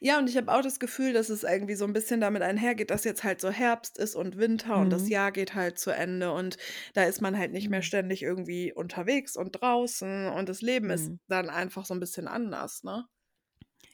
Ja, 0.00 0.18
und 0.18 0.28
ich 0.28 0.36
habe 0.36 0.52
auch 0.52 0.62
das 0.62 0.80
Gefühl, 0.80 1.12
dass 1.12 1.28
es 1.30 1.44
irgendwie 1.44 1.74
so 1.74 1.84
ein 1.84 1.92
bisschen 1.92 2.20
damit 2.20 2.42
einhergeht, 2.42 2.90
dass 2.90 3.04
jetzt 3.04 3.24
halt 3.24 3.40
so 3.40 3.50
Herbst 3.50 3.98
ist 3.98 4.14
und 4.16 4.36
Winter 4.38 4.80
und 4.80 4.90
das 4.92 5.02
Mhm. 5.02 5.10
Jahr 5.10 5.32
geht 5.32 5.54
halt 5.54 5.78
zu 5.78 5.90
Ende 5.90 6.32
und 6.32 6.56
da 6.94 7.04
ist 7.04 7.20
man 7.22 7.38
halt 7.38 7.52
nicht 7.52 7.70
mehr 7.70 7.80
Mhm. 7.80 7.82
ständig 7.82 8.22
irgendwie 8.22 8.72
unterwegs 8.72 9.36
und 9.36 9.52
draußen 9.52 10.28
und 10.28 10.48
das 10.48 10.60
Leben 10.62 10.90
ist 10.90 11.12
Mhm. 11.12 11.20
dann 11.28 11.50
einfach 11.50 11.84
so 11.86 11.94
ein 11.94 12.00
bisschen 12.00 12.28
anders, 12.28 12.82
ne? 12.84 13.06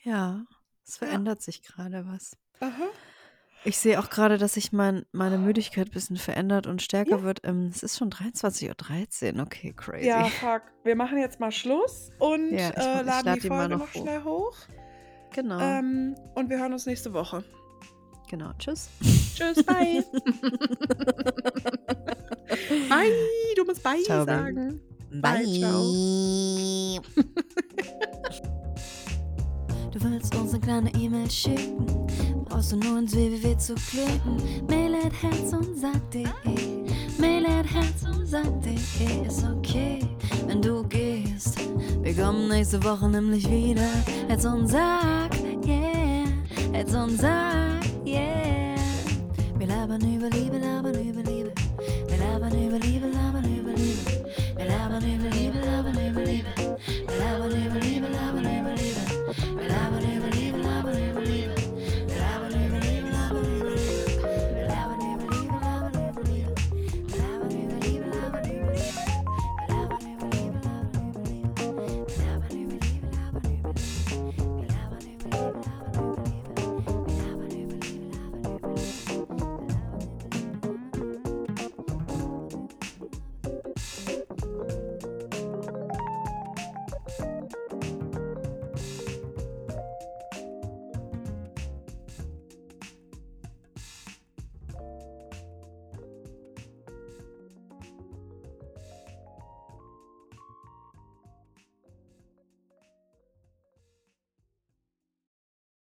Ja, 0.03 0.45
es 0.85 0.97
Ja. 1.01 1.07
verändert 1.07 1.41
sich 1.41 1.61
gerade 1.63 2.05
was. 2.05 2.35
Aha. 2.61 2.89
Ich 3.65 3.77
sehe 3.77 3.99
auch 3.99 4.09
gerade, 4.09 4.37
dass 4.37 4.53
sich 4.53 4.71
mein, 4.71 5.05
meine 5.11 5.37
Müdigkeit 5.37 5.87
ein 5.87 5.91
bisschen 5.91 6.15
verändert 6.17 6.65
und 6.65 6.81
stärker 6.81 7.17
Ja. 7.17 7.23
wird. 7.23 7.41
Ähm, 7.43 7.69
es 7.73 7.83
ist 7.83 7.97
schon 7.97 8.09
23.13 8.09 9.35
Uhr. 9.35 9.41
Okay, 9.43 9.73
crazy. 9.75 10.07
Ja, 10.07 10.25
fuck. 10.25 10.61
Wir 10.83 10.95
machen 10.95 11.17
jetzt 11.17 11.39
mal 11.41 11.51
Schluss 11.51 12.09
und 12.19 12.51
Ja, 12.51 12.69
ich- 12.69 12.77
äh, 12.77 13.01
laden 13.03 13.25
lad 13.25 13.35
die 13.35 13.41
die 13.41 13.47
Folge 13.49 13.69
noch 13.69 13.79
noch 13.79 13.93
hoch. 13.93 14.01
schnell 14.01 14.23
hoch. 14.23 14.55
Genau. 15.33 15.59
Ähm, 15.59 16.15
und 16.35 16.49
wir 16.49 16.57
hören 16.59 16.73
uns 16.73 16.85
nächste 16.85 17.11
Woche. 17.13 17.43
genau. 18.29 18.51
Tschüss. 18.59 18.89
Tschüss, 19.35 19.61
bye. 19.63 20.03
bye. 22.89 23.11
Du 23.57 23.65
musst 23.65 23.83
bye 23.83 24.01
Ciao, 24.03 24.25
sagen. 24.25 24.79
Bye, 25.11 25.45
ciao. 25.59 27.01
Du 29.91 29.99
willst 30.03 30.35
uns 30.35 30.53
eine 30.53 30.61
kleine 30.61 30.93
E-Mail 30.93 31.29
schicken, 31.31 31.85
brauchst 32.45 32.71
du 32.71 32.75
nur 32.77 32.99
ins 32.99 33.15
www 33.15 33.57
zu 33.57 33.73
klicken. 33.73 34.37
Mail 34.67 34.93
at 34.93 35.11
herz 35.23 35.51
und 35.51 35.75
sag.de, 35.79 36.25
eh. 36.25 37.19
Mail 37.19 37.45
at 37.47 37.65
herz 37.65 38.03
und 38.03 38.27
sag.de 38.27 38.75
eh. 38.75 39.27
ist 39.27 39.43
okay, 39.43 39.99
wenn 40.45 40.61
du 40.61 40.83
gehst. 40.83 41.57
Wir 42.03 42.13
kommen 42.15 42.49
nächste 42.49 42.83
Woche 42.83 43.09
nämlich 43.09 43.49
wieder. 43.49 43.89
Herz 44.27 44.45
und 44.45 44.67
sag, 44.67 45.31
yeah, 45.65 46.25
Herz 46.71 46.93
und 46.93 47.19
sag, 47.19 47.83
yeah. 48.05 48.75
Wir 49.57 49.67
labern 49.67 50.01
über 50.01 50.29
Liebe, 50.29 50.59
labern 50.59 50.93
über 50.93 51.23
Liebe. 51.23 51.51
Wir 52.07 52.17
labern 52.17 52.63
über 52.63 52.77
Liebe, 52.77 53.07
labern 53.07 53.57
über 53.57 53.71
Liebe. 53.71 53.97
Wir 54.55 54.65
labern 54.65 55.03
über 55.03 55.29
Liebe, 55.35 55.59
labern 55.59 56.09
über 56.09 56.21
Liebe. 56.21 56.47
Wir 57.07 57.17
labern 57.17 57.65
über 57.65 57.79
Liebe, 57.79 58.07
labern 58.07 58.35
über 58.37 58.38
Liebe. 58.38 58.38